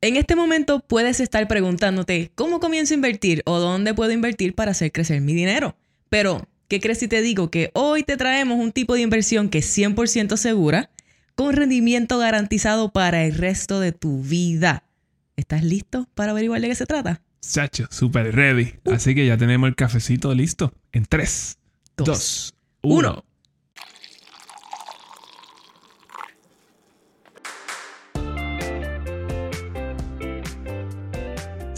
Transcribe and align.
En 0.00 0.16
este 0.16 0.36
momento 0.36 0.78
puedes 0.78 1.18
estar 1.18 1.48
preguntándote 1.48 2.30
cómo 2.36 2.60
comienzo 2.60 2.94
a 2.94 2.96
invertir 2.96 3.42
o 3.46 3.58
dónde 3.58 3.94
puedo 3.94 4.12
invertir 4.12 4.54
para 4.54 4.70
hacer 4.70 4.92
crecer 4.92 5.20
mi 5.20 5.34
dinero. 5.34 5.76
Pero, 6.08 6.46
¿qué 6.68 6.78
crees 6.78 7.00
si 7.00 7.08
te 7.08 7.20
digo 7.20 7.50
que 7.50 7.72
hoy 7.74 8.04
te 8.04 8.16
traemos 8.16 8.60
un 8.60 8.70
tipo 8.70 8.94
de 8.94 9.00
inversión 9.00 9.48
que 9.48 9.58
es 9.58 9.76
100% 9.76 10.36
segura, 10.36 10.90
con 11.34 11.56
rendimiento 11.56 12.18
garantizado 12.18 12.92
para 12.92 13.24
el 13.24 13.34
resto 13.34 13.80
de 13.80 13.90
tu 13.90 14.22
vida? 14.22 14.84
¿Estás 15.36 15.64
listo 15.64 16.08
para 16.14 16.30
averiguar 16.30 16.60
de 16.60 16.68
qué 16.68 16.76
se 16.76 16.86
trata? 16.86 17.20
Sacho, 17.40 17.88
super 17.90 18.32
ready. 18.34 18.74
Así 18.84 19.16
que 19.16 19.26
ya 19.26 19.36
tenemos 19.36 19.66
el 19.68 19.74
cafecito 19.74 20.32
listo. 20.32 20.72
En 20.92 21.06
3, 21.06 21.58
Dos, 21.96 22.06
2, 22.06 22.54
uno. 22.82 22.98
1. 23.10 23.24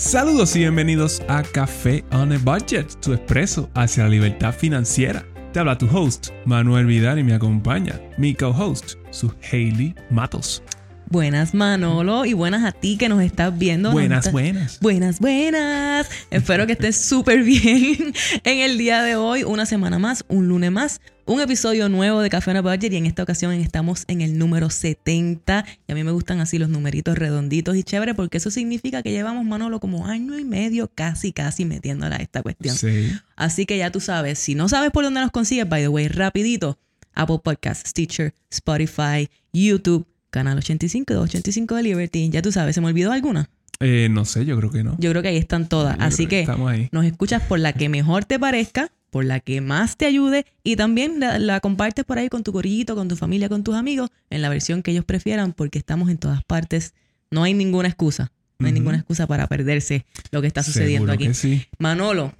Saludos 0.00 0.56
y 0.56 0.60
bienvenidos 0.60 1.20
a 1.28 1.42
Café 1.42 2.02
on 2.10 2.32
a 2.32 2.38
Budget, 2.38 2.98
tu 3.02 3.12
expreso 3.12 3.68
hacia 3.74 4.04
la 4.04 4.08
libertad 4.08 4.54
financiera. 4.54 5.26
Te 5.52 5.60
habla 5.60 5.76
tu 5.76 5.86
host, 5.94 6.28
Manuel 6.46 6.86
Vidal, 6.86 7.18
y 7.18 7.22
me 7.22 7.34
acompaña 7.34 8.00
mi 8.16 8.34
co-host, 8.34 8.94
su 9.10 9.30
Hailey 9.52 9.94
Matos. 10.08 10.62
Buenas 11.10 11.52
Manolo 11.52 12.24
y 12.24 12.32
buenas 12.32 12.64
a 12.64 12.72
ti 12.72 12.96
que 12.96 13.10
nos 13.10 13.20
estás 13.22 13.58
viendo. 13.58 13.90
Buenas, 13.92 14.20
estás- 14.20 14.32
buenas. 14.32 14.80
Buenas, 14.80 15.20
buenas. 15.20 16.08
Espero 16.30 16.66
que 16.66 16.72
estés 16.72 16.96
súper 17.04 17.42
bien 17.42 18.14
en 18.44 18.58
el 18.60 18.78
día 18.78 19.02
de 19.02 19.16
hoy. 19.16 19.42
Una 19.44 19.66
semana 19.66 19.98
más, 19.98 20.24
un 20.28 20.48
lunes 20.48 20.72
más, 20.72 21.02
un 21.30 21.40
episodio 21.40 21.88
nuevo 21.88 22.22
de 22.22 22.28
Café 22.28 22.50
on 22.50 22.56
a 22.56 22.60
Budget 22.60 22.92
y 22.92 22.96
en 22.96 23.06
esta 23.06 23.22
ocasión 23.22 23.52
estamos 23.52 24.02
en 24.08 24.20
el 24.20 24.36
número 24.36 24.68
70. 24.68 25.64
Y 25.86 25.92
a 25.92 25.94
mí 25.94 26.02
me 26.02 26.10
gustan 26.10 26.40
así 26.40 26.58
los 26.58 26.68
numeritos 26.68 27.16
redonditos 27.16 27.76
y 27.76 27.84
chévere 27.84 28.14
porque 28.14 28.38
eso 28.38 28.50
significa 28.50 29.04
que 29.04 29.12
llevamos 29.12 29.44
Manolo 29.44 29.78
como 29.78 30.06
año 30.06 30.36
y 30.40 30.44
medio 30.44 30.90
casi, 30.92 31.32
casi 31.32 31.64
metiéndola 31.64 32.16
a 32.16 32.18
esta 32.18 32.42
cuestión. 32.42 32.74
Sí. 32.74 33.12
Así 33.36 33.64
que 33.64 33.78
ya 33.78 33.92
tú 33.92 34.00
sabes, 34.00 34.40
si 34.40 34.56
no 34.56 34.68
sabes 34.68 34.90
por 34.90 35.04
dónde 35.04 35.20
nos 35.20 35.30
consigues, 35.30 35.68
by 35.68 35.82
the 35.82 35.88
way, 35.88 36.08
rapidito, 36.08 36.80
Apple 37.14 37.38
Podcasts, 37.44 37.88
Stitcher, 37.90 38.34
Spotify, 38.50 39.30
YouTube, 39.52 40.08
Canal 40.30 40.58
85 40.58 41.12
y 41.12 41.14
285 41.14 41.76
de 41.76 41.82
Liberty. 41.84 42.30
Ya 42.30 42.42
tú 42.42 42.50
sabes, 42.50 42.74
¿se 42.74 42.80
me 42.80 42.88
olvidó 42.88 43.12
alguna? 43.12 43.48
Eh, 43.78 44.08
no 44.10 44.24
sé, 44.24 44.44
yo 44.44 44.56
creo 44.56 44.72
que 44.72 44.82
no. 44.82 44.96
Yo 44.98 45.10
creo 45.10 45.22
que 45.22 45.28
ahí 45.28 45.36
están 45.36 45.68
todas. 45.68 45.96
Yo 45.96 46.02
Así 46.04 46.24
que 46.24 46.28
que 46.28 46.40
estamos 46.40 46.70
ahí. 46.72 46.88
nos 46.90 47.04
escuchas 47.04 47.40
por 47.42 47.60
la 47.60 47.72
que 47.72 47.88
mejor 47.88 48.24
te 48.24 48.40
parezca, 48.40 48.90
por 49.10 49.24
la 49.24 49.40
que 49.40 49.60
más 49.60 49.96
te 49.96 50.06
ayude 50.06 50.46
y 50.62 50.76
también 50.76 51.20
la, 51.20 51.38
la 51.38 51.60
compartes 51.60 52.04
por 52.04 52.18
ahí 52.18 52.28
con 52.28 52.42
tu 52.42 52.52
corillito, 52.52 52.94
con 52.94 53.08
tu 53.08 53.16
familia, 53.16 53.48
con 53.48 53.64
tus 53.64 53.74
amigos, 53.74 54.10
en 54.30 54.42
la 54.42 54.48
versión 54.48 54.82
que 54.82 54.92
ellos 54.92 55.04
prefieran, 55.04 55.52
porque 55.52 55.78
estamos 55.78 56.10
en 56.10 56.18
todas 56.18 56.44
partes. 56.44 56.94
No 57.30 57.42
hay 57.42 57.54
ninguna 57.54 57.88
excusa. 57.88 58.32
No 58.58 58.66
hay 58.66 58.72
ninguna 58.74 58.98
excusa 58.98 59.26
para 59.26 59.46
perderse 59.46 60.04
lo 60.32 60.42
que 60.42 60.46
está 60.46 60.62
sucediendo 60.62 61.06
Seguro 61.06 61.12
aquí. 61.14 61.26
que 61.28 61.34
sí. 61.34 61.66
Manolo, 61.78 62.34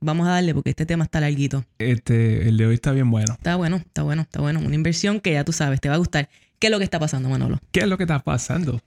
vamos 0.00 0.26
a 0.28 0.32
darle 0.32 0.52
porque 0.52 0.68
este 0.70 0.84
tema 0.84 1.04
está 1.04 1.18
larguito. 1.18 1.64
Este, 1.78 2.46
el 2.46 2.58
de 2.58 2.66
hoy 2.66 2.74
está 2.74 2.92
bien 2.92 3.10
bueno. 3.10 3.32
Está 3.32 3.56
bueno, 3.56 3.76
está 3.76 4.02
bueno, 4.02 4.20
está 4.22 4.42
bueno. 4.42 4.60
Una 4.60 4.74
inversión 4.74 5.18
que 5.18 5.32
ya 5.32 5.44
tú 5.44 5.52
sabes, 5.52 5.80
te 5.80 5.88
va 5.88 5.94
a 5.94 5.98
gustar. 5.98 6.28
¿Qué 6.58 6.66
es 6.66 6.70
lo 6.70 6.76
que 6.78 6.84
está 6.84 6.98
pasando, 7.00 7.30
Manolo? 7.30 7.58
¿Qué 7.72 7.80
es 7.80 7.88
lo 7.88 7.96
que 7.96 8.04
está 8.04 8.18
pasando? 8.18 8.82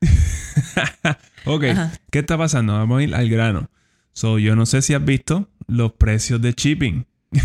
ok, 1.44 1.64
Ajá. 1.64 1.92
¿qué 2.10 2.18
está 2.20 2.36
pasando? 2.36 2.72
Vamos 2.74 2.98
a 2.98 3.02
ir 3.02 3.14
al 3.14 3.28
grano. 3.28 3.70
So, 4.12 4.38
yo 4.38 4.54
no 4.56 4.66
sé 4.66 4.82
si 4.82 4.94
has 4.94 5.04
visto 5.04 5.48
los 5.68 5.92
precios 5.92 6.40
de 6.40 6.52
shipping. 6.52 7.04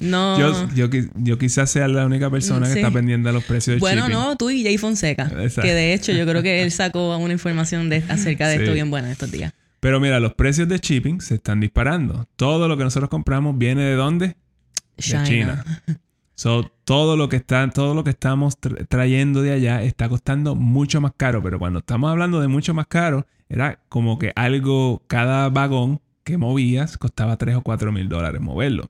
No. 0.00 0.38
Yo, 0.38 0.68
yo, 0.74 0.90
qui- 0.90 1.10
yo 1.16 1.36
quizás 1.38 1.70
sea 1.70 1.88
la 1.88 2.06
única 2.06 2.30
persona 2.30 2.66
Sí. 2.66 2.74
que 2.74 2.78
está 2.80 2.92
pendiente 2.92 3.28
de 3.28 3.32
los 3.32 3.44
precios 3.44 3.74
de 3.76 3.80
bueno, 3.80 4.02
shipping. 4.02 4.12
no, 4.16 4.36
tú 4.36 4.48
y 4.50 4.62
Jay 4.62 4.78
Fonseca. 4.78 5.24
Exacto. 5.24 5.62
Que 5.62 5.74
de 5.74 5.92
hecho 5.92 6.12
yo 6.12 6.24
creo 6.26 6.42
que 6.42 6.62
él 6.62 6.70
sacó 6.70 7.16
una 7.18 7.32
información 7.32 7.88
de, 7.88 8.04
acerca 8.08 8.46
de 8.48 8.56
Sí. 8.56 8.62
esto 8.62 8.74
bien 8.74 8.90
buena 8.90 9.10
estos 9.10 9.30
días. 9.32 9.52
Pero 9.80 9.98
mira, 9.98 10.20
los 10.20 10.34
precios 10.34 10.68
de 10.68 10.78
shipping 10.78 11.20
se 11.20 11.34
están 11.36 11.58
disparando. 11.60 12.28
Todo 12.36 12.68
lo 12.68 12.76
que 12.76 12.84
nosotros 12.84 13.08
compramos 13.10 13.58
viene 13.58 13.82
de 13.82 13.94
dónde? 13.94 14.26
De 14.28 14.36
China. 15.02 15.24
China. 15.24 15.64
So, 16.36 16.72
todo 16.84 17.18
lo 17.18 17.28
que 17.28 17.36
está, 17.36 17.68
todo 17.68 17.92
lo 17.94 18.02
que 18.02 18.08
estamos 18.08 18.58
tra- 18.58 18.86
trayendo 18.88 19.42
de 19.42 19.52
allá 19.52 19.82
está 19.82 20.08
costando 20.08 20.54
mucho 20.54 20.98
más 21.02 21.12
caro. 21.14 21.42
Pero 21.42 21.58
cuando 21.58 21.80
estamos 21.80 22.10
hablando 22.10 22.40
de 22.40 22.48
mucho 22.48 22.72
más 22.72 22.86
caro, 22.86 23.26
era 23.50 23.78
como 23.90 24.18
que 24.18 24.32
algo, 24.34 25.02
cada 25.06 25.50
vagón 25.50 26.00
que 26.30 26.38
movías 26.38 26.96
costaba 26.98 27.36
3 27.36 27.56
o 27.56 27.62
4 27.62 27.92
mil 27.92 28.08
dólares 28.08 28.40
moverlo. 28.40 28.88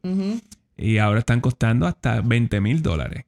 Y 0.76 0.98
ahora 0.98 1.18
están 1.20 1.40
costando 1.40 1.86
hasta 1.86 2.20
20 2.20 2.60
mil 2.60 2.82
dólares. 2.82 3.24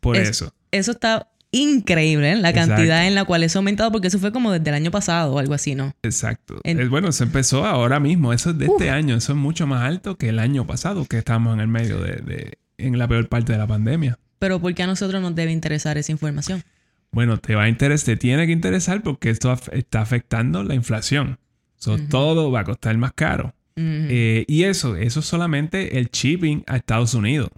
Por 0.00 0.16
Es- 0.16 0.28
eso. 0.30 0.52
Eso 0.70 0.92
está 0.92 1.28
increíble, 1.52 2.32
¿eh? 2.32 2.36
la 2.36 2.50
Exacto. 2.50 2.74
cantidad 2.74 3.06
en 3.06 3.14
la 3.14 3.24
cual 3.24 3.42
eso 3.42 3.58
ha 3.58 3.60
aumentado, 3.60 3.90
porque 3.90 4.08
eso 4.08 4.18
fue 4.18 4.30
como 4.30 4.52
desde 4.52 4.68
el 4.68 4.74
año 4.74 4.90
pasado 4.90 5.32
o 5.34 5.38
algo 5.38 5.54
así, 5.54 5.74
¿no? 5.74 5.94
Exacto. 6.02 6.60
En- 6.64 6.90
bueno, 6.90 7.12
se 7.12 7.24
empezó 7.24 7.64
ahora 7.64 7.98
mismo. 7.98 8.32
Eso 8.32 8.50
es 8.50 8.58
de 8.58 8.66
este 8.66 8.90
año. 8.90 9.16
Eso 9.16 9.32
es 9.32 9.38
mucho 9.38 9.66
más 9.66 9.82
alto 9.82 10.16
que 10.16 10.28
el 10.28 10.38
año 10.38 10.66
pasado, 10.66 11.06
que 11.06 11.18
estamos 11.18 11.54
en 11.54 11.60
el 11.60 11.68
medio 11.68 11.98
de, 12.00 12.16
de- 12.16 12.58
en 12.78 12.98
la 12.98 13.08
peor 13.08 13.28
parte 13.28 13.52
de 13.52 13.58
la 13.58 13.66
pandemia. 13.66 14.18
Pero 14.38 14.60
¿por 14.60 14.74
qué 14.74 14.82
a 14.82 14.86
nosotros 14.86 15.22
nos 15.22 15.34
debe 15.34 15.50
interesar 15.52 15.96
esa 15.96 16.12
información? 16.12 16.62
Bueno, 17.10 17.38
te 17.38 17.54
va 17.54 17.62
a 17.62 17.68
interesar, 17.70 18.04
te 18.06 18.16
tiene 18.16 18.44
que 18.46 18.52
interesar 18.52 19.02
porque 19.02 19.30
esto 19.30 19.54
está 19.72 20.02
afectando 20.02 20.62
la 20.62 20.74
inflación. 20.74 21.38
So. 21.76 21.98
Todo 21.98 22.50
va 22.50 22.60
a 22.60 22.64
costar 22.64 22.96
más 22.98 23.12
caro. 23.12 23.54
Eh, 23.78 24.46
y 24.48 24.64
eso, 24.64 24.96
eso 24.96 25.20
es 25.20 25.26
solamente 25.26 25.98
el 25.98 26.08
shipping 26.10 26.64
a 26.66 26.76
Estados 26.76 27.12
Unidos. 27.14 27.50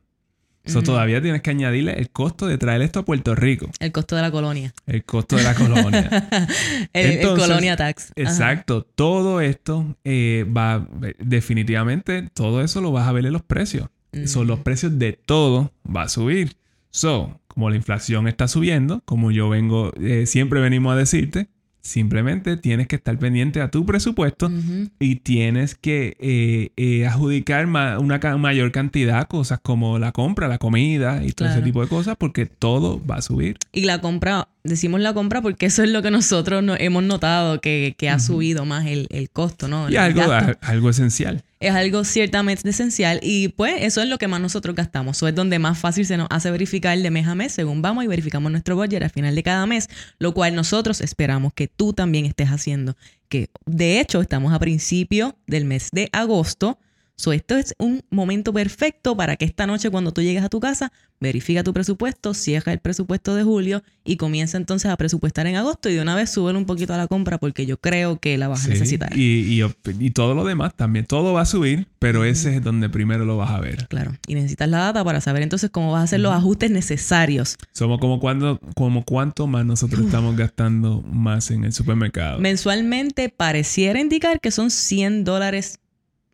So, 0.68 0.82
todavía 0.82 1.22
tienes 1.22 1.40
que 1.40 1.50
añadirle 1.50 1.94
el 1.94 2.10
costo 2.10 2.46
de 2.46 2.58
traer 2.58 2.82
esto 2.82 3.00
a 3.00 3.04
Puerto 3.04 3.34
Rico. 3.34 3.70
El 3.80 3.90
costo 3.90 4.16
de 4.16 4.22
la 4.22 4.30
colonia. 4.30 4.74
El 4.86 5.04
costo 5.04 5.36
de 5.36 5.42
la 5.42 5.54
colonia. 5.54 6.28
el, 6.92 7.06
el 7.06 7.12
Entonces, 7.12 7.46
colonia 7.46 7.76
tax. 7.76 8.10
Ajá. 8.10 8.12
Exacto. 8.16 8.82
Todo 8.82 9.40
esto 9.40 9.96
eh, 10.04 10.44
va, 10.54 10.86
definitivamente, 11.18 12.28
todo 12.34 12.62
eso 12.62 12.82
lo 12.82 12.92
vas 12.92 13.08
a 13.08 13.12
ver 13.12 13.24
en 13.24 13.32
los 13.32 13.42
precios. 13.42 13.88
Son 14.24 14.46
los 14.46 14.60
precios 14.60 14.98
de 14.98 15.12
todo 15.12 15.72
va 15.84 16.02
a 16.02 16.08
subir. 16.08 16.56
So, 16.90 17.40
como 17.46 17.70
la 17.70 17.76
inflación 17.76 18.26
está 18.26 18.48
subiendo, 18.48 19.02
como 19.04 19.30
yo 19.30 19.48
vengo, 19.48 19.92
eh, 20.00 20.26
siempre 20.26 20.60
venimos 20.60 20.92
a 20.92 20.96
decirte, 20.96 21.48
simplemente 21.88 22.56
tienes 22.56 22.86
que 22.86 22.96
estar 22.96 23.18
pendiente 23.18 23.60
a 23.60 23.70
tu 23.70 23.84
presupuesto 23.86 24.50
y 25.00 25.16
tienes 25.16 25.74
que 25.74 26.16
eh, 26.20 26.70
eh, 26.76 27.06
adjudicar 27.06 27.66
ma- 27.66 27.98
una 27.98 28.20
ca- 28.20 28.36
mayor 28.36 28.70
cantidad, 28.72 29.26
cosas 29.26 29.58
como 29.62 29.98
la 29.98 30.12
compra, 30.12 30.48
la 30.48 30.58
comida 30.58 31.24
y 31.24 31.32
todo 31.32 31.48
ese 31.48 31.62
tipo 31.64 31.82
de 31.82 31.88
cosas, 31.88 32.16
porque 32.18 32.46
todo 32.46 33.04
va 33.04 33.16
a 33.16 33.22
subir. 33.22 33.56
Y 33.72 33.82
la 33.86 34.00
compra, 34.00 34.48
decimos 34.64 35.00
la 35.00 35.14
compra 35.14 35.40
porque 35.42 35.66
eso 35.66 35.82
es 35.82 35.90
lo 35.90 36.02
que 36.02 36.10
nosotros 36.10 36.62
no- 36.62 36.76
hemos 36.78 37.02
notado 37.02 37.60
que, 37.60 37.94
que 37.98 38.08
ha 38.10 38.18
subido 38.18 38.64
más 38.64 38.86
el, 38.86 39.06
el 39.10 39.30
costo, 39.30 39.66
¿no? 39.68 39.88
Y 39.90 39.94
El 39.94 39.98
algo, 39.98 40.20
a- 40.32 40.56
algo 40.60 40.90
esencial. 40.90 41.42
Es 41.60 41.74
algo 41.74 42.04
ciertamente 42.04 42.68
esencial 42.68 43.18
y 43.22 43.48
pues 43.48 43.74
eso 43.80 44.00
es 44.00 44.08
lo 44.08 44.18
que 44.18 44.28
más 44.28 44.40
nosotros 44.40 44.76
gastamos. 44.76 45.16
Eso 45.16 45.26
es 45.26 45.34
donde 45.34 45.58
más 45.58 45.78
fácil 45.78 46.06
se 46.06 46.16
nos 46.16 46.28
hace 46.30 46.50
verificar 46.50 46.96
de 46.96 47.10
mes 47.10 47.26
a 47.26 47.34
mes 47.34 47.52
según 47.52 47.82
vamos 47.82 48.04
y 48.04 48.06
verificamos 48.06 48.52
nuestro 48.52 48.76
budget 48.76 49.02
al 49.02 49.10
final 49.10 49.34
de 49.34 49.42
cada 49.42 49.66
mes, 49.66 49.88
lo 50.18 50.32
cual 50.34 50.54
nosotros 50.54 51.00
esperamos 51.00 51.52
que 51.52 51.66
tú 51.66 51.92
también 51.92 52.26
estés 52.26 52.48
haciendo. 52.48 52.96
Que 53.28 53.50
de 53.66 54.00
hecho 54.00 54.20
estamos 54.20 54.52
a 54.52 54.58
principio 54.58 55.36
del 55.46 55.64
mes 55.64 55.88
de 55.92 56.08
agosto. 56.12 56.78
So, 57.20 57.32
esto 57.32 57.56
es 57.56 57.74
un 57.80 58.04
momento 58.10 58.52
perfecto 58.52 59.16
para 59.16 59.34
que 59.34 59.44
esta 59.44 59.66
noche 59.66 59.90
cuando 59.90 60.12
tú 60.12 60.22
llegues 60.22 60.44
a 60.44 60.48
tu 60.48 60.60
casa, 60.60 60.92
verifica 61.18 61.64
tu 61.64 61.72
presupuesto, 61.72 62.32
cierra 62.32 62.72
el 62.72 62.78
presupuesto 62.78 63.34
de 63.34 63.42
julio 63.42 63.82
y 64.04 64.18
comienza 64.18 64.56
entonces 64.56 64.88
a 64.88 64.96
presupuestar 64.96 65.48
en 65.48 65.56
agosto 65.56 65.88
y 65.88 65.94
de 65.94 66.00
una 66.00 66.14
vez 66.14 66.30
súbele 66.30 66.56
un 66.56 66.64
poquito 66.64 66.94
a 66.94 66.96
la 66.96 67.08
compra 67.08 67.38
porque 67.38 67.66
yo 67.66 67.76
creo 67.76 68.20
que 68.20 68.38
la 68.38 68.46
vas 68.46 68.66
a 68.66 68.68
necesitar. 68.68 69.18
Y, 69.18 69.60
y, 69.60 69.64
y 69.98 70.10
todo 70.10 70.36
lo 70.36 70.44
demás 70.44 70.76
también. 70.76 71.06
Todo 71.06 71.32
va 71.32 71.40
a 71.40 71.44
subir, 71.44 71.88
pero 71.98 72.24
ese 72.24 72.54
es 72.54 72.62
donde 72.62 72.88
primero 72.88 73.24
lo 73.24 73.36
vas 73.36 73.50
a 73.50 73.58
ver. 73.58 73.88
Claro, 73.88 74.12
y 74.28 74.36
necesitas 74.36 74.68
la 74.68 74.78
data 74.78 75.02
para 75.02 75.20
saber 75.20 75.42
entonces 75.42 75.70
cómo 75.70 75.90
vas 75.90 76.02
a 76.02 76.04
hacer 76.04 76.20
los 76.20 76.32
ajustes 76.32 76.70
necesarios. 76.70 77.56
Somos 77.72 77.98
como 77.98 78.20
cuando, 78.20 78.60
como 78.76 79.04
cuánto 79.04 79.48
más 79.48 79.66
nosotros 79.66 80.06
estamos 80.06 80.36
gastando 80.36 81.02
más 81.02 81.50
en 81.50 81.64
el 81.64 81.72
supermercado. 81.72 82.38
Mensualmente 82.38 83.28
pareciera 83.28 83.98
indicar 83.98 84.40
que 84.40 84.52
son 84.52 84.70
100 84.70 85.24
dólares 85.24 85.80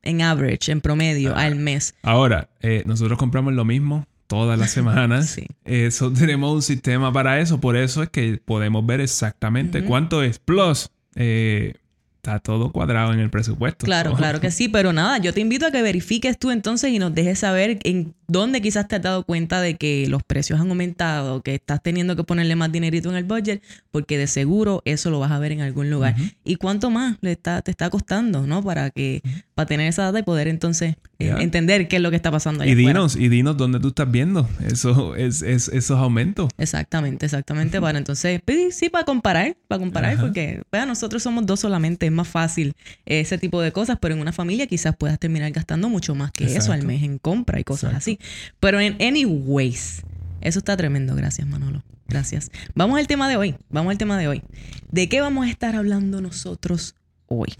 en 0.04 0.22
average, 0.22 0.70
en 0.72 0.80
promedio, 0.80 1.32
Ah. 1.36 1.42
al 1.44 1.56
mes. 1.56 1.94
Ahora, 2.02 2.48
eh, 2.60 2.82
nosotros 2.86 3.18
compramos 3.18 3.52
lo 3.54 3.64
mismo 3.64 4.06
todas 4.26 4.58
las 4.58 4.70
semanas. 4.70 5.26
Sí. 5.34 5.46
Eso 5.64 6.12
tenemos 6.12 6.52
un 6.54 6.62
sistema 6.62 7.12
para 7.12 7.40
eso. 7.40 7.60
Por 7.60 7.76
eso 7.76 8.02
es 8.02 8.08
que 8.10 8.40
podemos 8.44 8.84
ver 8.86 9.00
exactamente 9.00 9.84
cuánto 9.84 10.22
es. 10.22 10.38
Plus, 10.38 10.90
eh, 11.14 11.74
está 12.16 12.38
todo 12.38 12.72
cuadrado 12.72 13.12
en 13.12 13.20
el 13.20 13.28
presupuesto. 13.30 13.84
Claro, 13.84 14.12
So, 14.12 14.16
claro 14.18 14.40
que 14.40 14.50
sí, 14.50 14.68
pero 14.68 14.92
nada, 14.92 15.18
yo 15.18 15.32
te 15.34 15.40
invito 15.40 15.66
a 15.66 15.70
que 15.70 15.82
verifiques 15.82 16.38
tú 16.38 16.50
entonces 16.50 16.90
y 16.92 16.98
nos 16.98 17.14
dejes 17.14 17.40
saber 17.40 17.78
en 17.84 18.14
dónde 18.26 18.60
quizás 18.60 18.88
te 18.88 18.96
has 18.96 19.02
dado 19.02 19.24
cuenta 19.24 19.60
de 19.60 19.76
que 19.76 20.06
los 20.08 20.22
precios 20.22 20.60
han 20.60 20.68
aumentado, 20.68 21.42
que 21.42 21.54
estás 21.54 21.82
teniendo 21.82 22.16
que 22.16 22.24
ponerle 22.24 22.56
más 22.56 22.72
dinerito 22.72 23.10
en 23.10 23.16
el 23.16 23.24
budget, 23.24 23.62
porque 23.90 24.18
de 24.18 24.26
seguro 24.26 24.82
eso 24.84 25.10
lo 25.10 25.20
vas 25.20 25.30
a 25.30 25.38
ver 25.38 25.52
en 25.52 25.60
algún 25.60 25.90
lugar. 25.90 26.16
¿Y 26.44 26.56
cuánto 26.56 26.90
más 26.90 27.16
le 27.20 27.32
está, 27.32 27.62
te 27.62 27.70
está 27.70 27.90
costando, 27.90 28.46
no? 28.46 28.62
Para 28.62 28.90
que 28.90 29.22
para 29.54 29.66
tener 29.66 29.88
esa 29.88 30.04
data 30.04 30.18
y 30.18 30.22
poder 30.22 30.48
entonces 30.48 30.96
eh, 31.20 31.34
entender 31.38 31.86
qué 31.86 31.96
es 31.96 32.02
lo 32.02 32.10
que 32.10 32.16
está 32.16 32.30
pasando 32.30 32.62
allá 32.62 32.72
Y 32.72 32.74
dinos, 32.74 33.14
y 33.14 33.28
dinos 33.28 33.56
dónde 33.56 33.78
tú 33.78 33.88
estás 33.88 34.10
viendo 34.10 34.48
eso, 34.66 35.14
es, 35.14 35.42
esos 35.42 35.98
aumentos. 35.98 36.50
Exactamente, 36.58 37.26
exactamente. 37.26 37.80
para 37.80 37.98
entonces, 37.98 38.40
pues, 38.44 38.76
sí, 38.76 38.88
para 38.88 39.04
comparar, 39.04 39.56
para 39.68 39.78
comparar, 39.78 40.20
porque 40.20 40.62
pues, 40.70 40.86
nosotros 40.86 41.22
somos 41.22 41.46
dos 41.46 41.60
solamente, 41.60 42.06
es 42.06 42.12
más 42.12 42.28
fácil 42.28 42.74
ese 43.06 43.38
tipo 43.38 43.60
de 43.60 43.72
cosas, 43.72 43.98
pero 44.00 44.14
en 44.14 44.20
una 44.20 44.32
familia 44.32 44.66
quizás 44.66 44.96
puedas 44.96 45.18
terminar 45.18 45.50
gastando 45.52 45.88
mucho 45.88 46.14
más 46.14 46.32
que 46.32 46.44
eso 46.56 46.72
al 46.72 46.84
mes 46.84 47.02
en 47.02 47.18
compra 47.18 47.60
y 47.60 47.64
cosas 47.64 47.94
así. 47.94 48.13
Pero 48.60 48.80
en 48.80 49.00
anyways, 49.00 50.02
eso 50.40 50.58
está 50.58 50.76
tremendo. 50.76 51.14
Gracias, 51.14 51.46
Manolo. 51.46 51.82
Gracias. 52.06 52.50
Vamos 52.74 52.98
al 52.98 53.06
tema 53.06 53.28
de 53.28 53.36
hoy. 53.36 53.54
Vamos 53.70 53.90
al 53.90 53.98
tema 53.98 54.18
de 54.18 54.28
hoy. 54.28 54.42
¿De 54.90 55.08
qué 55.08 55.20
vamos 55.20 55.46
a 55.46 55.50
estar 55.50 55.74
hablando 55.74 56.20
nosotros 56.20 56.94
hoy? 57.26 57.54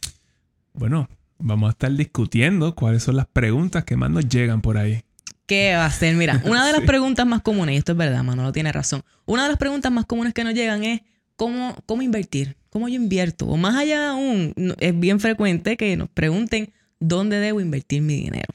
Bueno, 0.75 1.09
vamos 1.39 1.69
a 1.69 1.71
estar 1.71 1.93
discutiendo 1.93 2.75
cuáles 2.75 3.03
son 3.03 3.17
las 3.17 3.27
preguntas 3.27 3.85
que 3.85 3.97
más 3.97 4.11
nos 4.11 4.29
llegan 4.29 4.61
por 4.61 4.77
ahí. 4.77 5.03
¿Qué 5.47 5.75
va 5.75 5.87
a 5.87 5.91
ser? 5.91 6.15
Mira, 6.17 6.43
una 6.47 6.67
de 6.67 6.73
las 6.73 6.83
preguntas 6.83 7.27
más 7.27 7.43
comunes, 7.43 7.75
y 7.75 7.79
esto 7.79 7.93
es 7.93 7.99
verdad, 7.99 8.23
Manolo 8.23 8.53
tiene 8.53 8.73
razón. 8.73 9.03
Una 9.27 9.45
de 9.45 9.51
las 9.51 9.59
preguntas 9.59 9.91
más 9.93 10.06
comunes 10.06 10.35
que 10.35 10.45
nos 10.45 10.55
llegan 10.55 10.85
es 10.85 11.03
cómo, 11.37 11.77
cómo 11.87 12.03
invertir, 12.03 12.56
cómo 12.71 12.89
yo 12.89 12.97
invierto. 12.97 13.47
O 13.47 13.56
más 13.56 13.77
allá 13.77 14.11
aún, 14.11 14.55
es 14.79 14.99
bien 14.99 15.21
frecuente 15.21 15.77
que 15.77 15.97
nos 15.97 16.09
pregunten 16.09 16.73
dónde 16.99 17.39
debo 17.39 17.61
invertir 17.61 18.03
mi 18.03 18.17
dinero. 18.17 18.55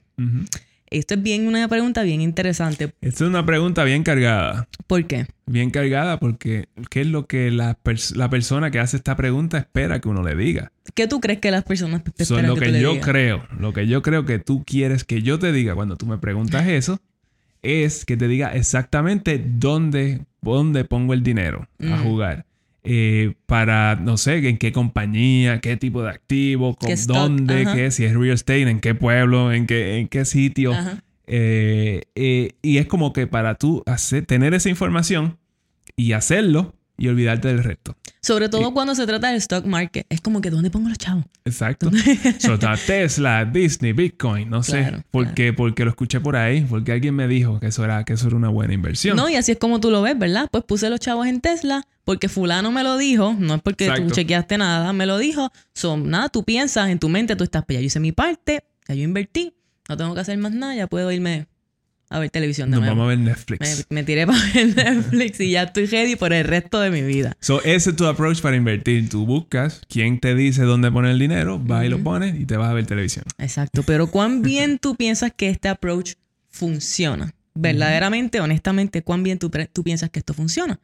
Esto 0.91 1.13
es 1.13 1.21
bien 1.21 1.47
una 1.47 1.68
pregunta 1.68 2.03
bien 2.03 2.21
interesante. 2.21 2.94
Esta 3.01 3.24
es 3.24 3.30
una 3.30 3.45
pregunta 3.45 3.83
bien 3.83 4.03
cargada. 4.03 4.68
¿Por 4.88 5.06
qué? 5.06 5.27
Bien 5.45 5.69
cargada 5.69 6.19
porque 6.19 6.68
¿qué 6.89 7.01
es 7.01 7.07
lo 7.07 7.27
que 7.27 7.51
la, 7.51 7.75
persona 8.30 8.71
que 8.71 8.80
hace 8.80 8.97
esta 8.97 9.15
pregunta 9.15 9.57
espera 9.57 10.00
que 10.00 10.09
uno 10.09 10.24
le 10.24 10.36
diga? 10.36 10.71
¿Qué 10.95 11.07
tú 11.07 11.19
crees 11.19 11.39
que 11.39 11.51
las 11.51 11.63
personas 11.63 12.01
esperan 12.18 12.47
lo 12.47 12.56
que, 12.56 12.80
yo 12.80 13.00
creo, 13.00 13.45
lo 13.57 13.74
que 13.74 13.88
yo 13.88 14.01
creo 14.01 14.25
que 14.25 14.39
tú 14.39 14.63
quieres 14.63 15.03
que 15.03 15.21
yo 15.21 15.38
te 15.38 15.51
diga 15.51 15.75
cuando 15.75 15.95
tú 15.95 16.06
me 16.06 16.18
preguntas 16.18 16.68
eso 16.68 17.00
es 17.62 18.06
que 18.06 18.18
te 18.18 18.27
diga 18.27 18.56
exactamente 18.56 19.44
dónde, 19.44 20.25
dónde 20.41 20.86
pongo 20.86 21.13
el 21.13 21.24
dinero 21.24 21.68
a 21.83 21.97
jugar. 21.97 22.45
Eh, 22.83 23.33
para, 23.45 23.95
no 23.97 24.17
sé, 24.17 24.47
en 24.47 24.57
qué 24.57 24.71
compañía, 24.71 25.59
qué 25.59 25.75
tipo 25.75 26.01
de 26.01 26.09
activo, 26.09 26.75
con 26.75 26.89
dónde, 27.07 27.67
qué, 27.75 27.91
si 27.91 28.05
es 28.05 28.13
real 28.13 28.35
estate, 28.35 28.61
en 28.61 28.79
qué 28.79 28.95
pueblo, 28.95 29.51
en 29.51 29.67
qué, 29.67 29.97
en 29.97 30.07
qué 30.07 30.25
sitio. 30.25 30.73
Eh, 31.27 32.03
eh, 32.15 32.53
y 32.61 32.77
es 32.77 32.87
como 32.87 33.13
que 33.13 33.27
para 33.27 33.55
tú 33.55 33.83
hacer, 33.85 34.25
tener 34.25 34.53
esa 34.53 34.69
información 34.69 35.37
y 35.95 36.13
hacerlo 36.13 36.73
y 37.00 37.07
olvidarte 37.07 37.48
del 37.48 37.63
resto. 37.63 37.96
Sobre 38.22 38.50
todo 38.50 38.74
cuando 38.74 38.94
se 38.94 39.07
trata 39.07 39.30
del 39.30 39.38
stock 39.38 39.66
market. 39.66 40.06
Es 40.10 40.22
como 40.22 40.42
que 40.42 40.50
¿dónde 40.50 40.69
pongo 40.69 40.90
los 40.90 40.98
chavos? 40.98 41.24
Exacto. 41.46 41.90
Sobre 42.40 42.68
Tesla, 42.86 43.46
Disney, 43.46 43.94
Bitcoin, 43.94 44.50
no 44.50 44.62
sé. 44.62 45.04
porque, 45.10 45.54
porque 45.54 45.86
lo 45.86 45.92
escuché 45.92 46.19
por 46.19 46.36
ahí, 46.36 46.62
porque 46.69 46.92
alguien 46.92 47.16
me 47.16 47.28
dijo 47.28 47.60
que 47.60 47.68
eso, 47.68 47.84
era, 47.86 48.04
que 48.04 48.13
eso 48.13 48.28
era 48.28 48.36
una 48.36 48.50
buena 48.50 48.74
inversión. 48.74 49.16
No, 49.16 49.30
y 49.30 49.36
así 49.36 49.54
es 49.54 49.57
como 49.57 49.80
tú 49.80 49.90
lo 49.90 50.01
ves, 50.01 50.19
¿verdad? 50.19 50.50
Pues 50.51 50.63
puse 50.66 50.90
los 50.90 51.00
chavos 51.00 51.28
en 51.28 51.40
Tesla 51.40 51.88
porque 52.04 52.28
fulano 52.28 52.72
me 52.72 52.84
lo 52.84 52.98
dijo, 52.98 53.36
no 53.40 53.56
es 53.56 53.62
porque 53.62 53.90
tú 53.96 54.12
chequeaste 54.12 54.57
nada, 54.57 54.92
me 54.94 55.06
lo 55.06 55.18
dijo. 55.18 55.51
Son 55.74 56.10
nada, 56.10 56.30
tú 56.30 56.44
piensas 56.44 56.90
en 56.90 57.00
tu 57.00 57.07
mente, 57.07 57.36
tú 57.36 57.46
estás, 57.46 57.63
pues 57.66 57.78
ya 57.78 57.81
yo 57.81 57.86
hice 57.88 58.00
mi 58.00 58.12
parte, 58.12 58.66
ya 58.88 58.96
yo 58.96 59.04
invertí, 59.04 59.54
no 59.88 59.96
tengo 59.96 60.13
que 60.13 60.19
hacer 60.19 60.38
más 60.38 60.51
nada, 60.51 60.75
ya 60.75 60.88
puedo 60.88 61.12
irme 61.12 61.48
a 62.09 62.19
ver 62.19 62.29
televisión 62.29 62.71
de 62.71 62.77
Nos 62.77 62.88
vamos 62.88 63.06
a 63.06 63.07
ver 63.09 63.19
Netflix. 63.19 63.85
Me, 63.89 64.03
tiré 64.03 64.25
para 64.25 64.39
ver 64.53 64.75
Netflix 64.75 65.39
y 65.39 65.51
ya 65.51 65.63
estoy 65.63 65.85
ready 65.85 66.15
por 66.15 66.33
el 66.33 66.44
resto 66.44 66.79
de 66.79 66.89
mi 66.89 67.01
vida. 67.01 67.38
So, 67.39 67.61
ese 67.63 67.91
es 67.91 67.95
tu 67.95 68.06
approach 68.06 68.41
para 68.41 68.56
invertir. 68.56 69.09
Tú 69.09 69.25
buscas 69.25 69.81
quién 69.88 70.19
te 70.19 70.33
dice 70.35 70.63
dónde 70.63 70.91
poner 70.91 71.11
el 71.11 71.19
dinero, 71.19 71.59
vas 71.59 71.85
y 71.85 71.89
lo 71.89 72.00
pones 72.00 72.39
y 72.39 72.45
te 72.45 72.57
vas 72.57 72.69
a 72.69 72.73
ver 72.73 72.85
televisión. 72.85 73.25
Exacto. 73.38 73.83
Pero 73.83 74.07
¿cuán 74.07 74.41
bien 74.41 74.79
tú 74.79 74.95
piensas 74.95 75.31
que 75.35 75.50
este 75.50 75.69
approach 75.69 76.13
funciona? 76.50 77.33
Verdaderamente, 77.53 78.39
honestamente, 78.39 79.03
¿cuán 79.03 79.23
bien 79.23 79.38
tú, 79.38 79.51
tú 79.71 79.83
piensas 79.83 80.09
que 80.09 80.19
esto 80.19 80.33
funciona? 80.33 80.79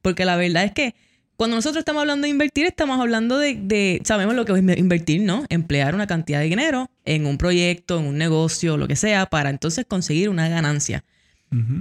Porque 0.00 0.24
la 0.24 0.36
verdad 0.36 0.64
es 0.64 0.72
que 0.72 0.94
cuando 1.40 1.56
nosotros 1.56 1.80
estamos 1.80 2.02
hablando 2.02 2.26
de 2.26 2.28
invertir, 2.28 2.66
estamos 2.66 3.00
hablando 3.00 3.38
de, 3.38 4.02
sabemos 4.04 4.34
lo 4.34 4.44
que 4.44 4.52
es 4.52 4.58
invertir, 4.58 5.22
¿no? 5.22 5.46
Emplear 5.48 5.94
una 5.94 6.06
cantidad 6.06 6.38
de 6.40 6.44
dinero 6.44 6.90
en 7.06 7.24
un 7.24 7.38
proyecto, 7.38 7.98
en 7.98 8.04
un 8.04 8.18
negocio, 8.18 8.76
lo 8.76 8.86
que 8.86 8.94
sea, 8.94 9.24
para 9.24 9.48
entonces 9.48 9.86
conseguir 9.88 10.28
una 10.28 10.50
ganancia. 10.50 11.02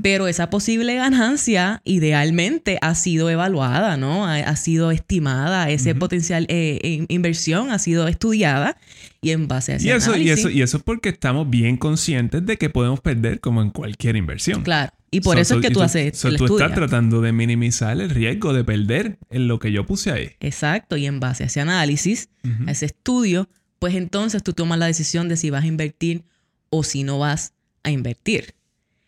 Pero 0.01 0.29
esa 0.29 0.49
posible 0.49 0.95
ganancia 0.95 1.81
idealmente 1.83 2.77
ha 2.81 2.95
sido 2.95 3.29
evaluada, 3.29 3.97
¿no? 3.97 4.25
Ha, 4.25 4.55
sido 4.55 4.91
estimada, 4.91 5.69
ese 5.69 5.93
potencial 5.93 6.45
eh, 6.47 7.05
inversión 7.09 7.69
ha 7.69 7.79
sido 7.79 8.07
estudiada 8.07 8.77
y 9.21 9.31
en 9.31 9.49
base 9.49 9.73
a 9.73 9.75
ese 9.75 9.87
y 9.89 9.91
eso, 9.91 10.15
y 10.15 10.29
eso 10.29 10.49
Y 10.49 10.61
eso 10.61 10.77
es 10.77 10.83
porque 10.83 11.09
estamos 11.09 11.49
bien 11.49 11.75
conscientes 11.75 12.45
de 12.45 12.57
que 12.57 12.69
podemos 12.69 13.01
perder 13.01 13.41
como 13.41 13.61
en 13.61 13.71
cualquier 13.71 14.15
inversión. 14.15 14.63
Claro. 14.63 14.93
Y 15.11 15.21
por 15.21 15.39
eso 15.39 15.55
es 15.55 15.61
que 15.61 15.71
tú, 15.71 15.81
haces 15.81 16.23
el 16.25 16.37
Tú 16.37 16.57
estás 16.57 16.73
tratando 16.73 17.21
de 17.21 17.31
minimizar 17.31 17.99
el 17.99 18.09
riesgo 18.09 18.53
de 18.53 18.63
perder 18.63 19.17
en 19.29 19.47
lo 19.47 19.59
que 19.59 19.71
yo 19.71 19.85
puse 19.85 20.11
ahí. 20.11 20.31
Exacto. 20.39 20.97
Y 20.97 21.05
en 21.05 21.19
base 21.19 21.43
a 21.43 21.47
ese 21.47 21.61
análisis, 21.61 22.29
a 22.67 22.71
ese 22.71 22.85
estudio, 22.85 23.49
pues 23.79 23.95
entonces 23.95 24.43
tú 24.43 24.53
tomas 24.53 24.77
la 24.77 24.85
decisión 24.85 25.29
de 25.29 25.37
si 25.37 25.49
vas 25.49 25.63
a 25.63 25.67
invertir 25.67 26.23
o 26.69 26.83
si 26.83 27.03
no 27.03 27.19
vas 27.19 27.53
a 27.83 27.91
invertir. 27.91 28.53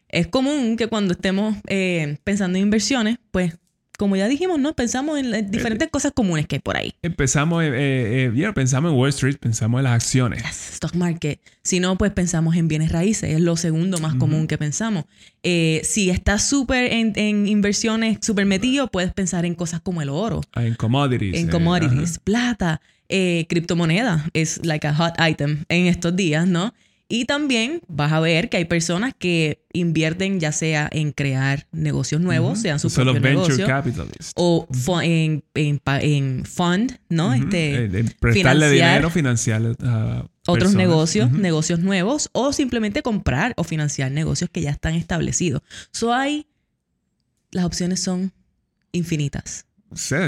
Es 0.10 0.28
común 0.28 0.76
que 0.76 0.88
cuando 0.88 1.14
estemos 1.14 1.56
eh, 1.68 2.18
pensando 2.24 2.58
en 2.58 2.66
inversiones, 2.66 3.18
pues 3.32 3.58
como 4.02 4.16
ya 4.16 4.28
dijimos, 4.28 4.60
¿no? 4.60 4.74
Pensamos 4.74 5.20
en 5.20 5.52
diferentes 5.52 5.88
eh, 5.88 5.92
cosas 5.92 6.12
comunes 6.12 6.48
que 6.48 6.56
hay 6.56 6.60
por 6.60 6.76
ahí. 6.76 6.96
Empezamos, 7.04 7.64
eh, 7.64 8.32
eh 8.36 8.52
pensamos 8.52 8.92
en 8.92 8.98
Wall 8.98 9.10
Street, 9.10 9.38
pensamos 9.40 9.78
en 9.78 9.84
las 9.84 9.94
acciones. 9.94 10.44
stock 10.74 10.96
market. 10.96 11.40
Si 11.62 11.80
no, 11.80 12.00
pues 12.00 12.12
pensamos 12.12 12.56
en 12.56 12.68
bienes 12.68 12.92
raíces, 12.92 13.30
es 13.30 13.40
lo 13.40 13.56
segundo 13.58 14.00
más 14.00 14.16
común 14.16 14.48
que 14.48 14.58
pensamos. 14.58 15.06
si 15.44 16.10
estás 16.10 16.44
súper 16.44 16.92
en, 16.92 17.48
inversiones, 17.48 18.18
súper 18.22 18.48
metido, 18.48 18.88
puedes 18.88 19.14
pensar 19.14 19.46
en 19.46 19.54
cosas 19.54 19.82
como 19.82 20.02
el 20.02 20.10
oro. 20.10 20.42
Ah, 20.54 20.66
en 20.66 20.74
commodities. 20.74 21.36
En 21.36 21.50
commodities, 21.50 22.18
plata, 22.18 22.82
criptomoneda, 23.08 24.28
es 24.34 24.66
like 24.66 24.88
a 24.88 24.96
hot 24.96 25.14
item 25.20 25.64
en 25.70 25.86
estos 25.86 26.16
días, 26.16 26.48
¿no? 26.48 26.74
Y 27.12 27.26
también 27.26 27.82
vas 27.90 28.14
a 28.14 28.22
ver 28.22 28.48
que 28.48 28.56
hay 28.56 28.64
personas 28.64 29.14
que 29.14 29.66
invierten 29.74 30.40
ya 30.40 30.54
sea 30.54 30.88
en 30.94 31.12
crear 31.12 31.68
negocios 31.74 32.22
nuevos, 32.22 32.60
sean 32.60 32.80
sus 32.80 32.94
propios 32.94 33.22
negocios, 33.22 33.70
o 34.36 34.66
en, 35.02 35.44
en, 35.54 36.46
fund, 36.46 37.00
¿no? 37.10 37.34
este, 37.34 38.06
prestarle 38.18 38.70
dinero, 38.70 39.10
financiar 39.10 39.76
otros 40.48 40.74
negocios, 40.74 41.34
negocios 41.34 41.80
nuevos, 41.80 42.30
o 42.32 42.54
simplemente 42.54 43.02
comprar 43.02 43.54
o 43.58 43.66
financiar 43.66 44.10
negocios 44.10 44.50
que 44.50 44.62
ya 44.62 44.72
están 44.72 44.96
establecidos. 44.96 45.64
So 45.92 46.14
hay, 46.14 46.48
las 47.52 47.66
opciones 47.66 48.00
son 48.00 48.32
infinitas 48.94 49.66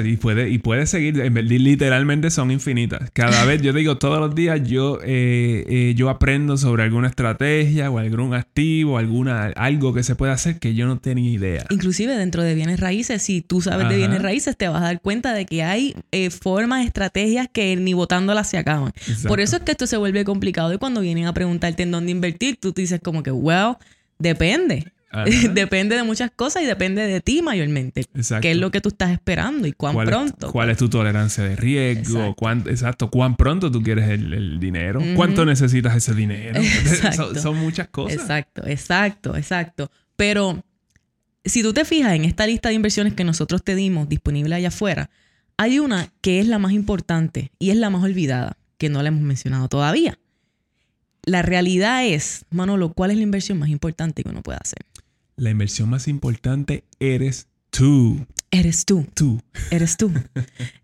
y 0.06 0.18
puede, 0.18 0.50
y 0.50 0.58
puede 0.58 0.86
seguir, 0.86 1.16
literalmente 1.16 2.30
son 2.30 2.52
infinitas. 2.52 3.10
Cada 3.12 3.46
vez, 3.46 3.62
yo 3.62 3.72
digo, 3.72 3.98
todos 3.98 4.20
los 4.20 4.36
días 4.36 4.62
yo, 4.64 5.00
eh, 5.04 5.66
eh, 5.70 5.94
yo 5.96 6.10
aprendo 6.10 6.58
sobre 6.58 6.84
alguna 6.84 7.08
estrategia 7.08 7.90
o 7.90 7.98
algún 7.98 8.34
activo, 8.34 8.98
alguna, 8.98 9.48
algo 9.56 9.94
que 9.94 10.04
se 10.04 10.16
puede 10.16 10.34
hacer 10.34 10.60
que 10.60 10.76
yo 10.76 10.86
no 10.86 11.00
tenía 11.00 11.32
idea. 11.32 11.66
Inclusive 11.70 12.16
dentro 12.18 12.44
de 12.44 12.56
bienes 12.56 12.80
raíces, 12.80 13.22
si 13.22 13.42
tú 13.42 13.62
sabes 13.62 13.88
de 13.88 13.96
bienes 13.96 14.22
raíces, 14.22 14.58
te 14.58 14.68
vas 14.68 14.82
a 14.82 14.86
dar 14.86 15.02
cuenta 15.02 15.34
de 15.34 15.46
que 15.46 15.64
hay 15.64 15.96
eh, 16.12 16.30
formas, 16.30 16.86
estrategias 16.86 17.48
que 17.52 17.76
ni 17.76 17.94
votándolas 17.94 18.50
se 18.50 18.58
acaban. 18.58 18.94
Por 19.28 19.40
eso 19.40 19.58
es 19.58 19.64
que 19.64 19.72
esto 19.72 19.88
se 19.88 19.98
vuelve 19.98 20.26
complicado 20.26 20.74
y 20.74 20.78
cuando 20.78 21.02
vienen 21.02 21.26
a 21.26 21.34
preguntarte 21.34 21.84
en 21.84 21.92
dónde 21.92 22.12
invertir, 22.12 22.58
tú 22.60 22.74
te 22.74 22.82
dices 22.82 23.00
como 23.02 23.24
que, 23.24 23.32
well, 23.32 23.76
depende. 24.20 24.93
depende 25.54 25.96
de 25.96 26.04
muchas 26.04 26.32
cosas 26.32 26.64
y 26.64 26.66
depende 26.66 27.06
de 27.06 27.22
ti 27.22 27.42
mayormente. 27.42 28.06
¿Qué 28.42 28.52
es 28.52 28.58
lo 28.58 28.72
que 28.72 28.82
tú 28.82 28.90
estás 28.90 29.12
esperando 29.12 29.68
y 29.68 29.74
cuán 29.74 29.96
pronto? 30.06 30.52
¿Cuál 30.52 30.72
es 30.72 30.78
tu 30.78 30.90
tolerancia 30.90 31.44
de 31.44 31.56
riesgo? 31.56 32.20
Exacto. 32.20 32.36
¿Cuán, 32.36 32.64
exacto. 32.68 33.12
¿Cuán 33.12 33.36
pronto 33.36 33.72
tú 33.72 33.82
quieres 33.82 34.10
el, 34.10 34.60
dinero? 34.60 35.02
¿Cuánto 35.16 35.46
necesitas 35.46 35.96
ese 35.96 36.14
dinero? 36.14 36.60
son, 37.42 37.58
muchas 37.58 37.88
cosas. 37.90 38.20
Exacto, 38.20 38.66
exacto, 38.66 39.36
exacto. 39.36 39.92
Pero 40.16 40.64
si 41.46 41.62
tú 41.62 41.74
te 41.74 41.86
fijas 41.86 42.14
en 42.14 42.26
esta 42.26 42.48
lista 42.48 42.70
de 42.70 42.76
inversiones 42.76 43.14
que 43.14 43.24
nosotros 43.24 43.64
te 43.64 43.76
dimos 43.76 44.10
disponible 44.10 44.56
allá 44.56 44.70
afuera, 44.70 45.10
hay 45.58 45.80
una 45.80 46.12
que 46.22 46.40
es 46.40 46.48
la 46.48 46.58
más 46.58 46.72
importante 46.72 47.52
y 47.60 47.70
es 47.70 47.78
la 47.78 47.90
más 47.90 48.04
olvidada, 48.04 48.58
que 48.78 48.90
no 48.90 49.02
la 49.04 49.10
hemos 49.10 49.22
mencionado 49.22 49.68
todavía. 49.68 50.18
La 51.26 51.42
realidad 51.42 52.06
es, 52.06 52.46
Manolo, 52.50 52.94
¿cuál 52.94 53.12
es 53.12 53.18
la 53.18 53.24
inversión 53.24 53.58
más 53.60 53.70
importante 53.70 54.24
que 54.24 54.30
uno 54.30 54.42
puede 54.42 54.60
hacer? 54.62 54.80
La 55.36 55.50
inversión 55.50 55.90
más 55.90 56.08
importante 56.08 56.84
eres 57.00 57.48
tú. 57.70 58.26
Eres 58.52 58.86
tú. 58.86 59.06
Tú. 59.14 59.42
Eres 59.72 59.98
tú. 59.98 60.12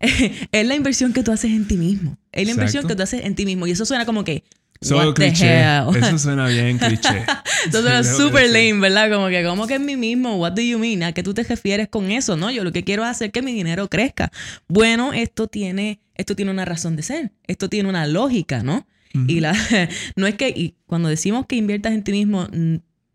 es 0.00 0.66
la 0.66 0.74
inversión 0.74 1.12
que 1.12 1.22
tú 1.22 1.32
haces 1.32 1.52
en 1.52 1.66
ti 1.66 1.76
mismo. 1.76 2.18
Es 2.32 2.46
la 2.46 2.52
inversión 2.52 2.86
que 2.86 2.96
tú 2.96 3.02
haces 3.02 3.24
en 3.24 3.34
ti 3.34 3.46
mismo. 3.46 3.66
Y 3.66 3.70
eso 3.70 3.84
suena 3.84 4.04
como 4.06 4.24
que, 4.24 4.44
Solo 4.82 5.12
cliché. 5.12 5.60
Eso 5.60 6.18
suena 6.18 6.48
bien 6.48 6.78
cliché. 6.78 7.24
Eso 7.68 7.82
suena 7.82 8.02
súper 8.02 8.46
lame, 8.46 8.80
¿verdad? 8.80 9.12
Como 9.12 9.28
que, 9.28 9.44
¿cómo 9.44 9.66
que 9.66 9.74
es 9.74 9.80
mí 9.80 9.96
mismo? 9.96 10.36
What 10.36 10.52
do 10.52 10.62
you 10.62 10.78
mean? 10.78 11.02
¿A 11.02 11.12
qué 11.12 11.22
tú 11.22 11.34
te 11.34 11.42
refieres 11.42 11.88
con 11.88 12.10
eso? 12.10 12.36
No, 12.36 12.50
yo 12.50 12.64
lo 12.64 12.72
que 12.72 12.82
quiero 12.82 13.02
es 13.02 13.10
hacer 13.10 13.30
que 13.30 13.42
mi 13.42 13.52
dinero 13.52 13.88
crezca. 13.88 14.32
Bueno, 14.68 15.12
esto 15.12 15.48
tiene, 15.48 16.00
esto 16.14 16.34
tiene 16.34 16.50
una 16.50 16.64
razón 16.64 16.96
de 16.96 17.02
ser. 17.02 17.32
Esto 17.46 17.68
tiene 17.68 17.90
una 17.90 18.06
lógica, 18.06 18.62
¿no? 18.62 18.86
Y 19.26 19.40
la, 19.40 19.54
no 20.16 20.26
es 20.26 20.36
que, 20.36 20.48
y 20.48 20.76
cuando 20.86 21.08
decimos 21.08 21.44
que 21.46 21.56
inviertas 21.56 21.92
en 21.92 22.02
ti 22.02 22.12
mismo, 22.12 22.48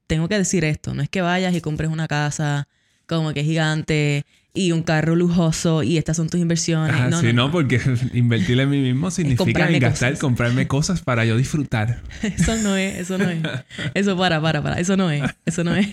tengo 0.08 0.28
que 0.28 0.38
decir 0.38 0.64
esto. 0.64 0.94
No 0.94 1.02
es 1.02 1.10
que 1.10 1.22
vayas 1.22 1.56
y 1.56 1.62
compres 1.62 1.90
una 1.90 2.08
casa 2.08 2.68
como 3.08 3.34
que 3.34 3.44
gigante 3.44 4.26
y 4.56 4.72
un 4.72 4.84
carro 4.84 5.16
lujoso 5.16 5.84
y 5.84 5.98
estas 5.98 6.18
son 6.18 6.30
tus 6.30 6.40
inversiones. 6.40 6.96
Ajá, 6.96 7.10
no, 7.10 7.20
sí, 7.20 7.34
no, 7.34 7.52
porque 7.52 7.80
invertir 8.14 8.60
en 8.60 8.70
mí 8.70 8.80
mismo 8.80 9.12
significa 9.12 9.44
comprarme 9.44 9.80
gastar, 9.80 10.12
cosas. 10.12 10.22
comprarme 10.22 10.68
cosas 10.68 11.02
para 11.02 11.26
yo 11.26 11.38
disfrutar. 11.38 12.02
Eso 12.22 12.56
no 12.58 12.76
es, 12.76 12.98
eso 12.98 13.18
no 13.18 13.30
es. 13.30 13.44
Eso 13.94 14.18
para, 14.18 14.42
para, 14.42 14.64
para. 14.64 14.80
Eso 14.80 14.96
no 14.96 15.12
es. 15.12 15.24
Eso 15.46 15.64
no 15.64 15.76
es. 15.76 15.88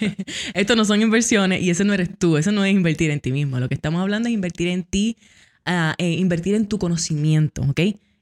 Esto 0.54 0.76
no 0.76 0.84
son 0.84 1.02
inversiones 1.02 1.60
y 1.60 1.70
ese 1.70 1.84
no 1.84 1.92
eres 1.92 2.10
tú. 2.16 2.36
Eso 2.36 2.52
no 2.52 2.64
es 2.64 2.72
invertir 2.72 3.10
en 3.10 3.20
ti 3.20 3.32
mismo. 3.32 3.58
Lo 3.58 3.68
que 3.68 3.74
estamos 3.74 4.00
hablando 4.00 4.28
es 4.28 4.34
invertir 4.34 4.68
en 4.68 4.84
ti, 4.84 5.16
ah, 5.66 5.94
eh, 5.98 6.12
invertir 6.12 6.54
en 6.54 6.66
tu 6.66 6.78
conocimiento, 6.78 7.62
¿ok? 7.62 7.80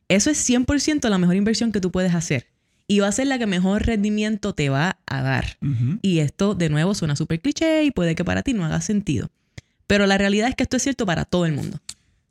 Eso 0.09 0.31
es 0.31 0.49
100% 0.49 1.09
la 1.09 1.19
mejor 1.19 1.37
inversión 1.37 1.71
que 1.71 1.81
tú 1.81 1.93
puedes 1.93 2.15
hacer. 2.15 2.47
Y 2.91 2.99
va 2.99 3.07
a 3.07 3.13
ser 3.13 3.29
la 3.29 3.39
que 3.39 3.47
mejor 3.47 3.87
rendimiento 3.87 4.53
te 4.53 4.69
va 4.69 4.99
a 5.07 5.23
dar. 5.23 5.59
Y 6.03 6.19
esto, 6.19 6.57
de 6.57 6.71
nuevo, 6.71 6.93
suena 6.93 7.15
súper 7.15 7.41
cliché 7.41 7.85
y 7.85 7.93
puede 7.93 8.17
que 8.17 8.25
para 8.25 8.43
ti 8.43 8.53
no 8.53 8.65
haga 8.65 8.81
sentido. 8.81 9.31
Pero 9.87 10.09
la 10.09 10.19
realidad 10.19 10.49
es 10.49 10.57
que 10.57 10.65
esto 10.65 10.77
es 10.77 10.83
cierto 10.83 11.07
para 11.07 11.25
todo 11.25 11.47
el 11.47 11.53
mundo. 11.53 11.79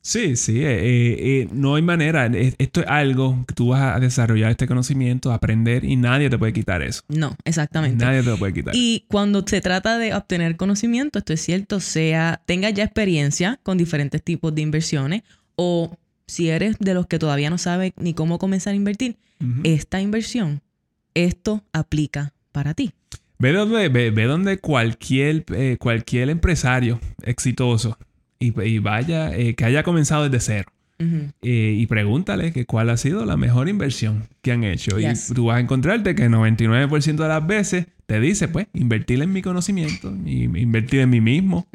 Sí, 0.02 0.36
sí, 0.36 0.62
eh, 0.62 0.80
eh, 0.80 1.18
eh, 1.20 1.48
no 1.54 1.76
hay 1.76 1.82
manera. 1.82 2.26
Esto 2.58 2.82
es 2.82 2.88
algo 2.88 3.46
que 3.48 3.54
tú 3.54 3.70
vas 3.70 3.96
a 3.96 4.02
desarrollar 4.02 4.52
este 4.52 4.68
conocimiento, 4.68 5.32
aprender 5.32 5.86
y 5.86 5.96
nadie 5.96 6.30
te 6.30 6.38
puede 6.38 6.52
quitar 6.52 6.82
eso. 6.82 7.04
No, 7.08 7.38
exactamente. 7.46 8.04
Nadie 8.04 8.22
te 8.22 8.30
lo 8.30 8.38
puede 8.38 8.52
quitar. 8.52 8.76
Y 8.76 9.06
cuando 9.08 9.48
se 9.48 9.62
trata 9.62 9.98
de 9.98 10.14
obtener 10.14 10.58
conocimiento, 10.58 11.20
esto 11.20 11.32
es 11.32 11.40
cierto, 11.40 11.80
sea 11.80 12.42
tenga 12.46 12.70
ya 12.70 12.84
experiencia 12.84 13.62
con 13.64 13.78
diferentes 13.78 14.22
tipos 14.22 14.54
de 14.54 14.62
inversiones 14.62 15.24
o 15.56 15.98
si 16.30 16.50
eres 16.50 16.78
de 16.80 16.94
los 16.94 17.08
que 17.08 17.20
todavía 17.20 17.50
no 17.50 17.58
sabe 17.58 17.94
ni 17.98 18.14
cómo 18.14 18.38
comenzar 18.40 18.74
a 18.74 18.76
invertir, 18.76 19.18
esta 19.64 20.02
inversión, 20.02 20.62
esto 21.14 21.64
aplica 21.72 22.34
para 22.52 22.74
ti. 22.74 22.92
Ve 23.40 23.54
donde, 23.54 23.88
ve, 23.88 24.12
ve 24.12 24.26
donde 24.26 24.60
cualquier, 24.60 25.46
eh, 25.56 25.78
cualquier 25.80 26.30
empresario 26.30 27.00
exitoso 27.24 27.98
y, 28.38 28.60
y 28.62 28.80
vaya, 28.80 29.36
eh, 29.36 29.56
que 29.56 29.66
haya 29.66 29.84
comenzado 29.84 30.30
desde 30.30 30.40
cero. 30.40 30.72
Eh, 31.42 31.76
y 31.78 31.88
pregúntale 31.88 32.52
que 32.52 32.66
cuál 32.66 32.90
ha 32.90 32.98
sido 32.98 33.26
la 33.26 33.38
mejor 33.38 33.70
inversión 33.70 34.28
que 34.42 34.52
han 34.52 34.66
hecho. 34.66 35.00
Yes. 35.00 35.32
Y 35.32 35.34
tú 35.34 35.46
vas 35.46 35.58
a 35.58 35.60
encontrarte 35.62 36.14
que 36.14 36.26
el 36.26 36.32
99% 36.32 37.16
de 37.16 37.28
las 37.28 37.48
veces 37.48 37.88
te 38.06 38.20
dice, 38.20 38.50
pues, 38.50 38.68
invertir 38.74 39.22
en 39.22 39.32
mi 39.32 39.42
conocimiento, 39.42 40.14
y 40.26 40.44
invertir 40.44 41.00
en 41.00 41.10
mí 41.10 41.22
mismo. 41.22 41.68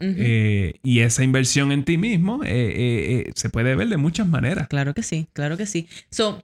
Eh, 0.00 0.74
y 0.82 1.00
esa 1.00 1.22
inversión 1.22 1.72
en 1.72 1.84
ti 1.84 1.98
mismo 1.98 2.42
eh, 2.44 2.48
eh, 3.26 3.32
se 3.34 3.50
puede 3.50 3.74
ver 3.76 3.88
de 3.88 3.96
muchas 3.98 4.26
maneras. 4.26 4.68
Claro 4.68 4.94
que 4.94 5.02
sí, 5.02 5.28
claro 5.32 5.56
que 5.56 5.66
sí. 5.66 5.86
So, 6.10 6.42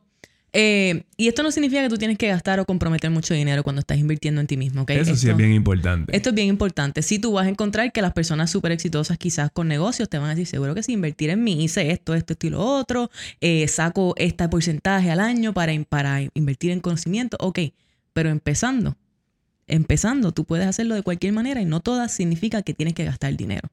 eh, 0.58 1.02
y 1.18 1.28
esto 1.28 1.42
no 1.42 1.50
significa 1.50 1.82
que 1.82 1.90
tú 1.90 1.98
tienes 1.98 2.16
que 2.16 2.28
gastar 2.28 2.60
o 2.60 2.64
comprometer 2.64 3.10
mucho 3.10 3.34
dinero 3.34 3.62
cuando 3.62 3.80
estás 3.80 3.98
invirtiendo 3.98 4.40
en 4.40 4.46
ti 4.46 4.56
mismo, 4.56 4.82
¿ok? 4.82 4.90
Eso 4.92 5.14
sí 5.14 5.28
es 5.28 5.36
bien 5.36 5.52
importante. 5.52 6.16
Esto 6.16 6.30
es 6.30 6.34
bien 6.34 6.48
importante. 6.48 7.02
Si 7.02 7.18
tú 7.18 7.32
vas 7.32 7.46
a 7.46 7.50
encontrar 7.50 7.92
que 7.92 8.00
las 8.00 8.14
personas 8.14 8.50
súper 8.50 8.72
exitosas 8.72 9.18
quizás 9.18 9.50
con 9.50 9.68
negocios 9.68 10.08
te 10.08 10.16
van 10.16 10.28
a 10.28 10.30
decir, 10.30 10.46
seguro 10.46 10.75
que 10.75 10.82
si 10.82 10.94
invertir 10.94 11.28
en 11.28 11.44
mí, 11.44 11.62
hice 11.62 11.90
esto, 11.90 12.14
esto, 12.14 12.32
esto 12.32 12.46
y 12.46 12.50
lo 12.50 12.60
otro, 12.60 13.10
eh, 13.42 13.68
saco 13.68 14.14
este 14.16 14.48
porcentaje 14.48 15.10
al 15.10 15.20
año 15.20 15.52
para, 15.52 15.75
para 15.86 16.22
invertir 16.32 16.70
en 16.70 16.80
conocimiento, 16.80 17.36
ok, 17.38 17.58
pero 18.14 18.30
empezando, 18.30 18.96
empezando, 19.66 20.32
tú 20.32 20.44
puedes 20.44 20.66
hacerlo 20.66 20.94
de 20.94 21.02
cualquier 21.02 21.32
manera 21.32 21.61
y 21.61 21.64
no 21.64 21.80
todas 21.80 22.12
significa 22.12 22.62
que 22.62 22.75
tienes 22.75 22.94
que 22.94 23.04
gastar 23.04 23.37
dinero. 23.37 23.68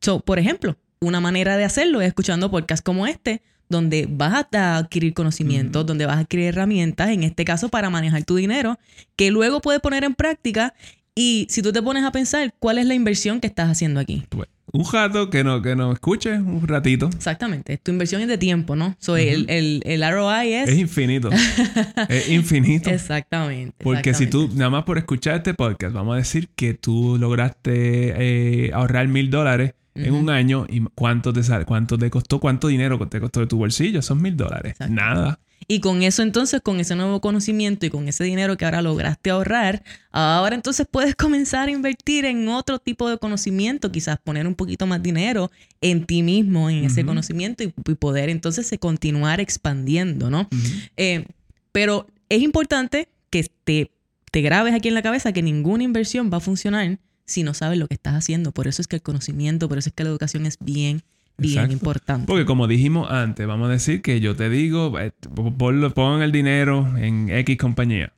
So, 0.00 0.20
por 0.20 0.38
ejemplo, 0.38 0.76
una 1.00 1.20
manera 1.20 1.56
de 1.56 1.64
hacerlo 1.64 2.00
es 2.00 2.08
escuchando 2.08 2.50
podcasts 2.50 2.82
como 2.82 3.06
este, 3.06 3.42
donde 3.68 4.06
vas 4.08 4.46
a 4.52 4.76
adquirir 4.76 5.14
conocimientos, 5.14 5.84
donde 5.86 6.06
vas 6.06 6.16
a 6.16 6.20
adquirir 6.20 6.46
herramientas, 6.46 7.08
en 7.10 7.24
este 7.24 7.44
caso 7.44 7.68
para 7.68 7.90
manejar 7.90 8.24
tu 8.24 8.36
dinero, 8.36 8.78
que 9.16 9.30
luego 9.30 9.60
puedes 9.60 9.80
poner 9.80 10.04
en 10.04 10.14
práctica. 10.14 10.74
Y 11.14 11.46
si 11.50 11.62
tú 11.62 11.72
te 11.72 11.82
pones 11.82 12.04
a 12.04 12.12
pensar, 12.12 12.54
¿cuál 12.58 12.78
es 12.78 12.86
la 12.86 12.94
inversión 12.94 13.40
que 13.40 13.46
estás 13.46 13.68
haciendo 13.70 14.00
aquí? 14.00 14.24
Pues, 14.28 14.48
Un 14.72 14.90
rato 14.90 15.28
que 15.28 15.44
no, 15.44 15.60
que 15.60 15.76
no 15.76 15.92
escuche, 15.92 16.32
un 16.32 16.66
ratito. 16.66 17.10
Exactamente. 17.14 17.76
Tu 17.76 17.92
inversión 17.92 18.22
es 18.22 18.28
de 18.28 18.38
tiempo, 18.38 18.74
¿no? 18.74 18.96
So, 18.98 19.18
el, 19.18 19.48
el, 19.50 19.82
el 19.84 20.10
ROI 20.10 20.54
es... 20.54 20.70
Es 20.70 20.78
infinito. 20.78 21.28
es 22.08 22.30
infinito. 22.30 22.88
Exactamente. 22.88 23.76
Porque 23.84 24.14
si 24.14 24.26
tú, 24.26 24.50
nada 24.54 24.70
más 24.70 24.84
por 24.84 24.96
escuchar 24.96 25.36
este 25.36 25.52
podcast, 25.52 25.94
vamos 25.94 26.14
a 26.14 26.16
decir 26.16 26.48
que 26.56 26.72
tú 26.72 27.18
lograste 27.18 28.14
eh, 28.16 28.70
ahorrar 28.72 29.08
mil 29.08 29.30
dólares 29.30 29.74
en 29.94 30.14
un 30.14 30.30
año 30.30 30.66
y 30.68 30.80
cuánto 30.94 31.34
te 31.34 31.42
sale, 31.42 31.66
cuánto 31.66 31.98
te 31.98 32.08
costó, 32.08 32.40
cuánto 32.40 32.68
dinero 32.68 32.98
te 33.08 33.20
costó 33.20 33.40
de 33.40 33.46
tu 33.46 33.58
bolsillo, 33.58 34.00
son 34.00 34.22
mil 34.22 34.36
dólares. 34.36 34.76
Nada. 34.88 35.38
Y 35.68 35.80
con 35.80 36.02
eso 36.02 36.22
entonces, 36.22 36.60
con 36.60 36.80
ese 36.80 36.94
nuevo 36.96 37.20
conocimiento 37.20 37.86
y 37.86 37.90
con 37.90 38.08
ese 38.08 38.24
dinero 38.24 38.56
que 38.56 38.64
ahora 38.64 38.82
lograste 38.82 39.30
ahorrar, 39.30 39.82
ahora 40.10 40.54
entonces 40.54 40.86
puedes 40.90 41.14
comenzar 41.16 41.68
a 41.68 41.72
invertir 41.72 42.24
en 42.24 42.48
otro 42.48 42.78
tipo 42.78 43.08
de 43.08 43.18
conocimiento, 43.18 43.92
quizás 43.92 44.18
poner 44.18 44.46
un 44.46 44.54
poquito 44.54 44.86
más 44.86 45.02
dinero 45.02 45.50
en 45.80 46.06
ti 46.06 46.22
mismo, 46.22 46.70
en 46.70 46.84
ese 46.84 47.04
conocimiento 47.04 47.64
y, 47.64 47.74
y 47.86 47.94
poder 47.94 48.28
entonces 48.28 48.70
eh, 48.72 48.78
continuar 48.78 49.40
expandiendo, 49.40 50.30
¿no? 50.30 50.48
Eh, 50.96 51.26
pero 51.72 52.06
es 52.28 52.42
importante 52.42 53.08
que 53.30 53.46
te, 53.64 53.90
te 54.30 54.40
grabes 54.42 54.74
aquí 54.74 54.88
en 54.88 54.94
la 54.94 55.02
cabeza 55.02 55.32
que 55.32 55.42
ninguna 55.42 55.84
inversión 55.84 56.30
va 56.32 56.38
a 56.38 56.40
funcionar 56.40 56.98
si 57.24 57.42
no 57.42 57.54
sabes 57.54 57.78
lo 57.78 57.88
que 57.88 57.94
estás 57.94 58.14
haciendo. 58.14 58.52
Por 58.52 58.68
eso 58.68 58.82
es 58.82 58.88
que 58.88 58.96
el 58.96 59.02
conocimiento, 59.02 59.68
por 59.68 59.78
eso 59.78 59.88
es 59.88 59.94
que 59.94 60.04
la 60.04 60.10
educación 60.10 60.46
es 60.46 60.58
bien, 60.60 61.02
bien 61.38 61.52
Exacto. 61.54 61.72
importante. 61.72 62.26
Porque 62.26 62.44
como 62.44 62.66
dijimos 62.68 63.10
antes, 63.10 63.46
vamos 63.46 63.68
a 63.68 63.72
decir 63.72 64.02
que 64.02 64.20
yo 64.20 64.36
te 64.36 64.48
digo, 64.48 64.98
eh, 64.98 65.12
ponlo- 65.58 65.92
pon 65.92 66.22
el 66.22 66.32
dinero 66.32 66.96
en 66.98 67.28
X 67.30 67.56
compañía. 67.56 68.12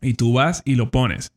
Y 0.00 0.14
tú 0.14 0.32
vas 0.32 0.62
y 0.64 0.74
lo 0.74 0.90
pones. 0.90 1.32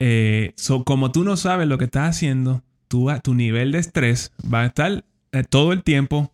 Eh, 0.00 0.52
so, 0.56 0.84
como 0.84 1.12
tú 1.12 1.24
no 1.24 1.36
sabes 1.36 1.68
lo 1.68 1.78
que 1.78 1.84
estás 1.84 2.10
haciendo, 2.16 2.62
tú, 2.88 3.08
tu 3.22 3.34
nivel 3.34 3.72
de 3.72 3.78
estrés 3.78 4.32
va 4.52 4.62
a 4.62 4.66
estar 4.66 5.04
eh, 5.32 5.44
todo 5.48 5.72
el 5.72 5.82
tiempo 5.82 6.32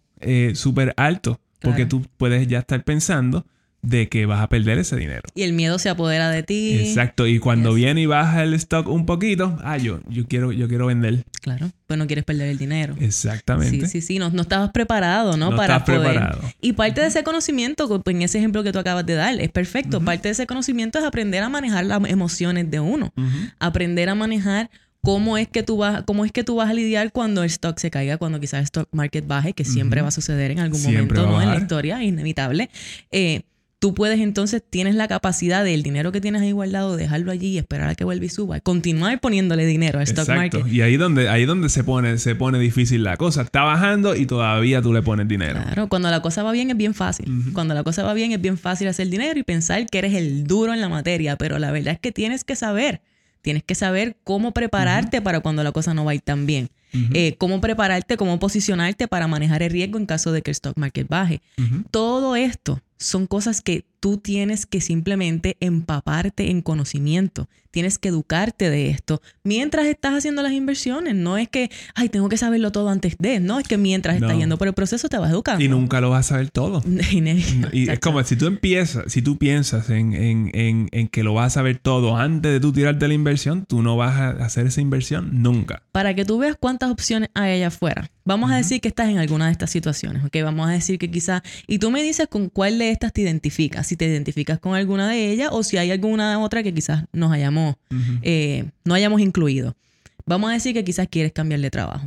súper 0.54 0.94
alto. 0.96 1.40
Porque 1.60 1.84
tú 1.84 2.06
puedes 2.16 2.46
ya 2.48 2.60
estar 2.60 2.82
pensando 2.84 3.44
de 3.82 4.08
que 4.08 4.26
vas 4.26 4.40
a 4.40 4.48
perder 4.48 4.78
ese 4.78 4.96
dinero. 4.96 5.22
Y 5.34 5.42
el 5.42 5.52
miedo 5.54 5.78
se 5.78 5.88
apodera 5.88 6.30
de 6.30 6.42
ti. 6.42 6.78
Exacto. 6.78 7.26
Y 7.26 7.38
cuando 7.38 7.70
Yes. 7.70 7.76
viene 7.76 8.02
y 8.02 8.06
baja 8.06 8.42
el 8.42 8.52
stock 8.54 8.86
un 8.88 9.06
poquito, 9.06 9.58
ah, 9.64 9.78
yo, 9.78 10.00
yo, 10.08 10.26
quiero, 10.26 10.52
yo 10.52 10.68
quiero 10.68 10.86
vender. 10.86 11.24
Claro, 11.40 11.70
pues 11.86 11.98
no 11.98 12.06
quieres 12.06 12.24
perder 12.24 12.48
el 12.48 12.58
dinero. 12.58 12.94
Exactamente. 13.00 13.86
Sí, 13.86 14.00
sí, 14.00 14.06
sí, 14.06 14.18
no, 14.18 14.30
no 14.30 14.42
estabas 14.42 14.70
preparado, 14.70 15.36
¿no? 15.38 15.50
No 15.50 15.56
Para 15.56 15.76
estás 15.78 15.96
poder. 15.96 16.10
preparado. 16.12 16.40
Y 16.60 16.74
parte 16.74 17.00
de 17.00 17.06
ese 17.06 17.22
conocimiento, 17.22 17.88
pues, 18.02 18.14
en 18.16 18.22
ese 18.22 18.38
ejemplo 18.38 18.62
que 18.62 18.72
tú 18.72 18.78
acabas 18.78 19.06
de 19.06 19.14
dar, 19.14 19.40
es 19.40 19.50
perfecto. 19.50 20.00
Parte 20.02 20.28
de 20.28 20.32
ese 20.32 20.46
conocimiento 20.46 20.98
es 20.98 21.04
aprender 21.04 21.42
a 21.42 21.48
manejar 21.48 21.86
las 21.86 22.00
emociones 22.08 22.70
de 22.70 22.80
uno. 22.80 23.12
Aprender 23.58 24.08
a 24.10 24.14
manejar 24.14 24.70
cómo 25.02 25.38
es 25.38 25.48
que 25.48 25.62
tú 25.62 25.78
vas, 25.78 26.02
cómo 26.02 26.26
es 26.26 26.32
que 26.32 26.44
tú 26.44 26.56
vas 26.56 26.68
a 26.68 26.74
lidiar 26.74 27.10
cuando 27.12 27.42
el 27.42 27.46
stock 27.48 27.78
se 27.78 27.90
caiga, 27.90 28.18
cuando 28.18 28.38
quizás 28.38 28.58
el 28.58 28.64
stock 28.64 28.88
market 28.92 29.26
baje, 29.26 29.54
que 29.54 29.64
siempre 29.64 30.02
va 30.02 30.08
a 30.08 30.10
suceder 30.10 30.50
en 30.50 30.58
algún 30.58 30.78
Siempre 30.78 31.18
momento, 31.18 31.26
¿no? 31.26 31.40
En 31.42 31.48
la 31.48 31.56
historia, 31.56 32.02
es 32.02 32.08
inevitable. 32.08 32.68
Eh, 33.10 33.40
tú 33.80 33.94
puedes 33.94 34.20
entonces, 34.20 34.62
tienes 34.68 34.94
la 34.94 35.08
capacidad 35.08 35.64
del 35.64 35.82
dinero 35.82 36.12
que 36.12 36.20
tienes 36.20 36.42
ahí 36.42 36.52
guardado, 36.52 36.96
dejarlo 36.96 37.32
allí 37.32 37.48
y 37.48 37.58
esperar 37.58 37.88
a 37.88 37.94
que 37.94 38.04
vuelva 38.04 38.26
y 38.26 38.28
suba. 38.28 38.60
Continuar 38.60 39.20
poniéndole 39.20 39.64
dinero 39.64 39.98
al 39.98 40.04
stock 40.04 40.28
Exacto. 40.28 40.58
market. 40.58 40.72
Y 40.72 40.82
ahí 40.82 40.98
donde, 40.98 41.30
ahí 41.30 41.46
donde 41.46 41.70
se 41.70 41.82
pone, 41.82 42.18
se 42.18 42.34
pone 42.34 42.58
difícil 42.58 43.02
la 43.02 43.16
cosa. 43.16 43.40
Está 43.40 43.62
bajando 43.62 44.14
y 44.14 44.26
todavía 44.26 44.82
tú 44.82 44.92
le 44.92 45.02
pones 45.02 45.26
dinero. 45.26 45.60
Claro, 45.64 45.88
cuando 45.88 46.10
la 46.10 46.20
cosa 46.20 46.42
va 46.42 46.52
bien 46.52 46.70
es 46.70 46.76
bien 46.76 46.92
fácil. 46.92 47.26
Cuando 47.54 47.72
la 47.72 47.82
cosa 47.82 48.02
va 48.02 48.12
bien 48.12 48.32
es 48.32 48.40
bien 48.40 48.58
fácil 48.58 48.86
hacer 48.86 49.08
dinero 49.08 49.40
y 49.40 49.42
pensar 49.42 49.84
que 49.86 49.98
eres 49.98 50.14
el 50.14 50.46
duro 50.46 50.74
en 50.74 50.82
la 50.82 50.90
materia, 50.90 51.36
pero 51.36 51.58
la 51.58 51.70
verdad 51.72 51.94
es 51.94 52.00
que 52.00 52.12
tienes 52.12 52.44
que 52.44 52.56
saber, 52.56 53.00
tienes 53.40 53.62
que 53.62 53.74
saber 53.74 54.16
cómo 54.24 54.52
prepararte 54.52 55.22
para 55.22 55.40
cuando 55.40 55.64
la 55.64 55.72
cosa 55.72 55.94
no 55.94 56.04
va 56.04 56.10
a 56.10 56.14
ir 56.14 56.20
tan 56.20 56.44
bien. 56.44 56.68
Ujú. 56.94 57.04
Eh, 57.14 57.34
cómo 57.38 57.60
prepararte, 57.60 58.16
cómo 58.16 58.38
posicionarte 58.38 59.08
para 59.08 59.26
manejar 59.26 59.62
el 59.62 59.70
riesgo 59.70 59.98
en 59.98 60.06
caso 60.06 60.32
de 60.32 60.42
que 60.42 60.50
el 60.50 60.56
stock 60.56 60.76
market 60.76 61.08
baje. 61.08 61.40
Ujú. 61.58 61.84
Todo 61.90 62.36
esto 62.36 62.80
son 62.98 63.26
cosas 63.26 63.62
que 63.62 63.86
tú 63.98 64.18
tienes 64.18 64.66
que 64.66 64.80
simplemente 64.82 65.56
empaparte 65.60 66.50
en 66.50 66.60
conocimiento. 66.62 67.48
Tienes 67.70 67.98
que 67.98 68.08
educarte 68.08 68.68
de 68.68 68.90
esto 68.90 69.22
mientras 69.44 69.86
estás 69.86 70.12
haciendo 70.14 70.42
las 70.42 70.52
inversiones. 70.52 71.14
No 71.14 71.38
es 71.38 71.48
que, 71.48 71.70
ay, 71.94 72.08
tengo 72.08 72.28
que 72.28 72.36
saberlo 72.36 72.72
todo 72.72 72.88
antes 72.90 73.16
de. 73.18 73.40
No, 73.40 73.58
es 73.60 73.68
que 73.68 73.76
mientras 73.78 74.16
estás 74.16 74.32
No. 74.32 74.38
yendo 74.38 74.58
por 74.58 74.66
el 74.68 74.74
proceso 74.74 75.08
te 75.08 75.16
vas 75.18 75.30
educando. 75.30 75.64
Y 75.64 75.68
nunca 75.68 76.00
lo 76.00 76.10
vas 76.10 76.26
a 76.26 76.28
saber 76.30 76.50
todo. 76.50 76.82
Y 77.72 77.88
es 77.88 78.00
como 78.00 78.22
si 78.24 78.36
tú 78.36 78.46
empiezas, 78.46 79.04
si 79.12 79.22
tú 79.22 79.38
piensas 79.38 79.88
en, 79.90 80.12
en- 80.14 80.50
en- 80.54 80.88
en 80.92 81.08
que 81.08 81.22
lo 81.22 81.32
vas 81.34 81.46
a 81.52 81.60
saber 81.60 81.78
todo 81.78 82.16
antes 82.16 82.52
de 82.52 82.60
tú 82.60 82.72
tirarte 82.72 83.06
la 83.08 83.14
inversión, 83.14 83.64
tú 83.66 83.82
no 83.82 83.96
vas 83.96 84.16
a 84.16 84.30
hacer 84.44 84.66
esa 84.66 84.80
inversión 84.80 85.42
nunca. 85.42 85.82
Para 85.92 86.14
que 86.14 86.24
tú 86.24 86.38
veas 86.38 86.56
cuánto 86.58 86.79
cuántas 86.80 86.90
opciones 86.90 87.28
hay 87.34 87.52
allá 87.52 87.66
afuera. 87.66 88.10
Vamos 88.24 88.50
a 88.50 88.56
decir 88.56 88.80
que 88.80 88.88
estás 88.88 89.10
en 89.10 89.18
alguna 89.18 89.46
de 89.46 89.52
estas 89.52 89.70
situaciones, 89.70 90.24
¿ok? 90.24 90.34
Vamos 90.42 90.66
a 90.66 90.72
decir 90.72 90.98
que 90.98 91.10
quizás, 91.10 91.42
y 91.66 91.78
tú 91.78 91.90
me 91.90 92.02
dices 92.02 92.26
con 92.26 92.48
cuál 92.48 92.78
de 92.78 92.90
estas 92.90 93.12
te 93.12 93.20
identificas, 93.20 93.86
si 93.86 93.96
te 93.96 94.06
identificas 94.06 94.58
con 94.58 94.74
alguna 94.74 95.06
de 95.08 95.30
ellas 95.30 95.50
o 95.52 95.62
si 95.62 95.76
hay 95.76 95.90
alguna 95.90 96.38
otra 96.38 96.62
que 96.62 96.72
quizás 96.72 97.04
nos 97.12 97.32
hayamos, 97.32 97.76
eh, 98.22 98.64
no 98.84 98.94
hayamos 98.94 99.20
incluido. 99.20 99.76
Vamos 100.24 100.50
a 100.50 100.54
decir 100.54 100.72
que 100.72 100.82
quizás 100.82 101.06
quieres 101.10 101.32
cambiar 101.32 101.60
de 101.60 101.70
trabajo. 101.70 102.06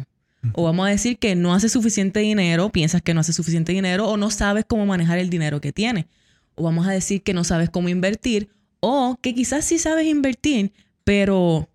O 0.53 0.63
vamos 0.63 0.88
a 0.88 0.89
decir 0.89 1.20
que 1.20 1.36
no 1.36 1.53
haces 1.53 1.72
suficiente 1.72 2.20
dinero, 2.20 2.70
piensas 2.70 3.01
que 3.01 3.13
no 3.13 3.20
haces 3.20 3.36
suficiente 3.36 3.72
dinero 3.74 4.10
o 4.10 4.18
no 4.18 4.32
sabes 4.32 4.65
cómo 4.68 4.86
manejar 4.88 5.20
el 5.20 5.30
dinero 5.30 5.62
que 5.62 5.72
tienes. 5.72 6.06
O 6.56 6.63
vamos 6.63 6.88
a 6.88 6.92
decir 6.92 7.22
que 7.22 7.34
no 7.34 7.44
sabes 7.44 7.70
cómo 7.70 7.89
invertir 7.89 8.50
o 8.80 9.18
que 9.22 9.36
quizás 9.36 9.65
sí 9.65 9.77
sabes 9.77 10.08
invertir, 10.08 10.74
pero 11.03 11.70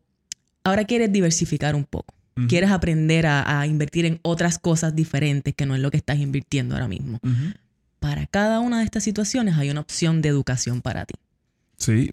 ahora 0.65 0.85
quieres 0.85 1.13
diversificar 1.13 1.75
un 1.77 1.85
poco. 1.85 2.18
Quieres 2.47 2.71
aprender 2.71 3.27
a, 3.27 3.67
invertir 3.67 4.05
en 4.05 4.21
otras 4.23 4.59
cosas 4.59 4.95
diferentes 4.95 5.55
que 5.55 5.67
no 5.67 5.75
es 5.75 5.81
lo 5.81 5.91
que 5.91 5.97
estás 5.97 6.19
invirtiendo 6.19 6.75
ahora 6.75 6.89
mismo. 6.89 7.21
Para 8.01 8.27
cada 8.27 8.61
una 8.61 8.79
de 8.79 8.85
estas 8.85 9.03
situaciones 9.03 9.57
hay 9.57 9.71
una 9.71 9.81
opción 9.81 10.23
de 10.23 10.29
educación 10.29 10.83
para 10.83 11.05
ti. 11.05 11.15
Sí, 11.77 12.13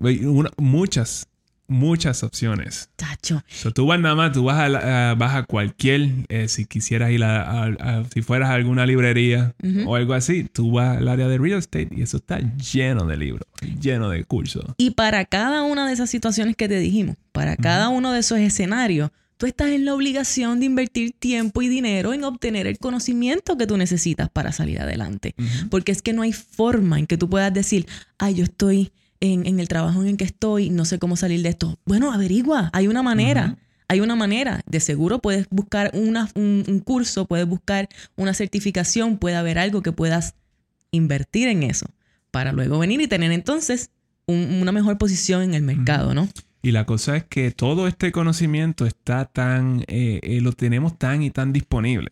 muchas 0.58 1.28
muchas 1.68 2.24
opciones. 2.24 2.90
Tacho. 2.96 3.44
tú 3.74 3.88
vas 3.88 4.00
nada 4.00 4.16
más, 4.16 4.32
tú 4.32 4.44
vas 4.44 4.58
a, 4.60 5.16
vas 5.16 5.36
a 5.36 5.44
cualquier, 5.44 6.10
eh, 6.30 6.48
si 6.48 6.66
quisieras 6.66 7.12
ir 7.12 7.24
a, 7.24 8.04
si 8.14 8.22
fueras 8.22 8.50
a 8.50 8.54
alguna 8.54 8.86
librería 8.86 9.56
o 9.86 9.96
algo 9.96 10.14
así, 10.14 10.44
tú 10.44 10.72
vas 10.72 10.98
al 10.98 11.08
área 11.08 11.28
de 11.28 11.38
real 11.38 11.60
estate 11.60 11.90
y 11.92 12.02
eso 12.02 12.18
está 12.18 12.40
lleno 12.40 13.06
de 13.06 13.18
libros, 13.18 13.48
lleno 13.82 14.10
de 14.10 14.24
cursos. 14.24 14.66
Y 14.78 14.92
para 14.92 15.26
cada 15.26 15.64
una 15.64 15.88
de 15.88 15.94
esas 15.94 16.10
situaciones 16.10 16.56
que 16.56 16.68
te 16.68 16.80
dijimos, 16.80 17.16
para 17.32 17.58
cada 17.58 17.90
uno 17.90 18.12
de 18.12 18.20
esos 18.20 18.40
escenarios, 18.40 19.12
tú 19.38 19.46
estás 19.46 19.70
en 19.70 19.86
la 19.86 19.94
obligación 19.94 20.60
de 20.60 20.66
invertir 20.66 21.14
tiempo 21.18 21.62
y 21.62 21.68
dinero 21.68 22.14
en 22.14 22.24
obtener 22.24 22.68
el 22.68 22.78
conocimiento 22.78 23.58
que 23.58 23.68
tú 23.68 23.78
necesitas 23.78 24.30
para 24.30 24.52
salir 24.52 24.80
adelante. 24.80 25.36
Porque 25.70 25.92
es 25.92 26.02
que 26.02 26.14
no 26.14 26.22
hay 26.22 26.34
forma 26.34 27.00
en 27.00 27.08
que 27.08 27.18
tú 27.18 27.30
puedas 27.30 27.54
decir, 27.54 27.88
ay, 28.18 28.36
yo 28.36 28.44
estoy 28.44 28.92
en, 29.20 29.60
el 29.60 29.68
trabajo 29.68 30.02
en 30.02 30.10
el 30.10 30.18
que 30.18 30.24
estoy, 30.24 30.70
no 30.70 30.86
sé 30.86 31.00
cómo 31.00 31.16
salir 31.16 31.42
de 31.42 31.50
esto. 31.50 31.80
Bueno, 31.86 32.12
averigua, 32.12 32.70
hay 32.74 32.88
una 32.88 33.04
manera. 33.04 33.58
Hay 33.88 34.00
una 34.00 34.16
manera, 34.16 34.62
de 34.66 34.80
seguro 34.80 35.20
puedes 35.20 35.48
buscar 35.52 35.92
una, 35.94 36.28
un, 36.34 36.82
curso, 36.84 37.28
puedes 37.28 37.46
buscar 37.46 37.88
una 38.16 38.34
certificación, 38.34 39.20
puede 39.20 39.36
haber 39.36 39.60
algo 39.60 39.84
que 39.84 39.92
puedas 39.92 40.34
invertir 40.90 41.50
en 41.50 41.62
eso 41.62 41.86
para 42.32 42.52
luego 42.52 42.80
venir 42.80 43.00
y 43.00 43.08
tener 43.08 43.32
entonces 43.32 43.92
una 44.26 44.72
mejor 44.72 44.98
posición 44.98 45.44
en 45.44 45.54
el 45.54 45.62
mercado, 45.62 46.16
¿no? 46.16 46.28
Y 46.66 46.72
la 46.72 46.86
cosa 46.86 47.16
es 47.16 47.24
que 47.24 47.52
todo 47.52 47.88
este 47.88 48.12
conocimiento 48.12 48.88
está 48.88 49.26
tan, 49.26 49.82
eh, 49.82 50.20
eh, 50.24 50.42
lo 50.42 50.52
tenemos 50.52 50.98
tan 50.98 51.22
y 51.22 51.30
tan 51.30 51.54
disponible. 51.54 52.12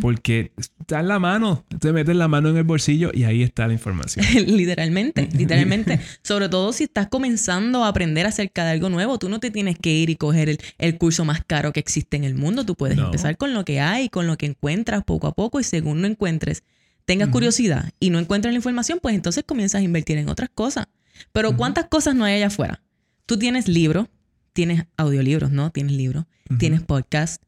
Porque 0.00 0.52
está 0.56 1.00
en 1.00 1.08
la 1.08 1.18
mano, 1.18 1.66
te 1.80 1.92
metes 1.92 2.16
la 2.16 2.26
mano 2.26 2.48
en 2.48 2.56
el 2.56 2.64
bolsillo 2.64 3.10
y 3.12 3.24
ahí 3.24 3.42
está 3.42 3.66
la 3.66 3.74
información. 3.74 4.24
literalmente, 4.46 5.28
literalmente. 5.36 6.00
Sobre 6.22 6.48
todo 6.48 6.72
si 6.72 6.84
estás 6.84 7.08
comenzando 7.08 7.84
a 7.84 7.88
aprender 7.88 8.26
acerca 8.26 8.64
de 8.64 8.70
algo 8.70 8.88
nuevo, 8.88 9.18
tú 9.18 9.28
no 9.28 9.38
te 9.38 9.50
tienes 9.50 9.78
que 9.78 9.90
ir 9.90 10.08
y 10.08 10.16
coger 10.16 10.58
el, 10.78 10.96
curso 10.96 11.26
más 11.26 11.44
caro 11.44 11.74
que 11.74 11.80
existe 11.80 12.16
en 12.16 12.24
el 12.24 12.36
mundo. 12.36 12.64
Tú 12.64 12.76
puedes 12.76 12.96
empezar 12.96 13.36
con 13.36 13.52
lo 13.52 13.66
que 13.66 13.80
hay, 13.80 14.08
con 14.08 14.26
lo 14.26 14.38
que 14.38 14.46
encuentras 14.46 15.04
poco 15.04 15.26
a 15.26 15.34
poco 15.34 15.60
y 15.60 15.62
según 15.62 16.00
no 16.00 16.06
encuentres, 16.06 16.64
tengas 17.04 17.28
curiosidad 17.28 17.92
y 18.00 18.08
no 18.08 18.18
encuentres 18.18 18.54
la 18.54 18.56
información, 18.56 18.98
pues 19.02 19.14
entonces 19.14 19.44
comienzas 19.46 19.82
a 19.82 19.84
invertir 19.84 20.16
en 20.16 20.30
otras 20.30 20.48
cosas. 20.48 20.86
Pero 21.32 21.54
¿cuántas 21.54 21.84
cosas 21.88 22.14
no 22.14 22.24
hay 22.24 22.36
allá 22.36 22.46
afuera? 22.46 22.80
Tú 23.26 23.38
tienes 23.38 23.68
libros, 23.68 24.08
tienes 24.52 24.84
audiolibros, 24.96 25.50
¿no? 25.50 25.70
Tienes 25.70 25.92
libros, 25.92 26.26
tienes 26.58 26.82
podcast, 26.82 27.42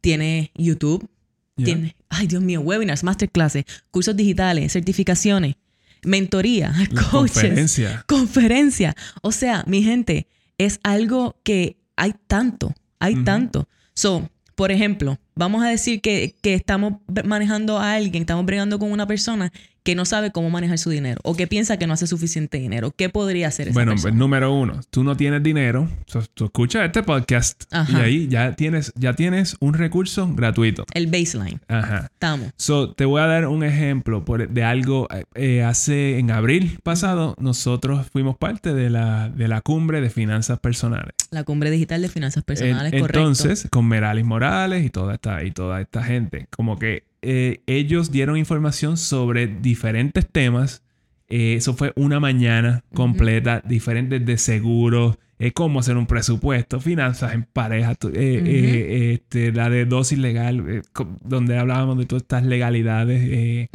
tienes 0.00 0.50
YouTube, 0.54 1.08
tienes, 1.56 1.94
ay 2.08 2.26
Dios 2.26 2.42
mío, 2.42 2.60
webinars, 2.60 3.04
masterclasses, 3.04 3.64
cursos 3.90 4.16
digitales, 4.16 4.72
certificaciones, 4.72 5.56
mentoría, 6.02 6.72
coaches, 7.10 7.42
conferencia. 7.42 8.04
conferencia. 8.06 8.96
O 9.22 9.32
sea, 9.32 9.64
mi 9.66 9.82
gente, 9.82 10.26
es 10.58 10.80
algo 10.82 11.36
que 11.44 11.78
hay 11.96 12.14
tanto, 12.26 12.74
hay 12.98 13.22
tanto. 13.24 13.68
So, 13.94 14.28
por 14.54 14.72
ejemplo, 14.72 15.18
vamos 15.34 15.62
a 15.62 15.68
decir 15.68 16.00
que, 16.00 16.34
que, 16.42 16.54
estamos 16.54 16.94
manejando 17.24 17.78
a 17.78 17.94
alguien, 17.94 18.22
estamos 18.22 18.44
bregando 18.44 18.78
con 18.78 18.90
una 18.92 19.06
persona 19.06 19.52
que 19.82 19.94
no 19.94 20.04
sabe 20.04 20.30
cómo 20.30 20.50
manejar 20.50 20.78
su 20.78 20.90
dinero 20.90 21.20
o 21.24 21.34
que 21.34 21.46
piensa 21.46 21.78
que 21.78 21.86
no 21.86 21.94
hace 21.94 22.06
suficiente 22.06 22.58
dinero. 22.58 22.92
¿Qué 22.96 23.08
podría 23.08 23.48
hacer 23.48 23.68
esa 23.68 23.74
Bueno, 23.74 23.94
pues 24.00 24.14
número 24.14 24.52
uno, 24.52 24.80
tú 24.90 25.04
no 25.04 25.16
tienes 25.16 25.42
dinero, 25.42 25.88
tú 26.34 26.44
escuchas 26.44 26.84
este 26.84 27.02
podcast 27.02 27.64
y 27.88 27.96
ahí 27.96 28.28
ya 28.28 28.52
tienes, 28.52 28.92
ya 28.96 29.14
tienes 29.14 29.56
un 29.60 29.74
recurso 29.74 30.32
gratuito. 30.34 30.84
El 30.94 31.06
baseline. 31.06 31.60
Ajá. 31.68 32.10
Estamos. 32.12 32.50
So, 32.56 32.92
te 32.92 33.04
voy 33.04 33.20
a 33.20 33.26
dar 33.26 33.46
un 33.46 33.64
ejemplo 33.64 34.24
de 34.48 34.64
algo. 34.64 35.08
Eh, 35.34 35.62
hace, 35.62 36.18
en 36.18 36.30
abril 36.30 36.78
pasado, 36.82 37.34
nosotros 37.38 38.06
fuimos 38.12 38.36
parte 38.36 38.74
de 38.74 38.90
la, 38.90 39.28
de 39.28 39.48
la 39.48 39.60
cumbre 39.60 40.00
de 40.00 40.10
finanzas 40.10 40.58
personales. 40.58 41.14
La 41.30 41.44
cumbre 41.44 41.70
digital 41.70 42.02
de 42.02 42.08
finanzas 42.08 42.44
personales, 42.44 42.92
correcto. 42.92 43.18
Entonces, 43.18 43.68
con 43.70 43.86
Meralis 43.88 44.24
Morales 44.24 44.84
y 44.84 44.90
toda 44.90 45.14
esta, 45.14 45.42
y 45.44 45.50
toda 45.50 45.80
esta 45.80 46.02
gente, 46.02 46.46
como 46.50 46.78
que 46.78 47.09
eh, 47.22 47.62
ellos 47.66 48.10
dieron 48.10 48.36
información 48.36 48.96
sobre 48.96 49.46
diferentes 49.46 50.26
temas. 50.26 50.82
Eh, 51.28 51.54
eso 51.54 51.74
fue 51.74 51.92
una 51.96 52.18
mañana 52.18 52.84
completa, 52.94 53.62
diferentes 53.64 54.24
de 54.24 54.36
seguros, 54.38 55.18
eh, 55.38 55.52
cómo 55.52 55.80
hacer 55.80 55.96
un 55.96 56.06
presupuesto, 56.06 56.80
finanzas 56.80 57.34
en 57.34 57.44
pareja, 57.44 57.94
este, 58.12 59.52
la 59.52 59.70
de 59.70 59.84
dosis 59.84 60.18
legal, 60.18 60.82
donde 61.22 61.56
hablábamos 61.56 61.98
de 61.98 62.06
todas 62.06 62.22
estas 62.22 62.44
legalidades. 62.44 63.68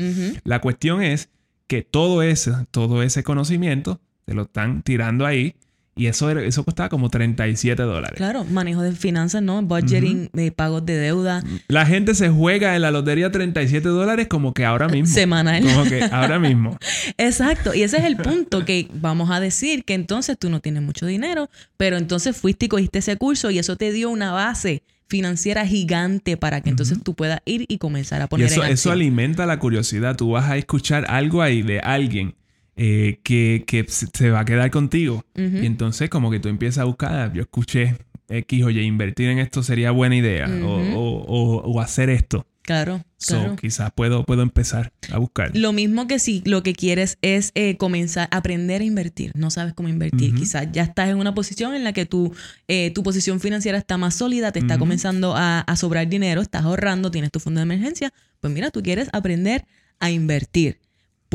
La 0.43 0.59
cuestión 0.59 1.01
es 1.01 1.29
que 1.67 1.81
todo 1.81 2.23
ese, 2.23 2.51
todo 2.71 3.03
ese 3.03 3.23
conocimiento 3.23 4.01
se 4.27 4.33
lo 4.33 4.43
están 4.43 4.83
tirando 4.83 5.25
ahí 5.25 5.55
y 5.97 6.07
eso, 6.07 6.29
eso 6.29 6.65
costaba 6.65 6.89
como 6.89 7.09
37 7.09 7.81
dólares. 7.83 8.17
Claro, 8.17 8.43
manejo 8.43 8.81
de 8.81 8.91
finanzas, 8.91 9.41
¿no? 9.41 9.61
Budgeting, 9.61 10.29
de 10.33 10.51
pagos 10.51 10.85
de 10.85 10.97
deuda. 10.97 11.41
La 11.69 11.85
gente 11.85 12.15
se 12.15 12.29
juega 12.29 12.75
en 12.75 12.81
la 12.81 12.91
lotería 12.91 13.31
37 13.31 13.87
dólares 13.87 14.27
como 14.27 14.53
que 14.53 14.65
ahora 14.65 14.89
mismo. 14.89 15.07
Semanal. 15.07 15.63
Como 15.63 15.85
que 15.85 16.03
ahora 16.03 16.37
mismo. 16.37 16.77
Exacto. 17.17 17.73
Y 17.73 17.83
ese 17.83 17.97
es 17.97 18.03
el 18.03 18.17
punto 18.17 18.65
que 18.65 18.89
vamos 18.93 19.31
a 19.31 19.39
decir 19.39 19.85
que 19.85 19.93
entonces 19.93 20.37
tú 20.37 20.49
no 20.49 20.59
tienes 20.59 20.83
mucho 20.83 21.05
dinero, 21.05 21.49
pero 21.77 21.95
entonces 21.95 22.35
fuiste 22.35 22.65
y 22.65 22.69
cogiste 22.69 22.99
ese 22.99 23.15
curso 23.15 23.49
y 23.49 23.59
eso 23.59 23.77
te 23.77 23.93
dio 23.93 24.09
una 24.09 24.33
base 24.33 24.83
financiera 25.07 25.65
gigante 25.65 26.35
para 26.35 26.59
que 26.59 26.71
entonces 26.71 27.01
tú 27.01 27.13
puedas 27.13 27.39
ir 27.45 27.63
y 27.69 27.77
comenzar 27.77 28.21
a 28.21 28.27
poner 28.27 28.47
y 28.47 28.51
eso, 28.51 28.65
en 28.65 28.71
eso 28.73 28.91
alimenta 28.91 29.45
la 29.45 29.59
curiosidad. 29.59 30.17
Tú 30.17 30.31
vas 30.31 30.49
a 30.49 30.57
escuchar 30.57 31.05
algo 31.07 31.41
ahí 31.41 31.61
de 31.61 31.79
alguien 31.79 32.35
eh, 32.77 33.19
que, 33.23 33.63
que, 33.65 33.85
se 33.87 34.29
va 34.29 34.41
a 34.41 34.45
quedar 34.45 34.69
contigo. 34.71 35.23
Y 35.35 35.65
entonces 35.65 36.09
como 36.09 36.31
que 36.31 36.39
tú 36.39 36.49
empiezas 36.49 36.79
a 36.79 36.83
buscar, 36.85 37.13
ah, 37.13 37.31
yo 37.33 37.41
escuché 37.41 37.97
X, 38.27 38.63
oye, 38.63 38.81
invertir 38.81 39.29
en 39.29 39.39
esto 39.39 39.63
sería 39.63 39.91
buena 39.91 40.15
idea 40.15 40.47
o, 40.63 40.75
o, 40.95 41.61
o, 41.61 41.81
hacer 41.81 42.09
esto. 42.09 42.45
Claro. 42.63 43.05
So, 43.17 43.55
quizás 43.55 43.91
puedo, 43.93 44.25
puedo 44.25 44.41
empezar 44.41 44.91
a 45.11 45.19
buscar. 45.19 45.55
Lo 45.55 45.71
mismo 45.71 46.07
que 46.07 46.17
si 46.17 46.41
lo 46.45 46.63
que 46.63 46.73
quieres 46.73 47.17
es 47.21 47.51
eh, 47.53 47.77
comenzar 47.77 48.27
a 48.31 48.37
aprender 48.37 48.81
a 48.81 48.83
invertir, 48.83 49.31
no 49.35 49.51
sabes 49.51 49.73
cómo 49.73 49.87
invertir, 49.87 50.33
quizás 50.33 50.67
ya 50.71 50.83
estás 50.83 51.09
en 51.09 51.17
una 51.17 51.35
posición 51.35 51.75
en 51.75 51.83
la 51.83 51.93
que 51.93 52.05
tu, 52.05 52.33
eh, 52.67 52.91
tu 52.91 53.03
posición 53.03 53.39
financiera 53.39 53.77
está 53.77 53.97
más 53.97 54.15
sólida, 54.15 54.51
te 54.51 54.59
está 54.59 54.79
comenzando 54.79 55.35
a, 55.35 55.59
a 55.59 55.75
sobrar 55.75 56.07
dinero, 56.09 56.41
estás 56.41 56.63
ahorrando, 56.63 57.11
tienes 57.11 57.31
tu 57.31 57.39
fondo 57.39 57.59
de 57.59 57.63
emergencia, 57.63 58.11
pues 58.39 58.51
mira, 58.51 58.71
tú 58.71 58.81
quieres 58.81 59.09
aprender 59.13 59.65
a 59.99 60.09
invertir. 60.09 60.79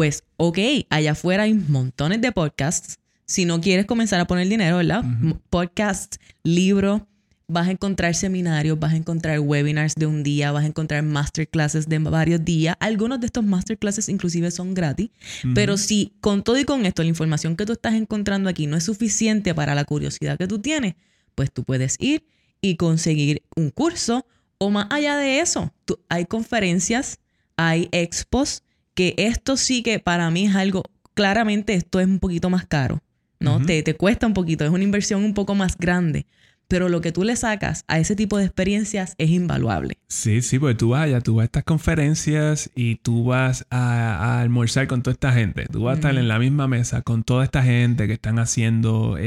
Pues, 0.01 0.25
ok, 0.39 0.59
allá 0.89 1.13
afuera 1.13 1.43
hay 1.43 1.53
montones 1.53 2.23
de 2.23 2.33
podcasts. 2.33 2.99
Si 3.27 3.45
no 3.45 3.61
quieres 3.61 3.85
comenzar 3.85 4.19
a 4.19 4.27
poner 4.27 4.49
dinero, 4.49 4.79
¿verdad? 4.79 5.05
Podcasts, 5.51 6.19
libros, 6.43 7.03
vas 7.49 7.69
a 7.69 7.73
encontrar 7.73 8.15
seminarios, 8.15 8.81
vas 8.81 8.95
a 8.95 8.97
encontrar 8.97 9.39
webinars 9.41 9.97
de 9.97 10.07
un 10.07 10.23
día, 10.23 10.53
vas 10.53 10.65
a 10.65 10.69
encontrar 10.69 11.03
masterclasses 11.03 11.87
de 11.87 11.99
varios 11.99 12.43
días. 12.43 12.77
Algunos 12.81 13.21
de 13.21 13.27
estos 13.27 13.45
masterclasses 13.45 14.09
inclusive 14.09 14.51
son 14.51 14.73
gratis, 14.73 15.11
pero 15.55 15.77
si 15.77 16.15
con 16.23 16.45
todo 16.45 16.59
y 16.59 16.65
con 16.65 16.87
esto 16.87 17.03
la 17.03 17.11
información 17.11 17.55
que 17.55 17.67
tú 17.67 17.75
estás 17.75 17.93
encontrando 17.93 18.49
aquí 18.49 18.67
no 18.67 18.79
es 18.79 18.85
suficiente 18.85 19.55
para 19.55 19.75
la 19.75 19.85
curiosidad 19.85 20.39
que 20.39 20.49
tú 20.49 20.61
tienes, 20.61 20.95
pues 21.35 21.53
tú 21.53 21.63
puedes 21.63 21.97
ir 21.99 22.25
y 22.63 22.77
conseguir 22.77 23.43
un 23.55 23.69
curso 23.69 24.25
o 24.57 24.71
más 24.71 24.87
allá 24.89 25.19
de 25.19 25.41
eso, 25.41 25.75
hay 26.09 26.25
conferencias, 26.25 27.19
hay 27.59 27.91
expos, 27.93 28.63
que 28.95 29.15
esto 29.17 29.57
sí 29.57 29.83
que 29.83 29.99
para 29.99 30.31
mí 30.31 30.47
es 30.47 30.55
algo, 30.55 30.83
claramente 31.15 31.75
esto 31.75 32.01
es 32.01 32.07
un 32.07 32.19
poquito 32.19 32.51
más 32.51 32.67
caro, 32.67 33.03
¿no? 33.39 33.65
te, 33.65 33.83
te 33.83 33.95
cuesta 33.95 34.27
un 34.27 34.35
poquito, 34.35 34.65
es 34.65 34.71
una 34.71 34.85
inversión 34.85 35.25
un 35.25 35.35
poco 35.35 35.55
más 35.55 35.77
grande, 35.77 36.27
pero 36.71 36.89
lo 36.89 37.01
que 37.01 37.11
tú 37.11 37.25
le 37.25 37.35
sacas 37.35 37.85
a 37.89 37.99
ese 37.99 38.15
tipo 38.15 38.39
de 38.39 38.45
experiencias 38.45 39.17
es 39.19 39.31
invaluable. 39.31 39.99
Sí, 40.07 40.41
sí, 40.41 40.61
porque 40.61 40.77
tú 40.77 40.91
vas 40.91 41.03
allá, 41.03 41.21
tú 41.21 41.35
vas 41.35 41.43
a 41.43 41.45
estas 41.47 41.65
conferencias 41.65 42.71
y 42.77 42.95
tú 42.95 43.25
vas 43.25 43.67
a, 43.71 44.41
almorzar 44.41 44.87
con 44.87 45.03
toda 45.03 45.15
esta 45.15 45.33
gente. 45.33 45.67
Tú 45.67 45.83
vas 45.83 45.95
a 45.95 45.97
estar 45.97 46.15
en 46.17 46.29
la 46.29 46.39
misma 46.39 46.69
mesa 46.69 47.03
con 47.03 47.25
toda 47.25 47.43
esta 47.43 47.65
gente 47.65 48.07
que 48.07 48.13
están 48.13 48.39
haciendo, 48.39 49.17
eh, 49.19 49.23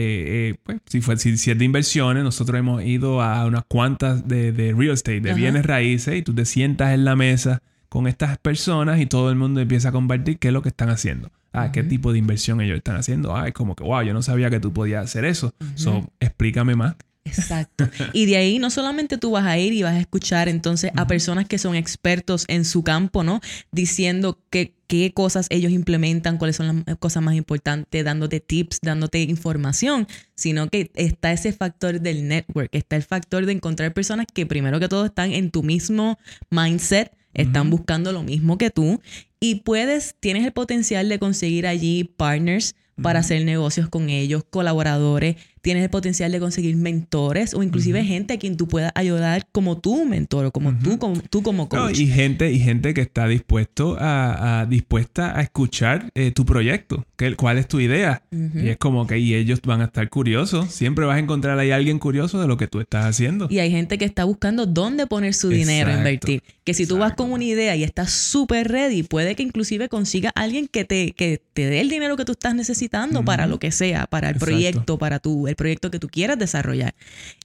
eh, 0.52 0.56
pues, 0.64 0.80
si, 0.86 1.02
fue, 1.02 1.18
si, 1.18 1.32
es 1.32 1.58
de 1.58 1.66
inversiones, 1.66 2.24
nosotros 2.24 2.58
hemos 2.58 2.82
ido 2.82 3.22
a 3.22 3.46
unas 3.46 3.66
cuantas 3.66 4.26
de, 4.26 4.74
real 4.78 4.94
estate, 4.94 5.20
de 5.20 5.34
bienes 5.34 5.66
raíces, 5.66 6.16
y 6.16 6.22
tú 6.22 6.34
te 6.34 6.46
sientas 6.46 6.94
en 6.94 7.04
la 7.04 7.18
mesa 7.18 7.62
con 7.94 8.08
estas 8.08 8.40
personas 8.40 9.00
y 9.00 9.06
todo 9.06 9.30
el 9.30 9.36
mundo 9.36 9.62
empieza 9.62 9.90
a 9.90 9.92
compartir 9.92 10.40
qué 10.40 10.48
es 10.48 10.54
lo 10.56 10.64
que 10.64 10.70
están 10.70 10.90
haciendo. 10.90 11.30
Ah, 11.52 11.72
qué 11.72 11.84
tipo 11.84 12.12
de 12.12 12.18
inversión 12.18 12.60
ellos 12.60 12.78
están 12.78 12.96
haciendo. 12.96 13.36
Ah, 13.36 13.48
es 13.48 13.54
como 13.54 13.76
que, 13.76 13.84
wow, 13.84 14.02
yo 14.02 14.16
no 14.16 14.24
sabía 14.24 14.50
que 14.50 14.60
tú 14.60 14.74
podías 14.74 15.04
hacer 15.04 15.26
eso. 15.26 15.54
So, 15.76 16.12
explícame 16.20 16.76
más. 16.76 16.96
Exacto. 17.24 17.88
Y 18.12 18.26
de 18.26 18.38
ahí 18.38 18.58
no 18.58 18.72
solamente 18.72 19.20
tú 19.20 19.30
vas 19.30 19.46
a 19.46 19.60
ir 19.60 19.74
y 19.74 19.84
vas 19.84 19.94
a 19.94 20.00
escuchar 20.00 20.50
entonces 20.50 20.92
a 20.96 21.06
personas 21.06 21.48
que 21.48 21.60
son 21.60 21.76
expertos 21.76 22.46
en 22.48 22.66
su 22.66 22.84
campo, 22.84 23.24
¿no? 23.24 23.42
Diciendo 23.72 24.40
qué 24.50 24.74
cosas 25.14 25.46
ellos 25.52 25.72
implementan, 25.72 26.40
cuáles 26.40 26.56
son 26.56 26.84
las 26.88 26.98
cosas 26.98 27.22
más 27.22 27.36
importantes, 27.36 28.04
dándote 28.04 28.40
tips, 28.40 28.80
dándote 28.82 29.22
información, 29.22 30.08
sino 30.36 30.68
que 30.68 30.90
está 30.96 31.32
ese 31.32 31.54
factor 31.54 32.02
del 32.02 32.28
network, 32.28 32.70
está 32.72 32.96
el 32.96 33.04
factor 33.04 33.46
de 33.46 33.52
encontrar 33.52 33.94
personas 33.94 34.26
que 34.34 34.48
primero 34.48 34.80
que 34.80 34.90
todo 34.90 35.06
están 35.06 35.32
en 35.32 35.52
tu 35.52 35.62
mismo 35.62 36.18
mindset, 36.50 37.12
están 37.34 37.70
buscando 37.70 38.12
lo 38.12 38.24
mismo 38.24 38.58
que 38.58 38.70
tú 38.70 39.02
y 39.40 39.56
puedes, 39.56 40.16
tienes 40.20 40.46
el 40.46 40.54
potencial 40.54 41.10
de 41.10 41.20
conseguir 41.20 41.68
allí 41.68 42.04
partners 42.04 42.76
para 43.02 43.20
hacer 43.20 43.44
negocios 43.44 43.90
con 43.90 44.10
ellos, 44.10 44.44
colaboradores, 44.50 45.36
tienes 45.64 45.84
el 45.84 45.90
potencial 45.90 46.30
de 46.32 46.42
conseguir 46.42 46.76
mentores 46.76 47.54
o 47.54 47.64
inclusive 47.64 48.04
gente 48.04 48.34
a 48.34 48.38
quien 48.38 48.58
tú 48.58 48.68
puedas 48.68 48.92
ayudar 48.96 49.48
como 49.54 49.78
tu 49.78 50.06
mentor 50.06 50.48
o 50.48 50.52
como 50.52 50.78
tú, 50.78 51.00
como 51.00 51.22
tú 51.30 51.42
como 51.42 51.70
coach. 51.70 51.98
y 52.00 52.08
gente 52.08 52.52
y 52.52 52.60
gente 52.60 52.94
que 52.94 53.00
está 53.00 53.30
dispuesto 53.30 53.96
a, 53.98 54.68
dispuesta 54.70 55.38
a 55.38 55.42
escuchar 55.42 56.12
eh, 56.16 56.32
tu 56.32 56.46
proyecto, 56.46 57.06
que, 57.16 57.36
cuál 57.38 57.58
es 57.58 57.68
tu 57.68 57.80
idea. 57.80 58.24
Y 58.32 58.68
es 58.68 58.78
como 58.78 59.08
que 59.08 59.18
y 59.20 59.36
ellos 59.36 59.62
van 59.66 59.80
a 59.80 59.86
estar 59.86 60.10
curiosos. 60.10 60.70
Siempre 60.70 61.06
vas 61.06 61.16
a 61.16 61.20
encontrar 61.20 61.58
ahí 61.58 61.72
alguien 61.72 61.98
curioso 61.98 62.42
de 62.42 62.48
lo 62.48 62.58
que 62.58 62.68
tú 62.68 62.82
estás 62.82 63.06
haciendo. 63.06 63.48
Y 63.50 63.60
hay 63.60 63.72
gente 63.72 63.98
que 63.98 64.06
está 64.06 64.26
buscando 64.26 64.66
dónde 64.66 65.08
poner 65.08 65.34
su 65.34 65.48
dinero 65.48 65.92
a 65.92 65.98
invertir. 65.98 66.44
Que 66.66 66.74
si 66.74 66.86
tú 66.86 66.98
vas 66.98 67.14
con 67.14 67.32
una 67.32 67.44
idea 67.46 67.76
y 67.78 67.84
estás 67.84 68.12
súper 68.12 68.68
ready, 68.68 69.04
puede 69.04 69.36
que 69.36 69.44
inclusive 69.44 69.88
consiga 69.88 70.30
alguien 70.36 70.68
que 70.68 70.84
te, 70.84 71.14
que 71.14 71.42
te 71.54 71.68
dé 71.68 71.80
el 71.80 71.90
dinero 71.90 72.18
que 72.18 72.26
tú 72.26 72.34
estás 72.34 72.54
necesitando 72.54 73.24
para 73.24 73.48
lo 73.48 73.60
que 73.60 73.72
sea, 73.72 74.08
para 74.08 74.30
el 74.30 74.36
proyecto, 74.36 74.98
para 74.98 75.20
tu 75.20 75.48
el 75.54 75.56
proyecto 75.56 75.92
que 75.92 76.00
tú 76.00 76.08
quieras 76.10 76.38
desarrollar. 76.38 76.96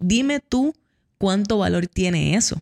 Dime 0.00 0.40
tú 0.40 0.74
cuánto 1.18 1.58
valor 1.58 1.86
tiene 1.86 2.34
eso. 2.34 2.60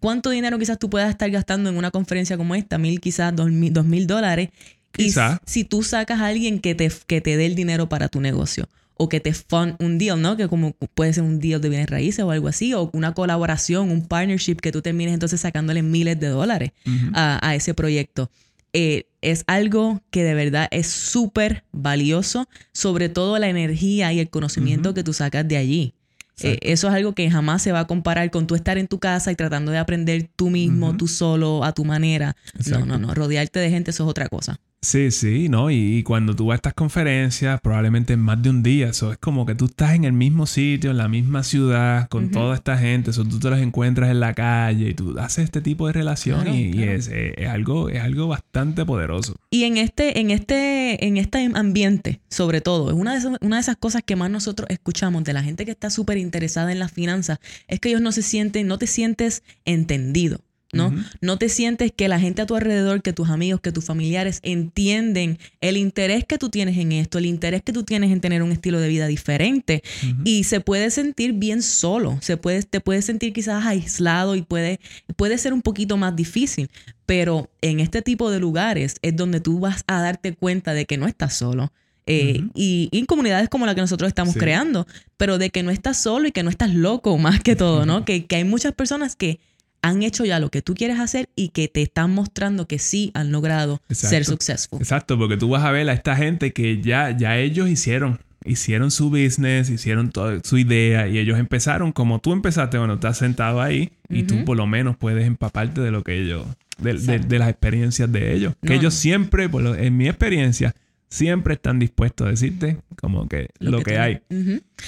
¿Cuánto 0.00 0.30
dinero 0.30 0.58
quizás 0.58 0.78
tú 0.78 0.88
puedas 0.88 1.10
estar 1.10 1.30
gastando 1.30 1.68
en 1.68 1.76
una 1.76 1.90
conferencia 1.90 2.36
como 2.36 2.54
esta? 2.54 2.78
Mil, 2.78 3.00
quizás 3.00 3.34
dos 3.34 3.50
mil, 3.50 3.72
dos 3.72 3.84
mil 3.84 4.06
dólares. 4.06 4.50
Y 4.96 5.12
si 5.44 5.64
tú 5.64 5.82
sacas 5.82 6.20
a 6.20 6.26
alguien 6.26 6.60
que 6.60 6.74
te, 6.74 6.90
que 7.06 7.20
te 7.20 7.36
dé 7.36 7.46
el 7.46 7.54
dinero 7.54 7.88
para 7.88 8.08
tu 8.08 8.20
negocio 8.20 8.68
o 8.94 9.08
que 9.08 9.20
te 9.20 9.32
fund 9.32 9.76
un 9.78 9.98
deal, 9.98 10.20
¿no? 10.20 10.36
Que 10.36 10.48
como 10.48 10.72
puede 10.72 11.12
ser 11.12 11.22
un 11.22 11.38
deal 11.38 11.60
de 11.60 11.68
bienes 11.68 11.88
raíces 11.88 12.24
o 12.24 12.30
algo 12.30 12.48
así, 12.48 12.74
o 12.74 12.90
una 12.92 13.14
colaboración, 13.14 13.90
un 13.90 14.06
partnership 14.06 14.56
que 14.56 14.72
tú 14.72 14.82
termines 14.82 15.14
entonces 15.14 15.40
sacándole 15.40 15.82
miles 15.82 16.18
de 16.18 16.28
dólares 16.28 16.72
a, 17.14 17.46
a, 17.46 17.54
ese 17.54 17.74
proyecto. 17.74 18.30
Eh, 18.72 19.07
es 19.20 19.44
algo 19.46 20.00
que 20.10 20.24
de 20.24 20.34
verdad 20.34 20.68
es 20.70 20.86
súper 20.86 21.64
valioso, 21.72 22.48
sobre 22.72 23.08
todo 23.08 23.38
la 23.38 23.48
energía 23.48 24.12
y 24.12 24.20
el 24.20 24.30
conocimiento 24.30 24.94
que 24.94 25.04
tú 25.04 25.12
sacas 25.12 25.46
de 25.46 25.56
allí. 25.56 25.94
Eh, 26.40 26.58
eso 26.62 26.88
es 26.88 26.94
algo 26.94 27.14
que 27.14 27.28
jamás 27.30 27.62
se 27.62 27.72
va 27.72 27.80
a 27.80 27.86
comparar 27.86 28.30
con 28.30 28.46
tú 28.46 28.54
estar 28.54 28.78
en 28.78 28.86
tu 28.86 29.00
casa 29.00 29.32
y 29.32 29.34
tratando 29.34 29.72
de 29.72 29.78
aprender 29.78 30.30
tú 30.36 30.50
mismo, 30.50 30.96
tú 30.96 31.08
solo, 31.08 31.64
a 31.64 31.72
tu 31.72 31.84
manera. 31.84 32.36
No, 32.70 32.86
no, 32.86 32.98
no. 32.98 33.14
Rodearte 33.14 33.58
de 33.58 33.70
gente, 33.70 33.90
eso 33.90 34.04
es 34.04 34.10
otra 34.10 34.28
cosa. 34.28 34.60
Sí, 34.80 35.10
sí, 35.10 35.48
¿no? 35.48 35.72
Y, 35.72 36.04
cuando 36.04 36.36
tú 36.36 36.46
vas 36.46 36.54
a 36.54 36.56
estas 36.56 36.74
conferencias, 36.74 37.60
probablemente 37.60 38.12
en 38.12 38.20
más 38.20 38.40
de 38.40 38.50
un 38.50 38.62
día, 38.62 38.88
eso 38.88 39.10
es 39.10 39.18
como 39.18 39.44
que 39.44 39.56
tú 39.56 39.64
estás 39.64 39.94
en 39.94 40.04
el 40.04 40.12
mismo 40.12 40.46
sitio, 40.46 40.92
en 40.92 40.98
la 40.98 41.08
misma 41.08 41.42
ciudad, 41.42 42.08
con 42.08 42.30
toda 42.30 42.54
esta 42.54 42.78
gente, 42.78 43.10
eso 43.10 43.24
tú 43.24 43.40
te 43.40 43.50
los 43.50 43.58
encuentras 43.58 44.08
en 44.08 44.20
la 44.20 44.34
calle 44.34 44.90
y 44.90 44.94
tú 44.94 45.18
haces 45.18 45.44
este 45.44 45.60
tipo 45.60 45.88
de 45.88 45.94
relación 45.94 46.46
y, 46.54 46.80
es, 46.84 47.10
algo, 47.48 47.88
es 47.88 48.00
algo 48.00 48.28
bastante 48.28 48.84
poderoso. 48.84 49.34
Y 49.50 49.64
en 49.64 49.78
este, 49.78 50.20
en 50.20 50.30
este, 50.30 51.04
en 51.04 51.16
este 51.16 51.50
ambiente, 51.54 52.20
sobre 52.30 52.60
todo, 52.60 52.90
es 52.90 52.96
una 52.96 53.18
de, 53.18 53.36
una 53.40 53.56
de 53.56 53.60
esas 53.60 53.76
cosas 53.76 54.02
que 54.04 54.14
más 54.14 54.30
nosotros 54.30 54.68
escuchamos 54.70 55.24
de 55.24 55.32
la 55.32 55.42
gente 55.42 55.64
que 55.64 55.72
está 55.72 55.90
súper 55.90 56.18
interesada 56.18 56.70
en 56.70 56.78
las 56.78 56.92
finanzas, 56.92 57.40
es 57.66 57.80
que 57.80 57.88
ellos 57.88 58.00
no 58.00 58.12
se 58.12 58.22
sienten, 58.22 58.68
no 58.68 58.78
te 58.78 58.86
sientes 58.86 59.42
entendido. 59.64 60.40
¿No? 60.72 60.92
No 61.22 61.38
te 61.38 61.48
sientes 61.48 61.92
que 61.92 62.08
la 62.08 62.20
gente 62.20 62.42
a 62.42 62.46
tu 62.46 62.54
alrededor, 62.54 63.00
que 63.00 63.14
tus 63.14 63.30
amigos, 63.30 63.60
que 63.60 63.72
tus 63.72 63.84
familiares 63.84 64.40
entienden 64.42 65.38
el 65.60 65.78
interés 65.78 66.24
que 66.24 66.36
tú 66.36 66.50
tienes 66.50 66.76
en 66.76 66.92
esto, 66.92 67.18
el 67.18 67.26
interés 67.26 67.62
que 67.62 67.72
tú 67.72 67.84
tienes 67.84 68.12
en 68.12 68.20
tener 68.20 68.42
un 68.42 68.52
estilo 68.52 68.78
de 68.78 68.88
vida 68.88 69.06
diferente 69.06 69.82
y 70.24 70.44
se 70.44 70.60
puede 70.60 70.90
sentir 70.90 71.32
bien 71.32 71.62
solo, 71.62 72.18
se 72.20 72.36
puede, 72.36 72.62
te 72.64 72.80
puedes 72.80 73.06
sentir 73.06 73.32
quizás 73.32 73.64
aislado 73.64 74.36
y 74.36 74.42
puede, 74.42 74.78
puede 75.16 75.38
ser 75.38 75.54
un 75.54 75.62
poquito 75.62 75.96
más 75.96 76.14
difícil, 76.14 76.70
pero 77.06 77.50
en 77.62 77.80
este 77.80 78.02
tipo 78.02 78.30
de 78.30 78.38
lugares 78.38 78.96
es 79.00 79.16
donde 79.16 79.40
tú 79.40 79.60
vas 79.60 79.84
a 79.86 80.02
darte 80.02 80.34
cuenta 80.34 80.74
de 80.74 80.84
que 80.84 80.98
no 80.98 81.06
estás 81.06 81.34
solo. 81.34 81.72
Eh, 82.10 82.42
y, 82.54 82.88
en 82.92 83.04
comunidades 83.04 83.50
como 83.50 83.66
la 83.66 83.74
que 83.74 83.82
nosotros 83.82 84.08
estamos 84.08 84.34
creando, 84.34 84.86
pero 85.18 85.36
de 85.36 85.50
que 85.50 85.62
no 85.62 85.70
estás 85.70 86.00
solo 86.00 86.26
y 86.26 86.32
que 86.32 86.42
no 86.42 86.48
estás 86.48 86.72
loco 86.72 87.18
más 87.18 87.40
que 87.40 87.54
todo, 87.54 87.84
¿no? 87.84 88.06
que, 88.06 88.24
que 88.24 88.36
hay 88.36 88.44
muchas 88.44 88.72
personas 88.72 89.14
que 89.14 89.40
han 89.82 90.02
hecho 90.02 90.24
ya 90.24 90.40
lo 90.40 90.50
que 90.50 90.62
tú 90.62 90.74
quieres 90.74 90.98
hacer 90.98 91.28
y 91.36 91.50
que 91.50 91.68
te 91.68 91.82
están 91.82 92.12
mostrando 92.12 92.66
que 92.66 92.78
sí 92.78 93.10
han 93.14 93.32
logrado 93.32 93.80
ser 93.90 94.24
successful. 94.24 94.80
Exacto, 94.80 95.18
porque 95.18 95.36
tú 95.36 95.48
vas 95.48 95.64
a 95.64 95.70
ver 95.70 95.88
a 95.88 95.92
esta 95.92 96.16
gente 96.16 96.52
que 96.52 96.80
ya, 96.80 97.16
ya 97.16 97.38
ellos 97.38 97.68
hicieron, 97.68 98.20
hicieron 98.44 98.90
su 98.90 99.10
business, 99.10 99.70
hicieron 99.70 100.10
toda 100.10 100.40
su 100.44 100.58
idea 100.58 101.08
y 101.08 101.18
ellos 101.18 101.38
empezaron 101.38 101.92
como 101.92 102.18
tú 102.18 102.32
empezaste, 102.32 102.78
bueno, 102.78 102.94
estás 102.94 103.18
sentado 103.18 103.60
ahí 103.60 103.92
y 104.08 104.24
tú 104.24 104.44
por 104.44 104.56
lo 104.56 104.66
menos 104.66 104.96
puedes 104.96 105.26
empaparte 105.26 105.80
de 105.80 105.90
lo 105.90 106.02
que 106.02 106.20
ellos, 106.20 106.46
de, 106.78 107.38
las 107.38 107.48
experiencias 107.48 108.10
de 108.10 108.34
ellos. 108.34 108.54
Que 108.62 108.74
ellos 108.74 108.94
siempre, 108.94 109.48
en 109.78 109.96
mi 109.96 110.08
experiencia, 110.08 110.74
siempre 111.08 111.54
están 111.54 111.78
dispuestos 111.78 112.26
a 112.26 112.30
decirte 112.30 112.78
como 113.00 113.28
que 113.28 113.48
lo, 113.58 113.82
que, 113.82 113.98
hay. 113.98 114.20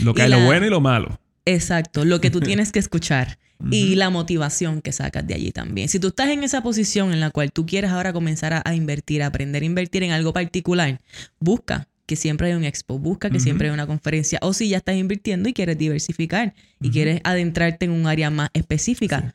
Lo 0.01 0.15
que 0.15 0.23
hay, 0.23 0.31
lo 0.31 0.41
bueno 0.45 0.67
y 0.67 0.71
lo 0.71 0.81
malo. 0.81 1.19
Exacto, 1.45 2.05
lo 2.05 2.21
que 2.21 2.31
tú 2.31 2.41
tienes 2.41 2.73
que 2.73 2.79
escuchar 2.79 3.39
y 3.71 3.95
la 3.95 4.11
motivación 4.11 4.81
que 4.81 4.93
sacas 4.93 5.27
de 5.27 5.35
allí 5.35 5.53
también. 5.53 5.89
Si 5.89 5.99
tú 5.99 6.09
estás 6.09 6.31
en 6.31 6.45
esa 6.45 6.63
posición 6.63 7.13
en 7.13 7.21
la 7.21 7.31
cual 7.31 7.53
tú 7.53 7.67
quieres 7.67 7.91
ahora 7.91 8.13
comenzar 8.13 8.63
a, 8.65 8.75
invertir, 8.75 9.23
a 9.23 9.27
aprender 9.27 9.63
a 9.63 9.67
invertir 9.67 10.03
en 10.03 10.13
algo 10.13 10.33
particular, 10.33 11.01
busca 11.39 11.89
que 12.07 12.17
siempre 12.17 12.49
hay 12.49 12.55
un 12.55 12.65
expo, 12.65 12.99
busca 12.99 13.31
que 13.31 13.39
siempre 13.39 13.69
hay 13.69 13.75
una 13.75 13.87
conferencia, 13.87 14.41
o 14.43 14.53
si 14.53 14.69
ya 14.69 14.79
estás 14.79 14.97
invirtiendo 14.97 15.49
y 15.49 15.53
quieres 15.53 15.79
diversificar 15.79 16.55
y 16.81 16.91
quieres 16.91 17.21
adentrarte 17.23 17.85
en 17.85 17.93
un 17.93 18.07
área 18.09 18.31
más 18.31 18.51
específica. 18.53 19.35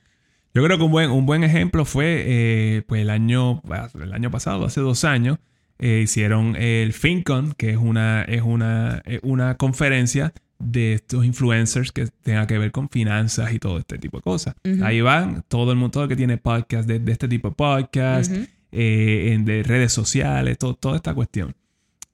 Yo 0.54 0.64
creo 0.64 0.78
que 0.78 0.84
un 0.84 0.92
buen, 0.92 1.10
un 1.10 1.26
buen 1.26 1.44
ejemplo 1.44 1.86
fue 1.86 2.24
eh, 2.26 2.84
pues 2.86 3.02
el 3.02 3.10
año, 3.10 3.62
el 4.02 4.14
año 4.14 4.30
pasado, 4.30 4.66
hace 4.66 4.82
dos 4.82 5.06
años, 5.06 5.38
eh, 5.80 6.02
hicieron 6.04 6.56
el 6.58 6.92
FinCon, 6.92 7.54
que 7.54 7.70
es 7.70 7.78
una, 7.78 8.24
es 8.24 8.42
una, 8.42 9.04
una 9.24 9.56
conferencia 9.56 10.34
de 10.60 10.94
estos 10.94 11.26
influencers 11.26 11.92
que 11.92 12.08
tenga 12.24 12.48
que 12.48 12.58
ver 12.58 12.72
con 12.72 12.90
finanzas 12.90 13.54
y 13.54 13.60
todo 13.60 13.78
este 13.78 13.98
tipo 13.98 14.18
de 14.18 14.24
cosas. 14.24 14.56
Ahí 14.84 15.02
van 15.02 15.44
todo 15.48 15.72
el 15.72 15.78
mundo 15.78 15.92
todo 15.92 16.04
el 16.04 16.10
que 16.10 16.16
tiene 16.16 16.38
podcast 16.38 16.88
de, 16.88 17.12
este 17.12 17.28
tipo 17.28 17.50
de 17.50 17.56
podcast, 17.56 18.32
eh, 18.72 19.38
de 19.42 19.64
redes 19.64 19.92
sociales, 19.92 20.58
toda 20.58 20.96
esta 20.96 21.14
cuestión. 21.14 21.56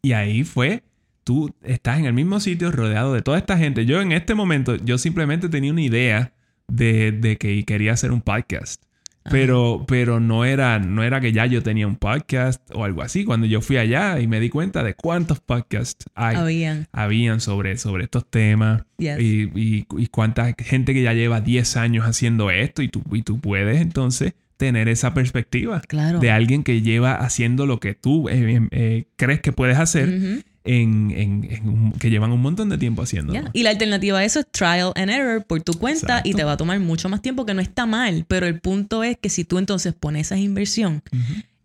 Y 0.02 0.14
ahí 0.14 0.44
fue, 0.44 0.84
tú 1.24 1.54
estás 1.62 2.00
en 2.00 2.06
el 2.06 2.14
mismo 2.14 2.40
sitio 2.40 2.72
rodeado 2.72 3.14
de 3.14 3.22
toda 3.22 3.38
esta 3.38 3.58
gente. 3.58 3.86
Yo 3.86 4.02
en 4.02 4.12
este 4.12 4.34
momento, 4.34 4.76
yo 4.78 4.98
simplemente 4.98 5.48
tenía 5.48 5.72
una 5.72 5.82
idea 5.82 6.34
de, 6.68 7.12
de 7.12 7.38
que 7.38 7.64
quería 7.64 7.94
hacer 7.94 8.12
un 8.12 8.22
podcast. 8.22 8.84
Pero, 9.30 9.86
pero 9.88 10.20
no, 10.20 10.46
era, 10.46 10.80
no 10.80 11.04
era 11.04 11.22
que 11.22 11.32
ya 11.32 11.46
yo 11.46 11.62
tenía 11.62 11.86
un 11.88 11.96
podcast 11.96 12.62
o 12.74 12.86
algo 12.86 13.02
así. 13.02 13.24
Cuando 13.24 13.46
yo 13.46 13.62
fui 13.62 13.78
allá 13.78 14.20
y 14.20 14.28
me 14.28 14.40
di 14.40 14.50
cuenta 14.50 14.84
de 14.84 14.96
cuántos 14.96 15.40
podcasts 15.40 16.06
hay, 16.16 16.36
habían, 16.36 16.88
habían 16.92 17.40
sobre, 17.40 17.78
sobre 17.78 18.06
estos 18.06 18.26
temas. 18.30 18.84
Y, 18.98 19.08
y, 19.08 19.86
y, 19.98 20.08
cuánta 20.08 20.54
gente 20.58 20.94
que 20.94 21.02
ya 21.02 21.14
lleva 21.14 21.42
10 21.42 21.78
años 21.78 22.06
haciendo 22.06 22.52
esto 22.52 22.82
y 22.82 22.88
tú, 22.88 23.04
y 23.14 23.24
tú 23.24 23.40
puedes 23.40 23.82
entonces 23.82 24.34
tener 24.62 24.90
esa 24.90 25.16
perspectiva 25.16 25.82
de 26.20 26.30
alguien 26.30 26.64
que 26.64 26.84
lleva 26.84 27.16
haciendo 27.16 27.66
lo 27.66 27.80
que 27.80 27.96
tú 27.96 28.30
eh, 28.30 28.62
eh, 28.70 29.06
crees 29.16 29.42
que 29.42 29.52
puedes 29.52 29.80
hacer 29.80 30.44
en, 30.64 31.92
que 31.98 32.12
llevan 32.12 32.32
un 32.32 32.44
montón 32.44 32.70
de 32.70 32.78
tiempo 32.78 33.02
haciendo. 33.02 33.34
Y 33.54 33.64
la 33.64 33.72
alternativa 33.72 34.20
a 34.20 34.24
eso 34.24 34.42
es 34.42 34.46
trial 34.52 34.92
and 34.94 35.10
error 35.10 35.44
por 35.44 35.64
tu 35.64 35.74
cuenta 35.74 36.22
y 36.24 36.36
te 36.36 36.44
va 36.44 36.52
a 36.52 36.58
tomar 36.58 36.80
mucho 36.80 37.10
más 37.10 37.24
tiempo, 37.24 37.44
que 37.44 37.56
no 37.56 37.62
está 37.62 37.88
mal, 37.88 38.26
pero 38.28 38.46
el 38.46 38.60
punto 38.60 39.04
es 39.04 39.18
que 39.18 39.30
si 39.30 39.46
tú 39.46 39.58
entonces 39.58 39.96
pones 39.96 40.28
esa 40.28 40.38
inversión, 40.38 41.02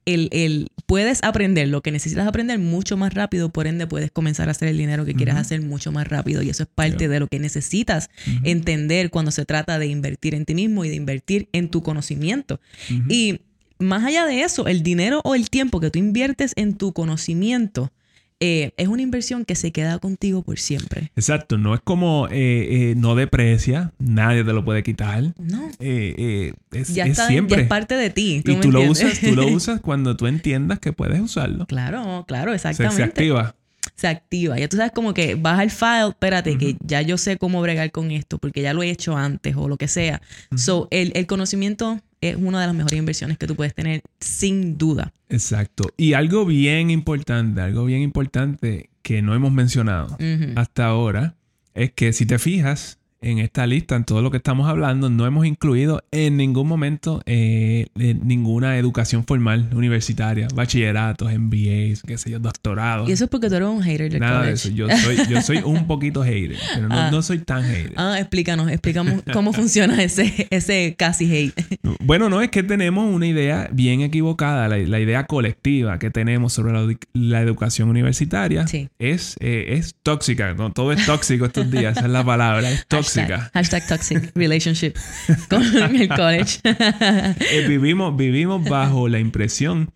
el, 0.06 0.70
puedes 0.86 1.22
aprender 1.22 1.68
lo 1.68 1.82
que 1.82 1.90
necesitas 1.90 2.26
aprender 2.26 2.58
mucho 2.58 2.96
más 2.96 3.12
rápido, 3.12 3.50
por 3.50 3.66
ende 3.66 3.86
puedes 3.86 4.10
comenzar 4.10 4.48
a 4.48 4.52
hacer 4.52 4.68
el 4.68 4.78
dinero 4.78 5.04
que 5.04 5.14
quieras 5.14 5.36
hacer 5.36 5.60
mucho 5.60 5.92
más 5.92 6.06
rápido. 6.06 6.42
Y 6.42 6.50
eso 6.50 6.62
es 6.62 6.68
parte 6.72 7.08
de 7.08 7.20
lo 7.20 7.26
que 7.26 7.38
necesitas 7.40 8.08
entender 8.44 9.10
cuando 9.10 9.32
se 9.32 9.44
trata 9.44 9.78
de 9.78 9.86
invertir 9.86 10.34
en 10.34 10.44
ti 10.44 10.54
mismo 10.54 10.84
y 10.84 10.88
de 10.88 10.94
invertir 10.94 11.48
en 11.52 11.68
tu 11.68 11.82
conocimiento. 11.82 12.60
Y 13.08 13.40
más 13.78 14.04
allá 14.04 14.26
de 14.26 14.42
eso, 14.42 14.68
el 14.68 14.82
dinero 14.82 15.20
o 15.24 15.34
el 15.34 15.50
tiempo 15.50 15.80
que 15.80 15.90
tú 15.90 15.98
inviertes 15.98 16.52
en 16.56 16.76
tu 16.76 16.92
conocimiento, 16.92 17.92
eh, 18.38 18.72
es 18.76 18.88
una 18.88 19.02
inversión 19.02 19.44
que 19.44 19.54
se 19.54 19.72
queda 19.72 19.98
contigo 19.98 20.42
por 20.42 20.58
siempre. 20.58 21.10
Exacto, 21.16 21.56
no 21.56 21.74
es 21.74 21.80
como 21.82 22.28
eh, 22.30 22.90
eh, 22.90 22.94
no 22.96 23.14
deprecia, 23.14 23.92
nadie 23.98 24.44
te 24.44 24.52
lo 24.52 24.64
puede 24.64 24.82
quitar. 24.82 25.34
No. 25.38 25.70
es, 25.80 26.52
ya 26.94 27.06
está, 27.06 27.28
siempre. 27.28 27.56
Ya 27.56 27.62
es 27.62 27.68
parte 27.68 27.94
de 27.94 28.10
ti. 28.10 28.42
y 28.44 28.56
tú 28.56 28.70
lo, 28.70 28.82
usas, 28.82 29.20
tú 29.20 29.34
lo 29.34 29.46
usas 29.48 29.80
cuando 29.80 30.16
tú 30.16 30.26
entiendas 30.26 30.78
que 30.78 30.92
puedes 30.92 31.20
usarlo. 31.20 31.66
Claro, 31.66 32.24
claro, 32.28 32.52
exactamente. 32.52 32.96
Se, 32.96 33.02
activa. 33.02 33.55
Se 33.96 34.08
activa. 34.08 34.58
Ya 34.58 34.68
tú 34.68 34.76
sabes 34.76 34.92
como 34.92 35.14
que 35.14 35.34
vas 35.34 35.58
al 35.58 35.70
file, 35.70 36.10
espérate, 36.10 36.58
que 36.58 36.76
ya 36.80 37.02
yo 37.02 37.16
sé 37.16 37.38
cómo 37.38 37.60
bregar 37.62 37.90
con 37.90 38.10
esto, 38.10 38.38
porque 38.38 38.62
ya 38.62 38.74
lo 38.74 38.82
he 38.82 38.90
hecho 38.90 39.16
antes 39.16 39.56
o 39.56 39.68
lo 39.68 39.76
que 39.76 39.88
sea. 39.88 40.20
So, 40.54 40.88
el, 40.90 41.12
el 41.14 41.26
conocimiento 41.26 42.00
es 42.20 42.36
una 42.36 42.60
de 42.60 42.66
las 42.66 42.76
mejores 42.76 42.98
inversiones 42.98 43.38
que 43.38 43.46
tú 43.46 43.56
puedes 43.56 43.74
tener 43.74 44.02
sin 44.20 44.78
duda. 44.78 45.12
Exacto. 45.28 45.84
Y 45.96 46.12
algo 46.12 46.44
bien 46.44 46.90
importante, 46.90 47.60
algo 47.60 47.84
bien 47.84 48.02
importante 48.02 48.90
que 49.02 49.22
no 49.22 49.34
hemos 49.34 49.52
mencionado 49.52 50.16
hasta 50.56 50.86
ahora, 50.86 51.36
es 51.74 51.92
que 51.92 52.12
si 52.12 52.26
te 52.26 52.38
fijas, 52.38 52.98
en 53.20 53.38
esta 53.38 53.66
lista, 53.66 53.96
en 53.96 54.04
todo 54.04 54.22
lo 54.22 54.30
que 54.30 54.36
estamos 54.36 54.68
hablando, 54.68 55.10
no 55.10 55.26
hemos 55.26 55.46
incluido 55.46 56.02
en 56.10 56.36
ningún 56.36 56.68
momento 56.68 57.22
eh, 57.26 57.86
ninguna 57.94 58.78
educación 58.78 59.24
formal 59.24 59.70
universitaria, 59.74 60.48
bachilleratos, 60.54 61.32
MBAs, 61.32 62.02
qué 62.06 62.18
sé 62.18 62.30
yo, 62.30 62.38
doctorados. 62.38 63.08
Y 63.08 63.12
eso 63.12 63.24
es 63.24 63.30
porque 63.30 63.48
tú 63.48 63.56
eres 63.56 63.68
un 63.68 63.82
hater 63.82 64.20
Nada 64.20 64.44
de 64.44 64.52
eso. 64.52 64.68
Yo 64.70 64.88
soy, 64.88 65.18
yo 65.28 65.42
soy 65.42 65.58
un 65.64 65.86
poquito 65.86 66.22
hater, 66.22 66.56
pero 66.74 66.88
no, 66.88 67.18
ah. 67.18 67.22
soy 67.22 67.38
tan 67.38 67.62
hater. 67.64 67.92
Ah, 67.96 68.18
explícanos, 68.18 68.70
explicamos 68.70 69.22
cómo 69.32 69.52
funciona 69.52 70.02
ese, 70.02 70.46
ese 70.50 70.94
casi 70.98 71.32
hate. 71.34 71.78
Bueno, 72.00 72.28
no, 72.28 72.42
es 72.42 72.50
que 72.50 72.62
tenemos 72.62 73.12
una 73.12 73.26
idea 73.26 73.68
bien 73.72 74.00
equivocada, 74.00 74.68
la, 74.68 74.96
idea 74.96 75.26
colectiva 75.26 75.98
que 75.98 76.10
tenemos 76.10 76.52
sobre 76.52 76.72
la, 77.12 77.40
educación 77.40 77.88
universitaria 77.88 78.64
es, 78.98 79.36
eh, 79.40 79.66
es 79.70 79.94
tóxica, 80.02 80.54
¿no? 80.54 80.72
todo 80.72 80.92
es 80.92 81.04
tóxico 81.04 81.46
estos 81.46 81.70
días, 81.70 81.96
esa 81.96 82.06
es 82.06 82.12
la 82.12 82.24
palabra, 82.24 82.70
es 82.70 82.86
tóxica. 83.14 83.50
Hashtag, 83.54 83.86
toxic 83.86 84.32
relationship 84.34 84.94
con 85.48 85.62
el 85.62 86.08
college. 86.08 86.60
Eh, 86.66 87.66
vivimos, 87.68 88.16
vivimos 88.16 88.68
bajo 88.68 89.08
la 89.08 89.18
impresión 89.18 89.90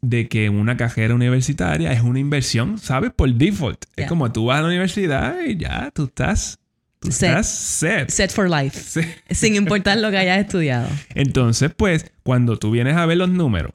de 0.00 0.28
que 0.28 0.50
una 0.50 0.76
cajera 0.76 1.14
universitaria 1.14 1.92
es 1.92 2.02
una 2.02 2.18
inversión, 2.18 2.78
¿sabes? 2.78 3.12
Por 3.14 3.32
default. 3.32 3.84
Es 3.96 4.06
como 4.06 4.30
tú 4.32 4.46
vas 4.46 4.58
a 4.58 4.62
la 4.62 4.68
universidad 4.68 5.36
y 5.46 5.56
ya 5.56 5.90
tú 5.92 6.04
estás 6.04 6.58
set. 7.02 7.12
Estás 7.12 7.48
set. 7.48 8.10
Set 8.10 8.30
for 8.30 8.48
life. 8.48 9.00
Sin 9.30 9.54
importar 9.54 9.98
lo 9.98 10.10
que 10.10 10.18
hayas 10.18 10.38
estudiado. 10.40 10.88
Entonces, 11.14 11.72
pues, 11.74 12.10
cuando 12.22 12.58
tú 12.58 12.70
vienes 12.70 12.96
a 12.96 13.06
ver 13.06 13.18
los 13.18 13.30
números, 13.30 13.72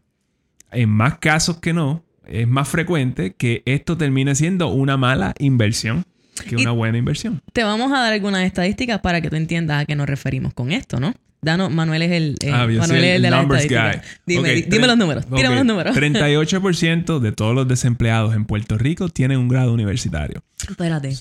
en 0.71 0.89
más 0.89 1.17
casos 1.17 1.57
que 1.57 1.73
no, 1.73 2.03
es 2.27 2.47
más 2.47 2.67
frecuente 2.67 3.33
que 3.33 3.63
esto 3.65 3.97
termine 3.97 4.35
siendo 4.35 4.67
una 4.67 4.97
mala 4.97 5.33
inversión 5.39 6.05
que 6.41 6.55
una 6.55 6.71
buena 6.71 6.97
inversión. 6.97 7.41
Te 7.53 7.63
vamos 7.63 7.91
a 7.91 7.99
dar 7.99 8.13
algunas 8.13 8.45
estadísticas 8.45 8.99
para 8.99 9.21
que 9.21 9.29
tú 9.29 9.35
entiendas 9.35 9.83
a 9.83 9.85
qué 9.85 9.95
nos 9.95 10.07
referimos 10.07 10.53
con 10.53 10.71
esto, 10.71 10.99
¿no? 10.99 11.13
Danos, 11.41 11.71
Manuel 11.71 12.01
es 12.01 12.11
el, 12.11 12.35
eh, 12.41 12.51
ah, 12.51 12.67
Manuel 12.67 13.03
es 13.03 13.15
el 13.15 13.21
de 13.21 13.29
la 13.29 13.41
estadística. 13.41 14.01
Dime, 14.25 14.65
dime 14.67 14.87
los 14.87 14.97
números, 14.97 15.25
tírame 15.25 15.55
los 15.55 15.65
números. 15.65 15.95
38% 15.95 17.19
de 17.19 17.31
todos 17.31 17.55
los 17.55 17.67
desempleados 17.67 18.35
en 18.35 18.43
Puerto 18.45 18.77
Rico 18.77 19.07
tienen 19.07 19.39
un 19.39 19.47
grado 19.47 19.73
universitario. 19.73 20.43
Espérate. 20.67 21.15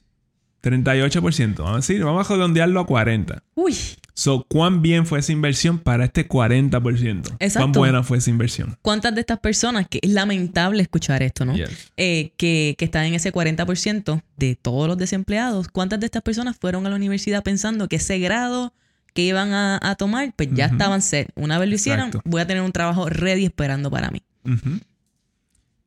38%. 0.63 1.57
Vamos 1.57 1.73
a 1.73 1.77
decir, 1.77 2.05
vamos 2.05 2.31
a 2.31 2.35
redondearlo 2.35 2.81
a 2.81 2.87
40. 2.87 3.43
Uy. 3.55 3.75
So, 4.15 4.45
¿cuán 4.49 4.83
bien 4.83 5.07
fue 5.07 5.21
esa 5.21 5.31
inversión 5.31 5.79
para 5.79 6.05
este 6.05 6.29
40%? 6.29 7.37
Exacto. 7.39 7.59
¿Cuán 7.61 7.73
buena 7.73 8.03
fue 8.03 8.19
esa 8.19 8.31
inversión? 8.31 8.77
¿Cuántas 8.83 9.15
de 9.15 9.21
estas 9.21 9.39
personas, 9.39 9.87
que 9.89 10.01
es 10.03 10.11
lamentable 10.11 10.83
escuchar 10.83 11.23
esto, 11.23 11.45
¿no? 11.45 11.55
Eh, 11.97 12.33
que, 12.37 12.75
que 12.77 12.85
están 12.85 13.05
en 13.05 13.15
ese 13.15 13.33
40% 13.33 14.23
de 14.37 14.57
todos 14.57 14.89
los 14.89 14.99
desempleados, 14.99 15.69
¿cuántas 15.69 16.01
de 16.01 16.07
estas 16.07 16.23
personas 16.23 16.57
fueron 16.59 16.85
a 16.87 16.91
la 16.91 16.97
universidad 16.97 17.45
pensando 17.45 17.89
que 17.89 17.97
ese 17.97 18.19
grado 18.19 18.75
que 19.15 19.23
iban 19.23 19.53
a, 19.53 19.95
tomar, 19.97 20.33
pues 20.35 20.49
ya 20.53 20.67
estaban 20.67 21.01
set? 21.01 21.31
Una 21.37 21.59
vez 21.59 21.69
lo 21.69 21.77
hicieron, 21.77 22.11
voy 22.25 22.41
a 22.41 22.47
tener 22.47 22.63
un 22.65 22.73
trabajo 22.73 23.09
ready 23.09 23.45
esperando 23.45 23.89
para 23.89 24.11
mí. 24.11 24.23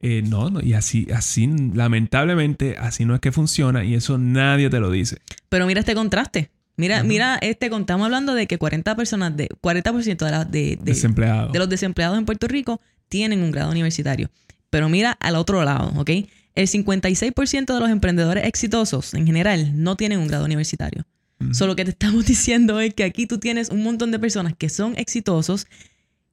Eh, 0.04 0.24
no, 0.28 0.50
no, 0.50 0.62
y 0.62 0.74
así, 0.74 1.08
así, 1.14 1.48
lamentablemente, 1.74 2.76
así 2.78 3.06
no 3.06 3.14
es 3.14 3.22
que 3.22 3.32
funciona 3.32 3.84
y 3.84 3.94
eso 3.94 4.18
nadie 4.18 4.70
te 4.70 4.80
lo 4.80 4.90
dice. 4.90 5.18
Pero 5.50 5.68
mira 5.68 5.80
este 5.82 5.94
contraste. 5.94 6.50
Mira, 6.76 7.04
mira, 7.04 7.38
este, 7.42 7.68
estamos 7.68 8.06
hablando 8.06 8.34
de 8.34 8.48
que 8.48 8.58
40 8.58 8.96
personas, 8.96 9.38
de 9.38 9.50
40% 9.62 10.26
de, 10.26 10.32
la, 10.32 10.46
de, 10.46 10.80
de, 10.82 11.60
los 11.60 11.70
desempleados 11.70 12.18
en 12.18 12.26
Puerto 12.26 12.48
Rico 12.48 12.82
tienen 13.08 13.44
un 13.44 13.52
grado 13.52 13.70
universitario. 13.70 14.32
Pero 14.72 14.90
mira 14.90 15.12
al 15.12 15.36
otro 15.36 15.64
lado, 15.64 15.94
¿ok? 15.98 16.10
El 16.56 16.68
56% 16.68 17.74
de 17.74 17.80
los 17.80 17.90
emprendedores 17.90 18.46
exitosos 18.46 19.14
en 19.14 19.28
general 19.28 19.84
no 19.84 19.96
tienen 19.96 20.20
un 20.20 20.28
grado 20.28 20.46
universitario. 20.46 21.06
Solo 21.52 21.76
que 21.76 21.86
te 21.86 21.92
estamos 21.92 22.26
diciendo 22.28 22.80
es 22.80 22.94
que 22.94 23.04
aquí 23.04 23.28
tú 23.28 23.38
tienes 23.38 23.70
un 23.70 23.84
montón 23.84 24.12
de 24.12 24.18
personas 24.18 24.54
que 24.58 24.70
son 24.70 24.98
exitosos 24.98 25.68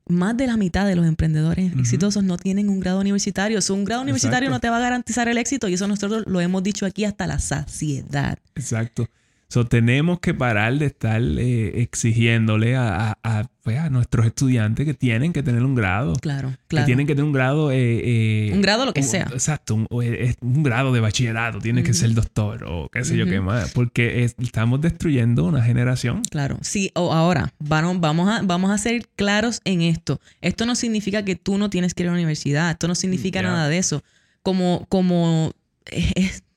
más 0.09 0.37
de 0.37 0.47
la 0.47 0.57
mitad 0.57 0.87
de 0.87 0.97
los 0.97 1.07
emprendedores 1.07 1.73
exitosos 1.79 2.25
no 2.25 2.37
tienen 2.37 2.69
un 2.69 2.81
grado 2.81 3.01
universitario. 3.01 3.59
un 3.71 3.85
grado 3.85 4.03
universitario 4.03 4.51
no 4.51 4.61
te 4.61 4.71
va 4.71 4.79
a 4.79 4.81
garantizar 4.81 5.29
el 5.29 5.39
éxito 5.39 5.69
y 5.69 5.75
eso 5.75 5.87
nosotros 5.87 6.25
lo 6.27 6.41
hemos 6.41 6.63
dicho 6.63 6.87
aquí 6.87 7.05
hasta 7.05 7.27
la 7.27 7.39
saciedad. 7.39 8.39
Exacto. 8.55 9.09
So, 9.51 9.65
tenemos 9.65 10.21
que 10.21 10.35
parar 10.35 10.77
de 10.77 10.85
estar 10.85 11.23
eh, 11.23 11.81
exigiéndole 11.81 12.77
a, 12.77 13.17
pues, 13.63 13.79
a, 13.79 13.89
nuestros 13.89 14.27
estudiantes 14.27 14.85
que 14.85 14.93
tienen 14.93 15.33
que 15.33 15.43
tener 15.43 15.63
un 15.63 15.75
grado. 15.75 16.13
Claro, 16.21 16.53
claro. 16.67 16.85
Que 16.85 16.87
tienen 16.87 17.07
que 17.07 17.15
tener 17.15 17.25
un 17.25 17.33
grado. 17.33 17.73
Eh, 17.73 17.79
eh, 17.79 18.51
un 18.53 18.61
grado 18.61 18.85
lo 18.85 18.93
que 18.93 19.03
sea. 19.03 19.27
Exacto, 19.33 19.75
un, 19.75 19.87
un, 19.91 20.63
grado 20.63 20.93
de 20.93 21.01
bachillerato. 21.01 21.61
Tiene 21.61 21.83
que 21.83 21.95
ser 21.95 22.13
doctor 22.13 22.65
o 22.69 22.91
qué 22.91 23.07
sé 23.07 23.17
yo 23.17 23.25
qué 23.25 23.41
más. 23.41 23.73
Porque 23.73 24.25
estamos 24.25 24.83
destruyendo 24.83 25.45
una 25.45 25.63
generación. 25.63 26.21
Claro. 26.31 26.59
Sí, 26.61 26.91
o 26.95 27.15
ahora, 27.15 27.55
vamos, 27.59 28.29
a, 28.29 28.43
vamos 28.43 28.71
a 28.71 28.77
ser 28.77 29.09
claros 29.17 29.63
en 29.65 29.81
esto. 29.81 30.21
Esto 30.43 30.67
no 30.67 30.75
significa 30.75 31.25
que 31.25 31.37
tú 31.37 31.57
no 31.57 31.71
tienes 31.71 31.95
que 31.95 32.03
ir 32.03 32.11
a 32.11 32.13
la 32.13 32.19
universidad. 32.19 32.73
Esto 32.73 32.87
no 32.87 32.95
significa 32.95 33.41
nada 33.41 33.71
de 33.71 33.79
eso. 33.79 34.03
Como, 34.43 34.85
como 34.91 35.55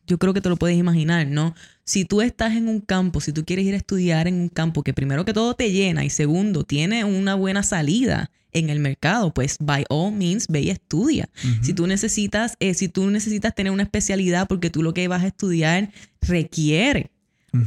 yo 0.08 0.18
creo 0.18 0.34
que 0.34 0.42
te 0.42 0.50
lo 0.50 0.58
puedes 0.58 0.78
imaginar, 0.78 1.26
¿no? 1.28 1.56
Si 1.92 2.06
tú 2.06 2.22
estás 2.22 2.56
en 2.56 2.70
un 2.70 2.80
campo, 2.80 3.20
si 3.20 3.34
tú 3.34 3.44
quieres 3.44 3.66
ir 3.66 3.74
a 3.74 3.78
estudiar 3.78 4.30
en 4.30 4.36
un 4.36 4.48
campo 4.48 4.82
que 4.82 4.94
primero 4.94 5.26
que 5.26 5.34
todo 5.34 5.56
te 5.56 5.74
llena 5.74 6.06
y 6.06 6.10
segundo 6.10 6.64
tiene 6.64 7.04
una 7.04 7.36
buena 7.36 7.64
salida 7.64 8.32
en 8.54 8.70
el 8.70 8.80
mercado, 8.80 9.34
pues 9.34 9.58
by 9.60 9.84
all 9.90 10.14
means 10.14 10.48
ve 10.48 10.62
y 10.62 10.70
estudia. 10.70 11.28
Si 11.62 11.74
tú 11.74 11.88
necesitas, 11.88 12.56
eh, 12.62 12.76
si 12.76 12.88
tú 12.88 13.10
necesitas 13.10 13.54
tener 13.54 13.74
una 13.74 13.84
especialidad 13.84 14.48
porque 14.48 14.70
tú 14.70 14.84
lo 14.84 14.94
que 14.94 15.10
vas 15.10 15.24
a 15.24 15.28
estudiar 15.28 15.92
requiere 16.22 17.12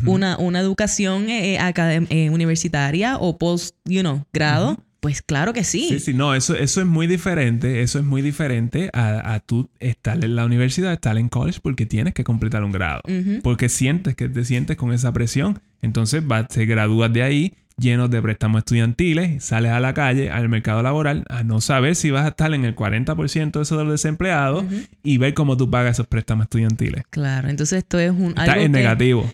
una, 0.06 0.38
una, 0.38 0.60
educación 0.60 1.28
eh, 1.28 1.58
eh, 1.58 2.30
universitaria 2.30 3.18
o 3.18 3.36
post, 3.36 3.76
you 3.84 4.00
know, 4.00 4.24
grado, 4.32 4.82
pues 5.04 5.20
claro 5.20 5.52
que 5.52 5.64
sí. 5.64 5.86
Sí, 5.90 6.00
sí, 6.00 6.14
no, 6.14 6.34
eso, 6.34 6.54
eso 6.56 6.80
es 6.80 6.86
muy 6.86 7.06
diferente, 7.06 7.82
eso 7.82 7.98
es 7.98 8.06
muy 8.06 8.22
diferente 8.22 8.88
a, 8.94 9.34
a 9.34 9.40
tú 9.40 9.68
estar 9.78 10.24
en 10.24 10.34
la 10.34 10.46
universidad, 10.46 10.94
estar 10.94 11.18
en 11.18 11.28
college, 11.28 11.58
porque 11.62 11.84
tienes 11.84 12.14
que 12.14 12.24
completar 12.24 12.64
un 12.64 12.72
grado, 12.72 13.02
porque 13.42 13.68
sientes 13.68 14.14
que 14.14 14.30
te 14.30 14.46
sientes 14.46 14.78
con 14.78 14.94
esa 14.94 15.12
presión, 15.12 15.60
entonces 15.82 16.26
vas, 16.26 16.48
te 16.48 16.64
gradúas 16.64 17.12
de 17.12 17.22
ahí 17.22 17.52
llenos 17.76 18.08
de 18.08 18.22
préstamos 18.22 18.60
estudiantiles, 18.60 19.44
sales 19.44 19.72
a 19.72 19.80
la 19.80 19.92
calle, 19.92 20.30
al 20.30 20.48
mercado 20.48 20.82
laboral, 20.82 21.26
a 21.28 21.42
no 21.42 21.60
saber 21.60 21.96
si 21.96 22.10
vas 22.10 22.24
a 22.24 22.28
estar 22.28 22.54
en 22.54 22.64
el 22.64 22.74
40% 22.74 23.52
de 23.52 23.60
esos 23.60 23.76
de 23.76 23.84
los 23.84 23.92
desempleados 23.92 24.64
y 25.02 25.18
ver 25.18 25.34
cómo 25.34 25.58
tú 25.58 25.68
pagas 25.68 25.96
esos 25.96 26.06
préstamos 26.06 26.44
estudiantiles. 26.44 27.02
Claro, 27.10 27.50
entonces 27.50 27.80
esto 27.80 27.98
es 27.98 28.10
un... 28.10 28.28
Está 28.28 28.56
en 28.58 28.72
negativo. 28.72 29.30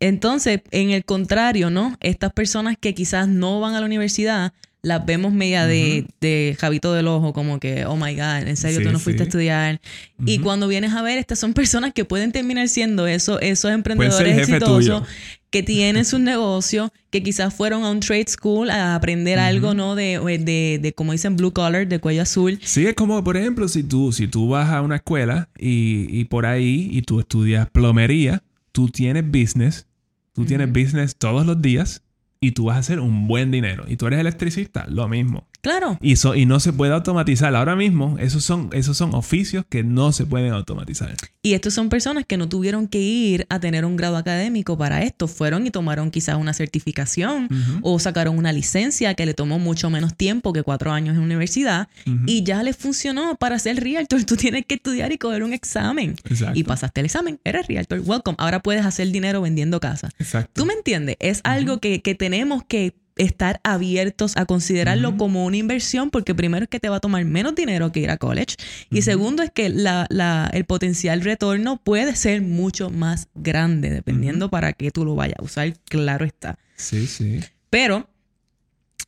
Entonces, 0.00 0.62
en 0.72 0.90
el 0.90 1.04
contrario, 1.04 1.70
¿no? 1.70 1.96
Estas 2.00 2.32
personas 2.32 2.76
que 2.80 2.94
quizás 2.94 3.28
no 3.28 3.60
van 3.60 3.74
a 3.74 3.80
la 3.80 3.86
universidad 3.86 4.52
las 4.84 5.04
vemos 5.04 5.32
media 5.32 5.66
de, 5.66 6.06
de 6.20 6.56
Javito 6.60 6.92
del 6.92 7.08
Ojo, 7.08 7.32
como 7.32 7.58
que, 7.58 7.86
oh 7.86 7.96
my 7.96 8.14
God, 8.14 8.46
en 8.46 8.56
serio, 8.56 8.82
tú 8.82 8.92
no 8.92 8.98
fuiste 8.98 9.22
a 9.22 9.26
estudiar. 9.26 9.80
Y 10.24 10.38
cuando 10.38 10.68
vienes 10.68 10.92
a 10.92 11.02
ver, 11.02 11.18
estas 11.18 11.38
son 11.38 11.54
personas 11.54 11.92
que 11.92 12.04
pueden 12.04 12.30
terminar 12.30 12.68
siendo 12.68 13.06
eso, 13.06 13.40
esos 13.40 13.72
emprendedores 13.72 14.38
exitosos 14.38 15.02
que 15.50 15.62
tienen 15.62 16.04
su 16.04 16.18
negocio, 16.18 16.92
que 17.10 17.22
quizás 17.22 17.54
fueron 17.54 17.84
a 17.84 17.90
un 17.90 18.00
trade 18.00 18.26
school 18.28 18.70
a 18.70 18.94
aprender 18.94 19.38
algo, 19.38 19.72
¿no? 19.72 19.94
De, 19.94 20.18
de, 20.40 20.78
de, 20.82 20.92
como 20.92 21.12
dicen, 21.12 21.36
blue 21.36 21.52
collar, 21.52 21.86
de 21.86 21.98
cuello 22.00 22.22
azul. 22.22 22.58
Sí, 22.62 22.86
es 22.86 22.94
como, 22.94 23.22
por 23.24 23.36
ejemplo, 23.36 23.68
si 23.68 23.84
tú, 23.84 24.12
si 24.12 24.26
tú 24.26 24.48
vas 24.48 24.70
a 24.70 24.82
una 24.82 24.96
escuela 24.96 25.48
y, 25.56 26.06
y 26.10 26.24
por 26.24 26.44
ahí 26.44 26.88
y 26.90 27.02
tú 27.02 27.20
estudias 27.20 27.70
plomería, 27.70 28.42
tú 28.72 28.88
tienes 28.88 29.24
business, 29.26 29.86
tú 30.32 30.44
tienes 30.44 30.68
business 30.72 31.16
todos 31.16 31.46
los 31.46 31.62
días 31.62 32.03
y 32.44 32.52
tú 32.52 32.66
vas 32.66 32.76
a 32.76 32.80
hacer 32.80 33.00
un 33.00 33.26
buen 33.26 33.50
dinero. 33.50 33.84
Y 33.88 33.96
tú 33.96 34.06
eres 34.06 34.20
electricista, 34.20 34.86
lo 34.88 35.08
mismo. 35.08 35.46
Claro. 35.64 35.98
Y, 36.02 36.12
eso, 36.12 36.34
y 36.34 36.44
no 36.44 36.60
se 36.60 36.74
puede 36.74 36.92
automatizar. 36.92 37.56
Ahora 37.56 37.74
mismo, 37.74 38.18
esos 38.18 38.44
son, 38.44 38.68
esos 38.74 38.98
son 38.98 39.14
oficios 39.14 39.64
que 39.66 39.82
no 39.82 40.12
se 40.12 40.26
pueden 40.26 40.52
automatizar. 40.52 41.14
Y 41.42 41.54
estos 41.54 41.72
son 41.72 41.88
personas 41.88 42.26
que 42.26 42.36
no 42.36 42.50
tuvieron 42.50 42.86
que 42.86 43.00
ir 43.00 43.46
a 43.48 43.58
tener 43.60 43.86
un 43.86 43.96
grado 43.96 44.18
académico 44.18 44.76
para 44.76 45.02
esto. 45.02 45.26
Fueron 45.26 45.66
y 45.66 45.70
tomaron 45.70 46.10
quizás 46.10 46.36
una 46.36 46.52
certificación 46.52 47.48
o 47.80 47.98
sacaron 47.98 48.36
una 48.36 48.52
licencia 48.52 49.14
que 49.14 49.24
le 49.24 49.32
tomó 49.32 49.58
mucho 49.58 49.88
menos 49.88 50.14
tiempo 50.14 50.52
que 50.52 50.62
cuatro 50.62 50.92
años 50.92 51.16
en 51.16 51.22
universidad 51.22 51.88
y 52.26 52.42
ya 52.42 52.62
les 52.62 52.76
funcionó 52.76 53.36
para 53.36 53.58
ser 53.58 53.82
realtor. 53.82 54.22
Tú 54.26 54.36
tienes 54.36 54.66
que 54.66 54.74
estudiar 54.74 55.12
y 55.12 55.18
coger 55.18 55.44
un 55.44 55.54
examen. 55.54 56.16
Y 56.52 56.64
pasaste 56.64 57.00
el 57.00 57.06
examen, 57.06 57.40
eres 57.42 57.66
realtor. 57.68 58.02
Welcome. 58.04 58.36
Ahora 58.38 58.60
puedes 58.60 58.84
hacer 58.84 59.10
dinero 59.10 59.40
vendiendo 59.40 59.80
casas. 59.80 60.12
Exacto. 60.18 60.50
¿Tú 60.52 60.66
me 60.66 60.74
entiendes? 60.74 61.16
Es 61.20 61.40
algo 61.42 61.78
que, 61.78 62.02
que 62.02 62.14
tenemos 62.14 62.64
que 62.64 62.92
estar 63.16 63.60
abiertos 63.62 64.36
a 64.36 64.44
considerarlo 64.44 65.16
como 65.16 65.44
una 65.44 65.56
inversión 65.56 66.10
porque 66.10 66.34
primero 66.34 66.64
es 66.64 66.68
que 66.68 66.80
te 66.80 66.88
va 66.88 66.96
a 66.96 67.00
tomar 67.00 67.24
menos 67.24 67.54
dinero 67.54 67.92
que 67.92 68.00
ir 68.00 68.10
a 68.10 68.16
college 68.16 68.56
y 68.90 69.02
segundo 69.02 69.42
es 69.42 69.50
que 69.50 69.68
la, 69.68 70.06
la, 70.10 70.50
el 70.52 70.64
potencial 70.64 71.20
retorno 71.20 71.76
puede 71.76 72.16
ser 72.16 72.42
mucho 72.42 72.90
más 72.90 73.28
grande 73.34 73.90
dependiendo 73.90 74.50
para 74.50 74.72
qué 74.72 74.90
tú 74.90 75.04
lo 75.04 75.14
vayas 75.14 75.38
a 75.38 75.44
usar, 75.44 75.74
claro 75.84 76.24
está. 76.24 76.58
Sí, 76.76 77.06
sí. 77.06 77.40
Pero 77.70 78.08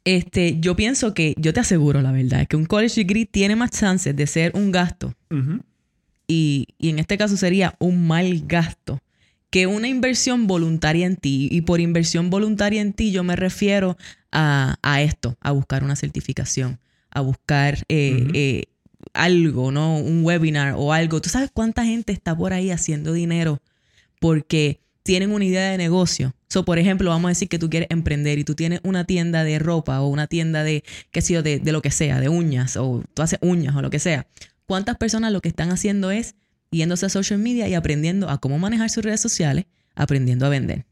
este, 0.05 0.59
yo 0.61 0.77
pienso 0.77 1.15
que, 1.15 1.35
yo 1.37 1.53
te 1.53 1.61
aseguro 1.61 2.01
la 2.01 2.13
verdad, 2.13 2.47
que 2.47 2.57
un 2.57 2.67
college 2.67 3.01
degree 3.01 3.27
tiene 3.27 3.57
más 3.57 3.73
chances 3.73 4.15
de 4.15 4.27
ser 4.27 4.53
un 4.55 4.71
gasto 4.71 5.15
y, 6.29 6.69
y 6.79 6.91
en 6.91 7.01
este 7.01 7.19
caso 7.19 7.37
sería 7.37 7.75
un 7.81 8.07
mal 8.07 8.43
gasto 8.47 9.01
que 9.57 9.67
una 9.67 9.89
inversión 9.89 10.47
voluntaria 10.47 11.07
en 11.07 11.17
ti, 11.17 11.49
y 11.51 11.63
por 11.63 11.81
inversión 11.81 12.29
voluntaria 12.29 12.83
en 12.83 12.93
ti 12.93 13.11
yo 13.11 13.25
me 13.25 13.37
refiero 13.37 13.97
a, 14.31 14.77
esto, 15.01 15.39
a 15.41 15.51
buscar 15.53 15.83
una 15.83 15.97
certificación, 15.97 16.79
a 17.09 17.23
buscar 17.23 17.79
eh, 17.89 18.29
eh, 18.35 18.65
algo, 19.15 19.73
¿no? 19.73 19.97
Un 19.97 20.23
webinar 20.27 20.75
o 20.77 20.93
algo. 20.93 21.23
¿Tú 21.23 21.31
sabes 21.31 21.51
cuánta 21.51 21.87
gente 21.87 22.13
está 22.13 22.37
por 22.37 22.53
ahí 22.53 22.71
haciendo 22.71 23.15
dinero 23.15 23.63
porque 24.21 24.83
tienen 25.03 25.33
una 25.33 25.47
idea 25.47 25.71
de 25.71 25.79
negocio? 25.79 26.35
So, 26.51 26.67
por 26.67 26.79
ejemplo, 26.79 27.09
vamos 27.09 27.25
a 27.25 27.31
decir 27.31 27.49
que 27.49 27.59
tú 27.59 27.71
quieres 27.71 27.89
emprender 27.91 28.39
y 28.39 28.45
tú 28.45 28.55
tienes 28.55 28.81
una 28.83 29.05
tienda 29.05 29.43
de 29.43 29.59
ropa 29.59 30.03
o 30.03 30.09
una 30.09 30.27
tienda 30.27 30.65
de, 30.65 30.85
qué 31.13 31.23
sé 31.23 31.33
yo, 31.33 31.43
de, 31.43 31.61
de 31.61 31.73
lo 31.73 31.81
que 31.81 31.91
sea, 31.91 32.21
de 32.21 32.29
uñas, 32.29 32.77
o 32.77 33.03
tú 33.15 33.23
haces 33.23 33.39
uñas 33.41 33.75
o 33.75 33.81
lo 33.81 33.89
que 33.89 34.01
sea. 34.01 34.27
¿Cuántas 34.67 34.99
personas 34.99 35.33
lo 35.33 35.41
que 35.41 35.49
están 35.49 35.71
haciendo 35.71 36.11
es 36.11 36.35
yéndose 36.77 37.07
a 37.07 37.09
social 37.09 37.39
media 37.39 37.69
y 37.69 37.75
aprendiendo 37.75 38.29
a 38.29 38.39
cómo 38.39 38.59
manejar 38.59 38.91
sus 38.91 39.05
redes 39.05 39.21
sociales, 39.21 39.67
aprendiendo 39.95 40.47
a 40.47 40.49
vender. 40.49 40.85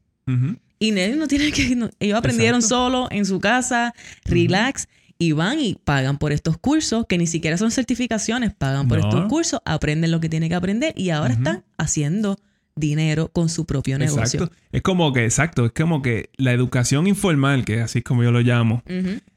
Y 0.78 0.90
nadie 0.90 1.16
no 1.16 1.28
tiene 1.28 1.52
que... 1.52 1.90
ellos 2.00 2.18
aprendieron 2.18 2.62
solo, 2.62 3.08
en 3.10 3.24
su 3.26 3.40
casa, 3.40 3.94
relax, 4.24 4.88
y 5.18 5.32
van 5.32 5.60
y 5.60 5.74
pagan 5.74 6.18
por 6.18 6.32
estos 6.32 6.58
cursos, 6.58 7.06
que 7.08 7.18
ni 7.18 7.26
siquiera 7.26 7.56
son 7.56 7.70
certificaciones, 7.70 8.52
pagan 8.52 8.88
por 8.88 8.98
estos 8.98 9.26
cursos, 9.26 9.60
aprenden 9.64 10.10
lo 10.10 10.20
que 10.20 10.28
tienen 10.28 10.48
que 10.48 10.54
aprender 10.54 10.94
y 10.96 11.10
ahora 11.10 11.34
están 11.34 11.64
haciendo 11.78 12.38
dinero 12.76 13.28
con 13.28 13.48
su 13.48 13.66
propio 13.66 13.98
negocio. 13.98 14.42
Exacto. 14.42 14.56
Es 14.72 14.82
como 14.82 15.12
que, 15.12 15.24
exacto, 15.24 15.66
es 15.66 15.72
como 15.72 16.02
que 16.02 16.30
la 16.36 16.52
educación 16.52 17.06
informal, 17.06 17.64
que 17.64 17.80
así 17.80 17.98
es 17.98 18.04
como 18.04 18.24
yo 18.24 18.32
lo 18.32 18.40
llamo, 18.40 18.82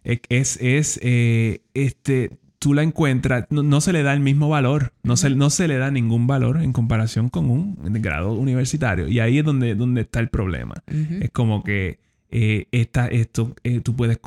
es, 0.04 0.58
es 0.60 1.00
eh, 1.04 1.62
este, 1.74 2.32
tú 2.60 2.74
la 2.74 2.84
encuentras, 2.84 3.46
no, 3.50 3.82
se 3.82 3.94
le 3.94 4.04
da 4.04 4.14
el 4.14 4.20
mismo 4.20 4.50
valor, 4.50 4.94
no, 5.04 5.18
se, 5.18 5.30
no 5.30 5.50
se 5.50 5.68
le 5.68 5.78
da 5.78 5.92
ningún 5.92 6.28
valor 6.28 6.62
en 6.62 6.74
comparación 6.74 7.30
con 7.30 7.50
un 7.50 7.78
grado 8.02 8.34
universitario. 8.34 9.08
Y 9.08 9.20
ahí 9.20 9.40
es 9.40 9.46
donde, 9.46 9.76
donde 9.76 10.02
está 10.02 10.20
el 10.20 10.30
problema. 10.30 10.76
Es 11.20 11.30
como 11.32 11.64
que 11.64 12.00
eh, 12.30 12.68
esta, 12.72 13.08
esto, 13.08 13.56
eh, 13.64 13.80
tú 13.82 13.96
puedes 13.96 14.20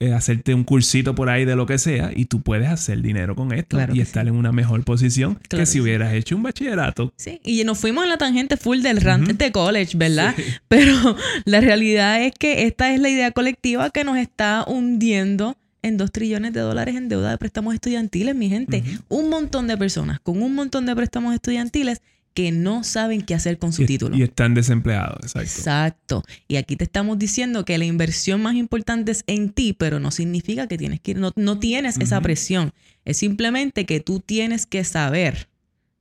eh, 0.00 0.12
hacerte 0.12 0.52
un 0.52 0.64
cursito 0.64 1.14
por 1.14 1.28
ahí 1.28 1.44
de 1.44 1.54
lo 1.54 1.66
que 1.66 1.78
sea 1.78 2.10
y 2.14 2.26
tú 2.26 2.42
puedes 2.42 2.68
hacer 2.68 3.02
dinero 3.02 3.36
con 3.36 3.52
esto 3.52 3.78
y 3.92 4.00
estar 4.00 4.26
en 4.26 4.34
una 4.34 4.52
mejor 4.52 4.82
posición 4.84 5.38
que 5.48 5.64
si 5.66 5.80
hubieras 5.80 6.14
hecho 6.14 6.36
un 6.36 6.42
bachillerato. 6.42 7.12
Sí, 7.16 7.40
y 7.44 7.62
nos 7.64 7.78
fuimos 7.78 8.04
en 8.04 8.10
la 8.10 8.18
tangente 8.18 8.56
full 8.56 8.80
del 8.80 9.00
rant 9.00 9.32
de 9.32 9.52
college, 9.52 9.96
¿verdad? 9.96 10.34
Pero 10.68 10.94
la 11.44 11.60
realidad 11.60 12.22
es 12.22 12.32
que 12.32 12.64
esta 12.66 12.92
es 12.92 13.00
la 13.00 13.10
idea 13.10 13.30
colectiva 13.30 13.90
que 13.90 14.04
nos 14.04 14.16
está 14.16 14.64
hundiendo 14.66 15.56
en 15.86 15.96
2 15.96 16.10
trillones 16.12 16.52
de 16.52 16.60
dólares 16.60 16.96
en 16.96 17.08
deuda 17.08 17.30
de 17.30 17.38
préstamos 17.38 17.74
estudiantiles, 17.74 18.34
mi 18.34 18.48
gente. 18.48 18.82
Un 19.08 19.30
montón 19.30 19.66
de 19.66 19.76
personas 19.76 20.20
con 20.20 20.42
un 20.42 20.54
montón 20.54 20.86
de 20.86 20.94
préstamos 20.94 21.34
estudiantiles 21.34 22.02
que 22.34 22.52
no 22.52 22.84
saben 22.84 23.22
qué 23.22 23.34
hacer 23.34 23.58
con 23.58 23.72
su 23.72 23.86
título. 23.86 24.14
Y 24.14 24.22
están 24.22 24.52
desempleados, 24.52 25.22
exacto. 25.22 25.48
Exacto. 25.48 26.22
Y 26.48 26.56
aquí 26.56 26.76
te 26.76 26.84
estamos 26.84 27.18
diciendo 27.18 27.64
que 27.64 27.78
la 27.78 27.86
inversión 27.86 28.42
más 28.42 28.56
importante 28.56 29.10
es 29.12 29.24
en 29.26 29.50
ti, 29.50 29.72
pero 29.72 30.00
no 30.00 30.10
significa 30.10 30.66
que 30.66 30.76
tienes 30.76 31.00
que 31.00 31.12
ir, 31.12 31.18
no, 31.18 31.58
tienes 31.58 31.98
esa 31.98 32.20
presión. 32.20 32.74
Es 33.06 33.16
simplemente 33.16 33.86
que 33.86 34.00
tú 34.00 34.20
tienes 34.20 34.66
que 34.66 34.84
saber, 34.84 35.48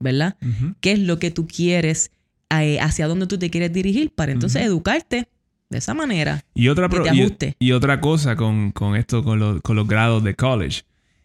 ¿verdad? 0.01 0.35
¿Qué 0.81 0.91
es 0.91 0.99
lo 0.99 1.19
que 1.19 1.31
tú 1.31 1.47
quieres, 1.47 2.11
eh, 2.49 2.79
hacia 2.81 3.07
dónde 3.07 3.27
tú 3.27 3.37
te 3.37 3.49
quieres 3.49 3.71
dirigir 3.71 4.11
para 4.11 4.33
entonces 4.33 4.61
educarte 4.63 5.29
de 5.69 5.77
esa 5.77 5.93
manera. 5.93 6.43
Y 6.53 6.67
otra, 6.67 6.89
Y, 7.59 7.71
otra 7.71 8.01
cosa 8.01 8.35
con, 8.35 8.73
esto, 8.95 9.23
con, 9.23 9.39
los 9.39 9.87
grados 9.87 10.23
de 10.23 10.35
college, 10.35 10.83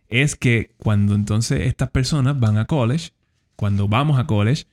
es 0.09 0.37
que 0.37 0.72
cuando 0.79 1.14
entonces 1.14 1.66
estas 1.66 1.90
personas 1.90 2.38
van 2.38 2.59
a 2.59 2.66
college, 2.66 3.12
cuando 3.57 3.88
vamos 3.88 4.18
a 4.18 4.26
college, 4.26 4.64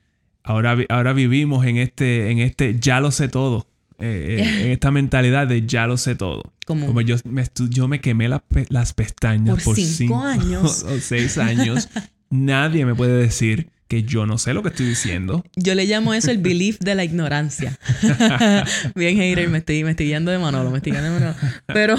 ahora, 0.43 0.77
ahora 0.89 1.13
vivimos 1.13 1.65
en 1.65 1.77
este, 1.77 2.31
en 2.31 2.39
este 2.39 2.79
ya 2.79 2.99
lo 2.99 3.11
sé 3.11 3.27
todo. 3.27 3.67
Eh, 3.99 4.37
eh, 4.39 4.61
en 4.65 4.71
esta 4.71 4.91
mentalidad 4.91 5.47
de 5.47 5.65
ya 5.65 5.87
lo 5.87 5.97
sé 5.97 6.15
todo. 6.15 6.43
Como 6.65 6.99
yo 7.01 7.15
me, 7.25 7.45
yo 7.69 7.87
me 7.87 8.01
quemé 8.01 8.29
las 8.29 8.93
pestañas 8.93 9.63
por, 9.63 9.75
cinco, 9.75 10.21
años 10.21 10.83
o 10.89 10.99
seis 10.99 11.37
años. 11.37 11.89
Nadie 12.29 12.85
me 12.85 12.93
puede 12.93 13.17
decir 13.17 13.69
que 13.87 14.03
yo 14.03 14.25
no 14.25 14.37
sé 14.37 14.53
lo 14.53 14.63
que 14.63 14.69
estoy 14.69 14.85
diciendo. 14.85 15.43
Yo 15.55 15.75
le 15.75 15.85
llamo 15.85 16.13
eso 16.13 16.31
el 16.31 16.39
belief 16.39 16.79
de 16.79 16.95
la 16.95 17.03
ignorancia. 17.03 17.77
Bien, 18.95 19.17
hater, 19.17 19.49
me 19.49 19.59
estoy, 19.59 19.83
me 19.83 19.91
estoy 19.91 20.07
guiando 20.07 20.31
de 20.31 20.39
Manolo, 20.39 20.71
me 20.71 20.77
estoy 20.77 20.91
guiando 20.91 21.13
de 21.13 21.19
Manolo. 21.19 21.37
Pero, 21.67 21.95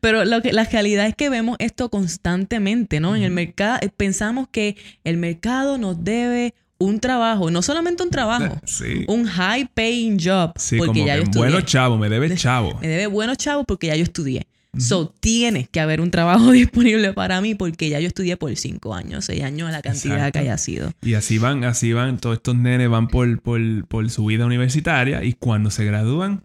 pero 0.00 0.24
lo 0.24 0.42
que, 0.42 0.52
la 0.52 0.64
realidad 0.64 1.06
es 1.06 1.14
que 1.14 1.28
vemos 1.28 1.56
esto 1.60 1.88
constantemente, 1.88 3.00
¿no? 3.00 3.14
En 3.14 3.22
el 3.22 3.30
mercado, 3.30 3.78
eh, 3.82 3.90
pensamos 3.96 4.48
que 4.50 4.76
el 5.04 5.16
mercado 5.16 5.78
nos 5.78 6.02
debe 6.02 6.54
un 6.78 6.98
trabajo, 6.98 7.50
no 7.50 7.62
solamente 7.62 8.02
un 8.02 8.10
trabajo, 8.10 8.58
sí. 8.64 9.04
un 9.06 9.26
high 9.26 9.68
paying 9.72 10.18
job. 10.18 10.52
Sí, 10.56 10.78
porque 10.84 11.04
ya 11.04 11.16
yo 11.16 11.22
estudié. 11.22 11.50
Bueno 11.50 11.60
chavo, 11.60 11.96
me 11.96 12.08
debe 12.08 12.34
chavo. 12.34 12.78
Me 12.80 12.88
debe 12.88 13.06
bueno 13.06 13.34
chavo 13.36 13.64
porque 13.64 13.88
ya 13.88 13.96
yo 13.96 14.02
estudié. 14.02 14.46
So, 14.78 15.12
tiene 15.20 15.68
que 15.70 15.80
haber 15.80 16.00
un 16.00 16.10
trabajo 16.10 16.50
disponible 16.52 17.12
para 17.12 17.40
mí 17.40 17.54
porque 17.54 17.88
ya 17.88 18.00
yo 18.00 18.08
estudié 18.08 18.36
por 18.36 18.54
cinco 18.56 18.94
años, 18.94 19.24
seis 19.24 19.42
años, 19.42 19.70
la 19.70 19.82
cantidad 19.82 20.30
que 20.32 20.38
haya 20.38 20.58
sido. 20.58 20.92
Y 21.02 21.14
así 21.14 21.38
van, 21.38 21.64
así 21.64 21.92
van, 21.92 22.18
todos 22.18 22.36
estos 22.36 22.56
nenes 22.56 22.88
van 22.88 23.08
por, 23.08 23.40
por, 23.40 23.60
por 23.86 24.08
su 24.10 24.24
vida 24.26 24.46
universitaria 24.46 25.24
y 25.24 25.32
cuando 25.32 25.70
se 25.70 25.84
gradúan, 25.84 26.44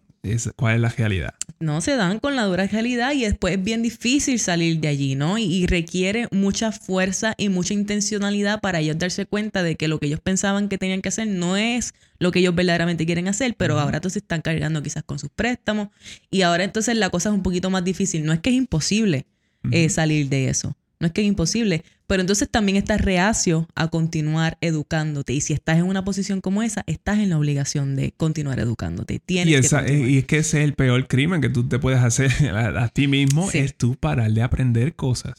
¿cuál 0.55 0.75
es 0.75 0.81
la 0.81 0.89
realidad? 0.89 1.33
No 1.59 1.81
se 1.81 1.95
dan 1.95 2.19
con 2.19 2.35
la 2.35 2.43
dura 2.43 2.67
realidad 2.67 3.13
y 3.13 3.21
después 3.21 3.55
es 3.55 3.63
bien 3.63 3.81
difícil 3.81 4.39
salir 4.39 4.79
de 4.79 4.87
allí, 4.87 5.15
¿no? 5.15 5.37
Y, 5.37 5.65
requiere 5.67 6.27
mucha 6.31 6.71
fuerza 6.71 7.33
y 7.37 7.49
mucha 7.49 7.73
intencionalidad 7.73 8.61
para 8.61 8.79
ellos 8.79 8.97
darse 8.97 9.25
cuenta 9.25 9.63
de 9.63 9.75
que 9.75 9.87
lo 9.87 9.99
que 9.99 10.07
ellos 10.07 10.19
pensaban 10.19 10.69
que 10.69 10.77
tenían 10.77 11.01
que 11.01 11.09
hacer 11.09 11.27
no 11.27 11.57
es 11.57 11.93
lo 12.19 12.31
que 12.31 12.39
ellos 12.39 12.55
verdaderamente 12.55 13.05
quieren 13.05 13.27
hacer, 13.27 13.55
pero 13.57 13.79
ahora 13.79 13.97
entonces 13.97 14.21
están 14.21 14.41
cargando 14.41 14.81
quizás 14.83 15.03
con 15.03 15.19
sus 15.19 15.29
préstamos 15.29 15.89
y 16.29 16.41
ahora 16.43 16.63
entonces 16.63 16.95
la 16.97 17.09
cosa 17.09 17.29
es 17.29 17.35
un 17.35 17.43
poquito 17.43 17.69
más 17.69 17.83
difícil. 17.83 18.25
No 18.25 18.33
es 18.33 18.39
que 18.39 18.49
es 18.51 18.55
imposible 18.55 19.25
eh, 19.71 19.89
salir 19.89 20.29
de 20.29 20.49
eso, 20.49 20.75
no 20.99 21.07
es 21.07 21.13
que 21.13 21.21
es 21.21 21.27
imposible, 21.27 21.83
pero 22.07 22.21
entonces 22.21 22.49
también 22.49 22.77
estás 22.77 23.01
reacio 23.01 23.67
a 23.75 23.87
continuar 23.89 24.57
educándote. 24.61 25.33
Y 25.33 25.41
si 25.41 25.53
estás 25.53 25.77
en 25.77 25.85
una 25.85 26.03
posición 26.03 26.41
como 26.41 26.61
esa, 26.61 26.83
estás 26.87 27.19
en 27.19 27.29
la 27.29 27.37
obligación 27.37 27.95
de 27.95 28.13
continuar 28.15 28.59
educándote. 28.59 29.19
Tienes 29.19 29.51
y, 29.51 29.55
esa, 29.55 29.91
y 29.91 30.19
es 30.19 30.25
que 30.25 30.37
ese 30.37 30.59
es 30.59 30.65
el 30.65 30.73
peor 30.73 31.07
crimen 31.07 31.41
que 31.41 31.49
tú 31.49 31.67
te 31.67 31.79
puedes 31.79 31.99
hacer 32.01 32.31
a, 32.55 32.87
ti 32.89 33.07
mismo, 33.07 33.49
es 33.51 33.75
tú 33.75 33.95
parar 33.95 34.31
de 34.31 34.41
aprender 34.43 34.95
cosas. 34.95 35.33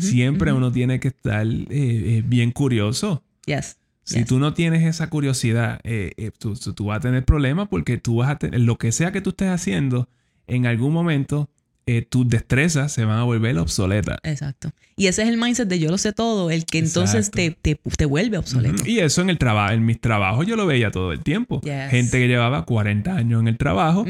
Siempre 0.00 0.52
uno 0.52 0.72
tiene 0.72 1.00
que 1.00 1.08
estar 1.08 1.46
eh, 1.46 1.66
eh, 1.70 2.22
bien 2.24 2.52
curioso. 2.52 3.22
Yes. 3.46 3.76
Si 4.04 4.24
tú 4.24 4.38
no 4.38 4.52
tienes 4.52 4.82
esa 4.82 5.08
curiosidad, 5.08 5.80
eh, 5.84 6.30
tú, 6.38 6.54
tú, 6.54 6.86
vas 6.86 6.98
a 6.98 7.00
tener 7.00 7.24
problemas 7.24 7.68
porque 7.68 7.98
tú 7.98 8.16
vas 8.16 8.30
a 8.30 8.36
tener, 8.36 8.60
lo 8.60 8.76
que 8.76 8.92
sea 8.92 9.12
que 9.12 9.20
tú 9.20 9.30
estés 9.30 9.48
haciendo, 9.48 10.08
en 10.46 10.66
algún 10.66 10.92
momento 10.92 11.48
eh, 11.86 12.02
tus 12.02 12.28
destrezas 12.28 12.92
se 12.92 13.04
van 13.04 13.18
a 13.18 13.24
volver 13.24 13.58
obsoletas. 13.58 14.18
Exacto. 14.22 14.70
Y 14.96 15.06
ese 15.08 15.22
es 15.22 15.28
el 15.28 15.36
mindset 15.36 15.68
de 15.68 15.78
yo 15.78 15.90
lo 15.90 15.98
sé 15.98 16.12
todo, 16.12 16.50
el 16.50 16.64
que 16.64 16.78
entonces 16.78 17.30
te, 17.30 17.50
te, 17.50 18.04
vuelve 18.04 18.38
obsoleto. 18.38 18.86
Y 18.86 19.00
eso 19.00 19.22
en 19.22 19.30
el 19.30 19.38
trabajo, 19.38 19.72
en 19.72 19.84
mis 19.84 20.00
trabajos 20.00 20.46
yo 20.46 20.56
lo 20.56 20.66
veía 20.66 20.90
todo 20.90 21.12
el 21.12 21.20
tiempo. 21.20 21.60
Gente 21.62 22.18
que 22.18 22.28
llevaba 22.28 22.64
40 22.64 23.14
años 23.14 23.40
en 23.40 23.48
el 23.48 23.56
trabajo, 23.56 24.04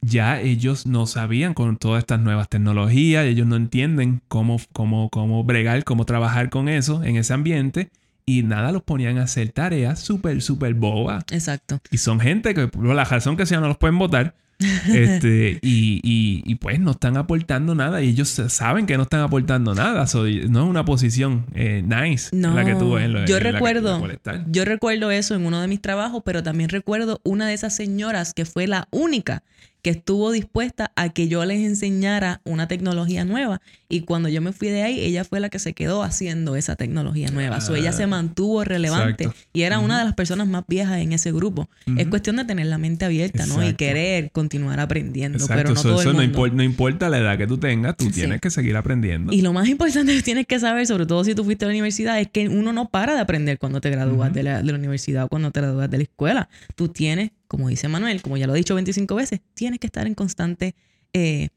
ya 0.00 0.40
ellos 0.40 0.86
no 0.86 1.06
sabían 1.06 1.54
con 1.54 1.76
todas 1.76 2.00
estas 2.00 2.20
nuevas 2.20 2.48
tecnologías, 2.48 3.24
ellos 3.24 3.46
no 3.46 3.56
entienden 3.56 4.20
cómo, 4.28 4.60
cómo, 4.72 5.08
cómo 5.10 5.42
bregar, 5.44 5.82
cómo 5.84 6.04
trabajar 6.04 6.50
con 6.50 6.68
eso 6.68 7.02
en 7.02 7.16
ese 7.16 7.32
ambiente. 7.32 7.90
Y 8.24 8.42
nada, 8.42 8.72
los 8.72 8.82
ponían 8.82 9.16
a 9.18 9.22
hacer 9.22 9.48
tareas 9.52 10.00
súper, 10.00 10.42
súper 10.42 10.74
bobas. 10.74 11.24
Exacto. 11.30 11.80
Y 11.90 11.96
son 11.96 12.20
gente 12.20 12.52
que 12.54 12.68
por 12.68 12.84
la 12.84 13.04
razón 13.04 13.38
que 13.38 13.46
sea 13.46 13.58
no 13.58 13.68
los 13.68 13.78
pueden 13.78 13.98
votar 13.98 14.34
Este, 14.58 15.58
y, 15.62 16.00
y, 16.44 16.54
pues 16.56 16.80
no 16.80 16.92
están 16.92 17.16
aportando 17.16 17.74
nada. 17.74 18.02
Y 18.02 18.08
ellos 18.08 18.28
saben 18.48 18.86
que 18.86 18.96
no 18.96 19.04
están 19.04 19.20
aportando 19.20 19.74
nada. 19.74 20.06
no 20.12 20.62
es 20.62 20.68
una 20.68 20.84
posición 20.84 21.46
eh, 21.54 21.84
nice 21.84 22.34
la 22.36 22.64
que 22.64 22.74
tú 22.74 22.96
en 22.98 23.26
Yo 23.26 23.38
recuerdo, 23.38 24.02
yo 24.50 24.64
recuerdo 24.64 25.10
eso 25.10 25.34
en 25.34 25.46
uno 25.46 25.60
de 25.60 25.68
mis 25.68 25.80
trabajos, 25.80 26.22
pero 26.24 26.42
también 26.42 26.70
recuerdo 26.70 27.20
una 27.22 27.46
de 27.46 27.54
esas 27.54 27.74
señoras 27.74 28.34
que 28.34 28.44
fue 28.44 28.66
la 28.66 28.88
única 28.90 29.42
que 29.82 29.90
estuvo 29.90 30.32
dispuesta 30.32 30.92
a 30.96 31.10
que 31.10 31.28
yo 31.28 31.44
les 31.44 31.60
enseñara 31.60 32.40
una 32.44 32.68
tecnología 32.68 33.24
nueva. 33.24 33.60
Y 33.88 34.00
cuando 34.00 34.28
yo 34.28 34.42
me 34.42 34.52
fui 34.52 34.68
de 34.68 34.82
ahí, 34.82 35.00
ella 35.00 35.24
fue 35.24 35.40
la 35.40 35.48
que 35.48 35.58
se 35.58 35.72
quedó 35.72 36.02
haciendo 36.02 36.56
esa 36.56 36.76
tecnología 36.76 37.30
nueva. 37.30 37.58
o 37.68 37.74
ella 37.74 37.92
se 37.92 38.06
mantuvo 38.06 38.64
relevante 38.64 39.30
y 39.52 39.62
era 39.62 39.78
una 39.78 39.98
de 39.98 40.04
las 40.04 40.14
personas 40.14 40.48
más 40.48 40.64
viejas 40.66 41.00
en 41.00 41.12
ese 41.12 41.32
grupo. 41.32 41.68
Es 41.96 42.06
cuestión 42.08 42.36
de 42.36 42.44
tener 42.44 42.66
la 42.66 42.78
mente 42.78 43.04
abierta, 43.04 43.46
¿no? 43.46 43.66
Y 43.66 43.74
querer 43.74 44.30
continuar 44.32 44.80
aprendiendo. 44.80 45.44
Pero 45.46 45.70
no 45.70 45.82
todo 45.82 46.02
el 46.02 46.14
mundo. 46.14 46.48
No, 46.48 46.62
importa 46.62 47.08
la 47.08 47.18
edad 47.18 47.38
que 47.38 47.46
tú 47.46 47.58
tengas, 47.58 47.96
tú 47.96 48.10
tienes 48.10 48.40
que 48.40 48.50
seguir 48.50 48.76
aprendiendo. 48.76 49.32
Y 49.32 49.42
lo 49.42 49.52
más 49.52 49.68
importante 49.68 50.12
que 50.16 50.22
tienes 50.22 50.46
que 50.46 50.58
saber, 50.58 50.86
sobre 50.86 51.06
todo 51.06 51.24
si 51.24 51.34
tú 51.34 51.44
fuiste 51.44 51.64
a 51.64 51.68
la 51.68 51.72
universidad, 51.72 52.20
es 52.20 52.28
que 52.28 52.48
uno 52.48 52.72
no 52.72 52.88
para 52.88 53.14
de 53.14 53.20
aprender 53.20 53.58
cuando 53.58 53.80
te 53.80 53.90
gradúas 53.90 54.32
de, 54.32 54.42
la, 54.42 54.62
de 54.62 54.72
la 54.72 54.78
universidad 54.78 55.24
o 55.24 55.28
cuando 55.28 55.50
te 55.50 55.60
gradúas 55.60 55.90
de 55.90 55.96
la 55.96 56.02
escuela. 56.02 56.48
Tú 56.74 56.88
tienes 56.88 57.30
como 57.48 57.68
dice 57.68 57.88
Manuel, 57.88 58.22
como 58.22 58.36
ya 58.36 58.46
lo 58.46 58.54
he 58.54 58.58
dicho 58.58 58.74
25 58.74 59.14
veces, 59.14 59.40
tienes 59.54 59.80
que 59.80 59.86
estar 59.86 60.06
en 60.06 60.14
constante 60.14 60.74
eh, 61.12 61.48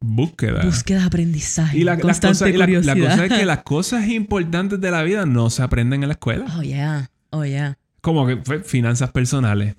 búsqueda. 0.00 0.64
Búsqueda 0.64 1.00
de 1.00 1.06
aprendizaje. 1.06 1.78
Y 1.78 1.84
la, 1.84 1.98
cosa, 1.98 2.30
es 2.30 3.32
que 3.32 3.46
las 3.46 3.62
cosas 3.62 4.08
importantes 4.08 4.80
de 4.80 4.90
la 4.90 5.02
vida 5.02 5.26
no 5.26 5.48
se 5.48 5.62
aprenden 5.62 6.02
en 6.02 6.08
la 6.08 6.14
escuela. 6.14 6.46
Oh, 6.58 6.62
yeah. 6.62 7.10
Oh, 7.30 7.44
yeah. 7.44 7.78
Como 8.00 8.26
que 8.26 8.36
finanzas 8.64 9.12
personales. 9.12 9.76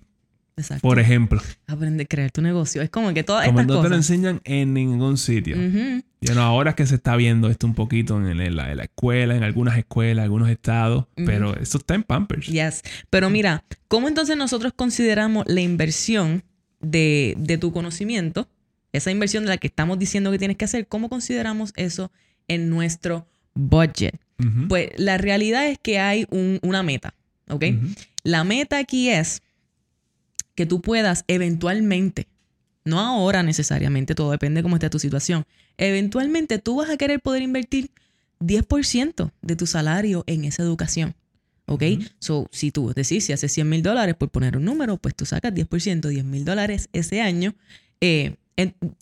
Exacto. 0.55 0.81
Por 0.81 0.99
ejemplo. 0.99 1.41
Aprender 1.67 2.05
a 2.05 2.07
crear 2.07 2.31
tu 2.31 2.41
negocio. 2.41 2.81
Es 2.81 2.89
como 2.89 3.13
que 3.13 3.23
todas 3.23 3.45
como 3.47 3.63
no 3.63 3.81
te 3.81 3.89
lo 3.89 3.95
enseñan 3.95 4.41
en 4.43 4.73
ningún 4.73 5.17
sitio. 5.17 5.57
Y 6.21 6.31
ahora 6.37 6.71
es 6.71 6.75
que 6.75 6.85
se 6.85 6.95
está 6.95 7.15
viendo 7.15 7.49
esto 7.49 7.65
un 7.65 7.73
poquito 7.73 8.17
en, 8.17 8.55
la, 8.55 8.83
escuela, 8.83 9.35
en 9.35 9.41
algunas 9.41 9.75
escuelas, 9.77 10.23
algunos 10.23 10.49
estados, 10.49 11.05
pero 11.15 11.57
eso 11.57 11.79
está 11.79 11.95
en 11.95 12.03
Pampers. 12.03 12.45
Yes. 12.45 12.83
Pero 13.09 13.31
mira, 13.31 13.63
¿cómo 13.87 14.07
entonces 14.07 14.37
nosotros 14.37 14.71
consideramos 14.75 15.45
la 15.47 15.61
inversión 15.61 16.43
de, 16.79 17.33
de 17.37 17.57
tu 17.57 17.73
conocimiento? 17.73 18.47
Esa 18.93 19.09
inversión 19.09 19.45
de 19.45 19.49
la 19.49 19.57
que 19.57 19.67
estamos 19.67 19.97
diciendo 19.97 20.31
que 20.31 20.37
tienes 20.37 20.57
que 20.57 20.65
hacer, 20.65 20.87
¿cómo 20.87 21.09
consideramos 21.09 21.73
eso 21.75 22.11
en 22.47 22.69
nuestro 22.69 23.25
budget? 23.55 24.19
Pues 24.69 24.89
la 24.97 25.17
realidad 25.17 25.67
es 25.67 25.77
que 25.77 25.99
hay 25.99 26.25
una 26.31 26.81
meta, 26.81 27.13
¿ok? 27.47 27.65
La 28.23 28.43
meta 28.43 28.77
aquí 28.77 29.09
es 29.09 29.43
que 30.55 30.65
tú 30.65 30.81
puedas 30.81 31.25
eventualmente, 31.27 32.27
no 32.85 32.99
ahora 32.99 33.43
necesariamente, 33.43 34.15
todo 34.15 34.31
depende 34.31 34.59
de 34.59 34.63
cómo 34.63 34.75
esté 34.75 34.89
tu 34.89 34.99
situación, 34.99 35.45
eventualmente 35.77 36.59
tú 36.59 36.77
vas 36.77 36.89
a 36.89 36.97
querer 36.97 37.19
poder 37.19 37.41
invertir 37.41 37.91
10% 38.39 39.31
de 39.41 39.55
tu 39.55 39.67
salario 39.67 40.23
en 40.27 40.45
esa 40.45 40.63
educación. 40.63 41.15
¿Ok? 41.67 41.83
So, 42.19 42.49
si 42.51 42.71
tú 42.71 42.91
decís, 42.93 43.23
si 43.23 43.31
haces 43.31 43.51
100 43.53 43.69
mil 43.69 43.81
dólares, 43.81 44.15
por 44.15 44.29
poner 44.29 44.57
un 44.57 44.65
número, 44.65 44.97
pues 44.97 45.15
tú 45.15 45.25
sacas 45.25 45.53
10%, 45.53 46.01
10 46.01 46.25
mil 46.25 46.43
dólares 46.43 46.89
ese 46.91 47.21
año. 47.21 47.53
Eh, 48.01 48.35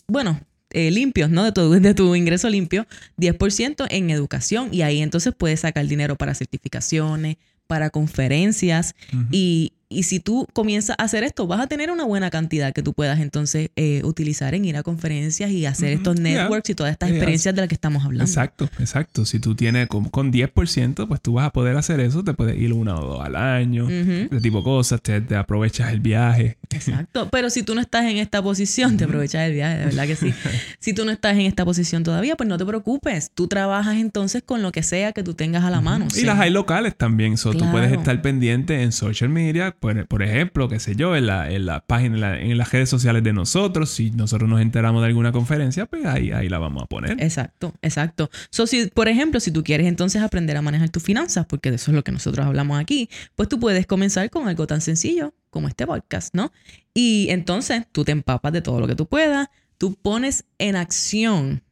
bueno, 0.06 0.40
eh, 0.70 0.90
limpios, 0.92 1.30
¿no? 1.30 1.42
De 1.42 1.50
tu, 1.50 1.68
de 1.70 1.94
tu 1.94 2.14
ingreso 2.14 2.48
limpio, 2.48 2.86
10% 3.16 3.86
en 3.90 4.10
educación 4.10 4.68
y 4.70 4.82
ahí 4.82 5.02
entonces 5.02 5.34
puedes 5.36 5.60
sacar 5.60 5.86
dinero 5.86 6.14
para 6.16 6.34
certificaciones, 6.34 7.38
para 7.66 7.90
conferencias 7.90 8.94
y, 9.32 9.72
y 9.92 10.04
si 10.04 10.20
tú 10.20 10.46
comienzas 10.52 10.94
a 10.98 11.02
hacer 11.02 11.24
esto, 11.24 11.48
vas 11.48 11.60
a 11.60 11.66
tener 11.66 11.90
una 11.90 12.04
buena 12.04 12.30
cantidad 12.30 12.72
que 12.72 12.80
tú 12.80 12.94
puedas 12.94 13.18
entonces 13.18 13.70
eh, 13.74 14.02
utilizar 14.04 14.54
en 14.54 14.64
ir 14.64 14.76
a 14.76 14.84
conferencias 14.84 15.50
y 15.50 15.66
hacer 15.66 15.92
estos 15.92 16.18
networks 16.18 16.70
y 16.70 16.74
todas 16.76 16.92
estas 16.92 17.10
experiencias 17.10 17.52
de 17.56 17.62
las 17.62 17.68
que 17.68 17.74
estamos 17.74 18.04
hablando. 18.04 18.24
Exacto, 18.24 18.70
exacto. 18.78 19.24
Si 19.24 19.40
tú 19.40 19.56
tienes 19.56 19.88
con, 19.88 20.32
10%, 20.32 21.08
pues 21.08 21.20
tú 21.20 21.32
vas 21.32 21.46
a 21.46 21.50
poder 21.50 21.76
hacer 21.76 21.98
eso. 21.98 22.22
Te 22.22 22.34
puedes 22.34 22.56
ir 22.56 22.72
una 22.72 23.00
o 23.00 23.04
dos 23.04 23.24
al 23.26 23.34
año, 23.34 23.90
ese 23.90 24.40
tipo 24.40 24.58
de 24.58 24.64
cosas. 24.64 25.02
Te, 25.02 25.20
aprovechas 25.34 25.92
el 25.92 25.98
viaje. 25.98 26.56
Exacto. 26.70 27.28
Pero 27.32 27.50
si 27.50 27.64
tú 27.64 27.74
no 27.74 27.80
estás 27.80 28.04
en 28.04 28.18
esta 28.18 28.40
posición, 28.40 28.96
te 28.96 29.04
aprovechas 29.04 29.48
el 29.48 29.54
viaje, 29.54 29.78
de 29.78 29.84
verdad 29.86 30.06
que 30.06 30.14
sí. 30.14 30.32
si 30.78 30.92
tú 30.92 31.04
no 31.04 31.10
estás 31.10 31.32
en 31.32 31.42
esta 31.42 31.64
posición 31.64 32.04
todavía, 32.04 32.36
pues 32.36 32.48
no 32.48 32.58
te 32.58 32.64
preocupes. 32.64 33.32
Tú 33.34 33.48
trabajas 33.48 33.96
entonces 33.96 34.44
con 34.44 34.62
lo 34.62 34.70
que 34.70 34.84
sea 34.84 35.10
que 35.10 35.24
tú 35.24 35.34
tengas 35.34 35.64
a 35.64 35.70
la 35.70 35.80
mano. 35.80 36.06
Y 36.16 36.22
las 36.22 36.38
hay 36.38 36.50
locales 36.50 36.94
también. 36.96 37.36
So, 37.36 37.52
Tú 37.52 37.68
puedes 37.72 37.90
estar 37.90 38.22
pendiente 38.22 38.82
en 38.82 38.92
social 38.92 39.30
media 39.30 39.74
por, 39.80 40.22
ejemplo, 40.22 40.68
qué 40.68 40.78
sé 40.78 40.94
yo, 40.94 41.16
en 41.16 41.26
la, 41.26 41.50
en 41.50 41.64
la 41.64 41.80
página, 41.80 42.38
en, 42.38 42.58
las 42.58 42.70
redes 42.70 42.90
sociales 42.90 43.24
de 43.24 43.32
nosotros, 43.32 43.88
si 43.88 44.10
nosotros 44.10 44.48
nos 44.48 44.60
enteramos 44.60 45.00
de 45.00 45.08
alguna 45.08 45.32
conferencia, 45.32 45.86
pues 45.86 46.04
ahí, 46.04 46.32
ahí 46.32 46.50
la 46.50 46.58
vamos 46.58 46.82
a 46.82 46.86
poner. 46.86 47.12
Exacto, 47.22 47.72
exacto. 47.80 48.30
So, 48.50 48.66
si, 48.66 48.88
por 48.88 49.08
ejemplo, 49.08 49.40
si 49.40 49.50
tú 49.50 49.64
quieres 49.64 49.86
entonces 49.86 50.20
aprender 50.20 50.58
a 50.58 50.62
manejar 50.62 50.90
tus 50.90 51.02
finanzas, 51.02 51.46
porque 51.46 51.70
de 51.70 51.76
eso 51.76 51.90
es 51.90 51.94
lo 51.94 52.04
que 52.04 52.12
nosotros 52.12 52.46
hablamos 52.46 52.78
aquí, 52.78 53.08
pues 53.36 53.48
tú 53.48 53.58
puedes 53.58 53.86
comenzar 53.86 54.28
con 54.28 54.48
algo 54.48 54.66
tan 54.66 54.82
sencillo 54.82 55.32
como 55.48 55.66
este 55.66 55.86
podcast, 55.86 56.34
¿no? 56.34 56.52
Y 56.92 57.28
entonces 57.30 57.84
tú 57.90 58.04
te 58.04 58.12
empapas 58.12 58.52
de 58.52 58.60
todo 58.60 58.80
lo 58.80 58.86
que 58.86 58.94
tú 58.94 59.06
puedas, 59.06 59.48
tú 59.78 59.94
pones 59.94 60.44
en 60.58 60.76
acción 60.76 61.62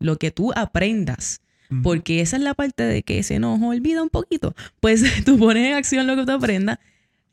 lo 0.00 0.18
que 0.18 0.30
tú 0.30 0.52
aprendas. 0.54 1.40
Porque 1.82 2.20
esa 2.20 2.36
es 2.36 2.42
la 2.42 2.54
parte 2.54 2.84
de 2.84 3.02
que 3.02 3.22
se 3.24 3.40
nos 3.40 3.60
olvida 3.60 4.00
un 4.02 4.10
poquito. 4.10 4.54
Pues 4.78 5.02
tú 5.24 5.38
pones 5.38 5.66
en 5.66 5.72
acción 5.72 6.06
lo 6.06 6.14
que 6.14 6.26
tú 6.26 6.30
aprendas 6.30 6.78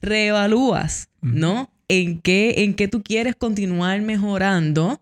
reevalúas, 0.01 1.09
¿no? 1.21 1.71
En 1.87 2.19
qué, 2.21 2.63
en 2.63 2.73
qué 2.73 2.87
tú 2.87 3.03
quieres 3.03 3.35
continuar 3.35 4.01
mejorando. 4.01 5.01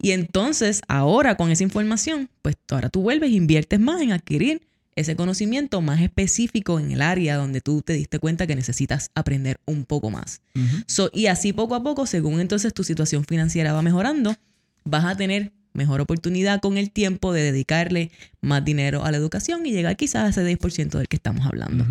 Y 0.00 0.12
entonces, 0.12 0.80
ahora 0.86 1.36
con 1.36 1.50
esa 1.50 1.64
información, 1.64 2.30
pues 2.42 2.56
ahora 2.70 2.88
tú 2.88 3.02
vuelves 3.02 3.30
e 3.30 3.34
inviertes 3.34 3.80
más 3.80 4.00
en 4.00 4.12
adquirir 4.12 4.62
ese 4.94 5.14
conocimiento 5.14 5.80
más 5.80 6.00
específico 6.00 6.80
en 6.80 6.90
el 6.90 7.02
área 7.02 7.36
donde 7.36 7.60
tú 7.60 7.82
te 7.82 7.92
diste 7.92 8.18
cuenta 8.18 8.46
que 8.48 8.56
necesitas 8.56 9.10
aprender 9.14 9.60
un 9.64 9.84
poco 9.84 10.10
más. 10.10 10.42
y 11.12 11.26
así 11.26 11.52
poco 11.52 11.76
a 11.76 11.82
poco, 11.82 12.06
según 12.06 12.40
entonces 12.40 12.74
tu 12.74 12.82
situación 12.82 13.24
financiera 13.24 13.72
va 13.72 13.82
mejorando, 13.82 14.34
vas 14.84 15.04
a 15.04 15.16
tener 15.16 15.52
mejor 15.72 16.00
oportunidad 16.00 16.60
con 16.60 16.76
el 16.76 16.90
tiempo 16.90 17.32
de 17.32 17.42
dedicarle 17.42 18.10
más 18.40 18.64
dinero 18.64 19.04
a 19.04 19.12
la 19.12 19.18
educación 19.18 19.64
y 19.66 19.70
llegar 19.70 19.96
quizás 19.96 20.24
a 20.24 20.28
ese 20.40 20.58
10% 20.58 20.98
del 20.98 21.06
que 21.06 21.16
estamos 21.16 21.46
hablando. 21.46 21.86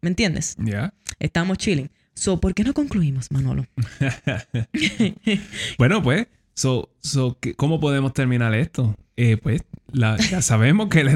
¿Me 0.00 0.08
entiendes? 0.08 0.56
Ya. 0.58 0.94
Estamos 1.18 1.58
chilling. 1.58 1.90
So, 2.16 2.40
¿por 2.40 2.54
qué 2.54 2.64
no 2.64 2.72
concluimos, 2.72 3.30
Manolo? 3.30 3.66
bueno, 5.78 6.02
pues, 6.02 6.26
so, 6.54 6.88
so, 7.00 7.38
¿cómo 7.56 7.78
podemos 7.78 8.14
terminar 8.14 8.54
esto? 8.54 8.96
Eh, 9.18 9.36
pues, 9.36 9.62
ya 9.92 10.40
sabemos 10.40 10.88
que 10.88 11.04
la, 11.04 11.12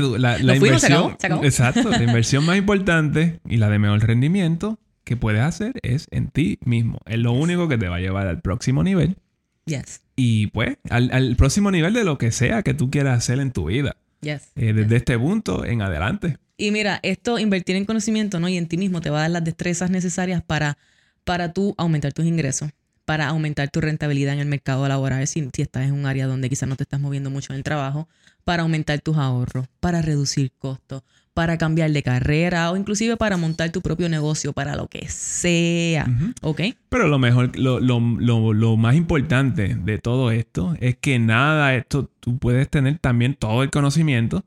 inversión. 0.55 1.17
Exacto, 1.43 1.91
la 1.91 2.03
inversión 2.03 2.45
más 2.45 2.59
importante 2.59 3.41
y 3.49 3.57
la 3.57 3.71
de 3.71 3.79
mejor 3.79 4.07
rendimiento 4.07 4.79
que 5.05 5.17
puedes 5.17 5.41
hacer 5.41 5.73
es 5.83 6.07
en 6.11 6.29
ti 6.29 6.59
mismo. 6.65 7.01
Es 7.07 7.19
lo 7.19 7.33
único 7.33 7.67
que 7.67 7.79
te 7.79 7.89
va 7.89 7.97
a 7.97 8.01
llevar 8.01 8.27
al 8.27 8.43
próximo 8.43 8.85
nivel. 8.85 9.17
Yes. 9.65 10.03
Y 10.17 10.49
pues, 10.49 10.77
al, 10.91 11.35
próximo 11.37 11.71
nivel 11.71 11.95
de 11.95 12.05
lo 12.05 12.19
que 12.19 12.31
sea 12.31 12.63
que 12.63 12.75
tú 12.75 12.91
quieras 12.91 13.17
hacer 13.17 13.41
en 13.41 13.53
tu 13.53 13.67
vida. 13.67 13.97
Yes. 14.21 14.53
Eh, 14.55 14.75
desde 14.75 14.97
este 14.97 15.19
punto 15.19 15.65
en 15.65 15.81
adelante. 15.81 16.37
Y 16.61 16.73
mira, 16.73 17.01
esto, 17.03 17.39
invertir 17.39 17.77
en 17.77 17.87
conocimiento, 17.87 18.39
¿no? 18.39 18.47
Y 18.47 18.59
en 18.59 18.69
ti 18.69 18.77
mismo 18.77 19.01
te 19.01 19.09
va 19.09 19.19
a 19.19 19.23
dar 19.23 19.31
las 19.31 19.45
destrezas 19.45 19.91
necesarias 19.91 20.43
para, 20.43 20.77
para 21.25 21.55
tú 21.55 21.75
aumentar 21.79 22.13
tus 22.13 22.27
ingresos, 22.27 22.71
para 23.07 23.29
aumentar 23.29 23.71
tu 23.71 23.81
rentabilidad 23.81 24.35
en 24.35 24.41
el 24.41 24.47
mercado 24.47 24.87
laboral, 24.87 25.27
si, 25.27 25.49
si 25.55 25.63
estás 25.63 25.85
en 25.85 25.95
un 25.95 26.05
área 26.05 26.27
donde 26.27 26.51
quizás 26.51 26.69
no 26.69 26.77
te 26.77 26.83
estás 26.83 27.01
moviendo 27.01 27.31
mucho 27.31 27.55
en 27.55 27.57
el 27.57 27.63
trabajo, 27.63 28.09
para 28.45 28.63
aumentar 28.63 29.01
tus 29.01 29.17
ahorros, 29.17 29.69
para 29.81 30.03
reducir 30.03 30.53
costos, 30.59 31.03
para 31.33 31.57
cambiar 31.57 31.93
de 31.93 32.03
carrera 32.03 32.71
o 32.71 32.77
inclusive 32.77 33.17
para 33.17 33.39
montar 33.39 33.71
tu 33.71 33.81
propio 33.81 34.11
negocio, 34.11 34.53
para 34.53 34.77
lo 34.77 34.87
que 34.87 35.09
sea. 35.09 36.07
¿Ok? 36.43 36.61
Pero 36.91 37.09
lo 37.09 37.19
mejor, 37.19 37.57
lo, 37.59 37.81
lo, 37.81 38.01
lo, 38.01 38.53
lo, 38.53 38.77
más 38.77 38.97
importante 38.97 39.77
de 39.77 39.97
todo 39.97 40.31
esto 40.31 40.75
es 40.79 40.99
que 40.99 41.19
nada, 41.19 41.75
esto 41.75 42.11
tú 42.21 42.37
puedes 42.37 42.69
tener 42.69 42.99
también 42.99 43.35
todo 43.35 43.63
el 43.63 43.71
conocimiento, 43.71 44.45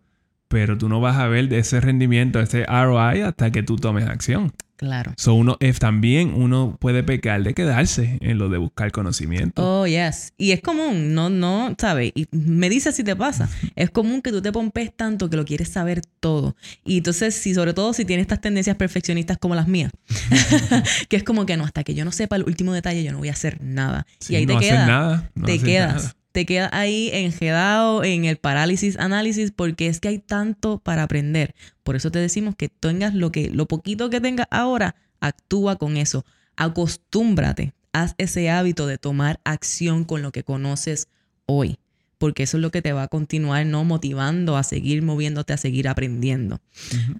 pero 0.53 0.77
tú 0.77 0.87
no 0.87 1.01
vas 1.01 1.17
a 1.17 1.27
ver 1.27 1.49
de 1.49 1.57
ese 1.57 1.81
rendimiento, 1.81 2.39
ese 2.39 2.63
ROI 2.67 3.21
hasta 3.21 3.49
que 3.51 3.63
tú 3.63 3.75
tomes 3.75 4.07
acción. 4.07 4.53
Claro. 4.75 5.11
So 5.17 5.33
uno 5.33 5.57
es 5.59 5.79
también 5.79 6.31
uno 6.35 6.77
puede 6.79 7.01
pecar 7.01 7.41
de 7.41 7.55
quedarse 7.55 8.19
en 8.21 8.37
lo 8.37 8.49
de 8.49 8.59
buscar 8.59 8.91
conocimiento. 8.91 9.63
Oh, 9.65 9.87
yes. 9.87 10.31
Y 10.37 10.51
es 10.51 10.61
común, 10.61 11.15
no, 11.15 11.31
no, 11.31 11.73
¿sabes? 11.79 12.11
Y 12.13 12.27
me 12.29 12.69
dice 12.69 12.91
si 12.91 13.03
te 13.03 13.15
pasa. 13.15 13.49
Es 13.75 13.89
común 13.89 14.21
que 14.21 14.29
tú 14.29 14.43
te 14.43 14.51
pompes 14.51 14.95
tanto 14.95 15.27
que 15.27 15.37
lo 15.37 15.45
quieres 15.45 15.69
saber 15.69 16.01
todo. 16.19 16.55
Y 16.85 16.97
entonces, 16.97 17.33
si 17.33 17.55
sobre 17.55 17.73
todo 17.73 17.91
si 17.93 18.05
tienes 18.05 18.25
estas 18.25 18.41
tendencias 18.41 18.75
perfeccionistas 18.75 19.39
como 19.39 19.55
las 19.55 19.67
mías, 19.67 19.91
que 21.09 21.15
es 21.15 21.23
como 21.23 21.47
que 21.47 21.57
no, 21.57 21.63
hasta 21.63 21.83
que 21.83 21.95
yo 21.95 22.05
no 22.05 22.11
sepa 22.11 22.35
el 22.35 22.43
último 22.43 22.73
detalle, 22.73 23.03
yo 23.03 23.11
no 23.11 23.17
voy 23.17 23.29
a 23.29 23.33
hacer 23.33 23.59
nada. 23.59 24.05
y 24.29 24.35
ahí 24.35 24.45
te 24.45 24.55
quedas. 24.57 24.87
Nada, 24.87 25.31
te 25.45 25.57
quedas 25.57 26.15
te 26.33 26.45
quedas 26.45 26.69
ahí 26.73 27.09
enjedado 27.13 28.03
en 28.03 28.25
el 28.25 28.35
parálisis 28.37 28.99
análisis 28.99 29.51
porque 29.51 29.87
es 29.87 30.01
que 30.01 30.09
hay 30.09 30.19
tanto 30.19 30.79
para 30.79 31.03
aprender. 31.03 31.55
Por 31.83 31.95
eso 31.95 32.11
te 32.11 32.19
decimos 32.19 32.55
que 32.55 32.67
tengas 32.67 33.13
lo 33.13 33.31
que 33.31 33.49
lo 33.49 33.67
poquito 33.67 34.09
que 34.09 34.19
tengas 34.19 34.47
ahora, 34.51 34.95
actúa 35.21 35.77
con 35.77 35.95
eso. 35.95 36.25
Acostúmbrate 36.57 37.73
haz 37.93 38.15
ese 38.17 38.49
hábito 38.49 38.87
de 38.87 38.97
tomar 38.97 39.39
acción 39.45 40.03
con 40.03 40.21
lo 40.21 40.31
que 40.31 40.43
conoces 40.43 41.07
hoy, 41.45 41.77
porque 42.17 42.43
eso 42.43 42.57
es 42.57 42.61
lo 42.61 42.71
que 42.71 42.81
te 42.81 42.91
va 42.91 43.03
a 43.03 43.07
continuar 43.07 43.65
no 43.65 43.85
motivando 43.85 44.57
a 44.57 44.63
seguir 44.63 45.03
moviéndote, 45.03 45.53
a 45.53 45.57
seguir 45.57 45.87
aprendiendo. 45.87 46.59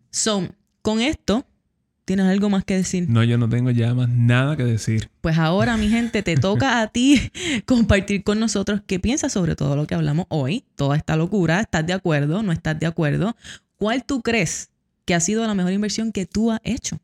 So, 0.10 0.50
con 0.82 1.00
esto, 1.00 1.46
¿tienes 2.06 2.26
algo 2.26 2.50
más 2.50 2.64
que 2.64 2.76
decir? 2.76 3.10
No, 3.10 3.24
yo 3.24 3.38
no 3.38 3.50
tengo 3.50 3.72
ya 3.72 3.94
más 3.94 4.10
nada 4.10 4.58
que 4.58 4.64
decir. 4.64 5.10
Pues 5.22 5.38
ahora, 5.38 5.78
mi 5.78 5.90
gente, 5.90 6.24
te 6.24 6.36
toca 6.36 6.82
a 6.82 6.88
ti 6.88 7.32
compartir 7.66 8.24
con 8.24 8.40
nosotros 8.40 8.82
qué 8.86 9.00
piensas 9.00 9.32
sobre 9.32 9.56
todo 9.56 9.76
lo 9.76 9.88
que 9.88 9.96
hablamos 9.96 10.26
hoy, 10.30 10.66
toda 10.76 10.98
esta 10.98 11.16
locura, 11.16 11.62
¿estás 11.62 11.86
de 11.86 11.94
acuerdo? 11.94 12.44
¿No 12.44 12.52
estás 12.52 12.80
de 12.80 12.86
acuerdo? 12.86 13.36
¿Cuál 13.78 14.04
tú 14.04 14.22
crees 14.22 14.70
que 15.06 15.16
ha 15.16 15.20
sido 15.20 15.46
la 15.46 15.54
mejor 15.54 15.74
inversión 15.74 16.12
que 16.12 16.26
tú 16.26 16.52
has 16.52 16.60
hecho? 16.64 17.00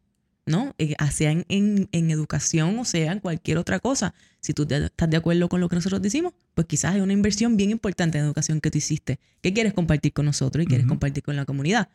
¿no? 0.50 0.74
Eh, 0.80 0.95
sea 1.12 1.32
en, 1.32 1.45
en, 1.47 2.12
educación 2.12 2.80
o 2.80 2.86
sea 2.86 3.12
en 3.12 3.20
cualquier 3.20 3.58
otra 3.58 3.80
cosa. 3.80 4.14
Si 4.41 4.54
tú 4.54 4.68
estás 4.70 5.10
de 5.10 5.18
acuerdo 5.18 5.47
con 5.47 5.62
lo 5.62 5.70
que 5.70 5.76
nosotros 5.76 6.02
decimos, 6.02 6.34
pues 6.56 6.66
quizás 6.66 6.95
hay 6.95 7.02
una 7.02 7.14
inversión 7.14 7.56
bien 7.56 7.70
importante 7.70 8.18
en 8.18 8.26
educación 8.26 8.60
que 8.60 8.72
tú 8.72 8.80
hiciste, 8.80 9.20
que 9.41 9.54
quieres 9.54 9.74
compartir 9.74 10.12
con 10.12 10.26
nosotros 10.26 10.64
y 10.64 10.68
quieres 10.68 10.88
compartir 10.88 11.24
con 11.24 11.36
la 11.36 11.45
comunidad. 11.45 11.89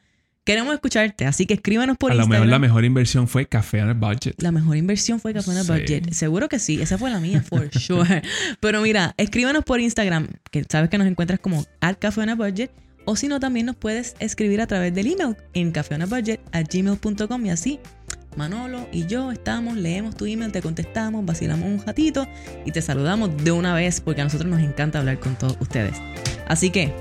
Queremos 0.44 0.74
escucharte, 0.74 1.24
así 1.24 1.46
que 1.46 1.54
escríbanos 1.54 1.96
por 1.96 2.10
Instagram. 2.10 2.30
A 2.30 2.34
lo 2.34 2.40
mejor 2.40 2.50
la 2.50 2.58
mejor 2.58 2.84
inversión 2.84 3.28
fue 3.28 3.46
Café 3.46 3.82
on 3.82 3.88
a 3.88 3.94
Budget. 3.94 4.34
La 4.42 4.52
mejor 4.52 4.76
inversión 4.76 5.18
fue 5.18 5.32
Café 5.32 5.52
on 5.52 5.56
a 5.56 5.62
Budget. 5.62 6.12
Seguro 6.12 6.50
que 6.50 6.58
sí, 6.58 6.82
esa 6.82 6.98
fue 6.98 7.10
la 7.10 7.18
mía, 7.18 7.42
for 7.42 7.70
sure. 7.78 8.22
Pero 8.60 8.82
mira, 8.82 9.14
escríbanos 9.16 9.64
por 9.64 9.80
Instagram, 9.80 10.28
que 10.50 10.64
sabes 10.68 10.90
que 10.90 10.98
nos 10.98 11.06
encuentras 11.06 11.40
como 11.40 11.64
at 11.80 11.96
Café 11.98 12.20
on 12.20 12.28
a 12.28 12.34
Budget, 12.34 12.70
o 13.06 13.16
si 13.16 13.26
no, 13.28 13.40
también 13.40 13.64
nos 13.64 13.76
puedes 13.76 14.16
escribir 14.18 14.60
a 14.60 14.66
través 14.66 14.94
del 14.94 15.06
email 15.06 15.36
en 15.54 15.72
gmail.com 15.72 17.46
y 17.46 17.50
así 17.50 17.80
Manolo 18.36 18.88
y 18.92 19.06
yo 19.06 19.30
estamos, 19.32 19.76
leemos 19.76 20.16
tu 20.16 20.26
email, 20.26 20.52
te 20.52 20.60
contestamos, 20.60 21.24
vacilamos 21.24 21.66
un 21.66 21.86
ratito 21.86 22.26
y 22.64 22.72
te 22.72 22.82
saludamos 22.82 23.36
de 23.44 23.52
una 23.52 23.74
vez 23.74 24.00
porque 24.00 24.20
a 24.20 24.24
nosotros 24.24 24.50
nos 24.50 24.60
encanta 24.60 24.98
hablar 24.98 25.20
con 25.20 25.36
todos 25.36 25.56
ustedes. 25.60 25.96
Así 26.46 26.70
que 26.70 26.92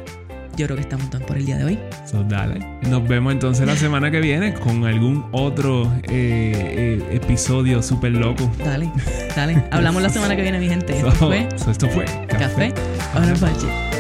yo 0.56 0.66
creo 0.66 0.76
que 0.76 0.82
estamos 0.84 1.10
todos 1.10 1.24
por 1.26 1.38
el 1.38 1.46
día 1.46 1.58
de 1.58 1.66
hoy. 1.66 1.80
So, 2.06 2.24
dale. 2.24 2.60
Nos 2.90 3.08
vemos 3.08 3.34
entonces 3.34 3.66
la 3.66 3.76
semana 3.76 4.12
que 4.12 4.20
viene 4.20 4.54
con 4.54 4.86
algún 4.86 5.26
otro 5.32 5.92
eh, 6.04 7.00
eh, 7.02 7.16
episodio 7.16 7.82
súper 7.82 8.12
loco. 8.12 8.50
Dale, 8.64 8.92
dale. 9.36 9.64
Hablamos 9.72 10.02
la 10.02 10.10
semana 10.10 10.36
que 10.36 10.42
viene, 10.42 10.60
mi 10.60 10.70
gente. 10.70 10.98
Esto 10.98 11.12
fue. 11.12 11.48
esto 11.70 11.90
fue 11.90 12.06
Café, 12.28 12.74
Café 12.74 12.74
on 13.16 13.24
a 13.24 13.34
Budget. 13.34 13.93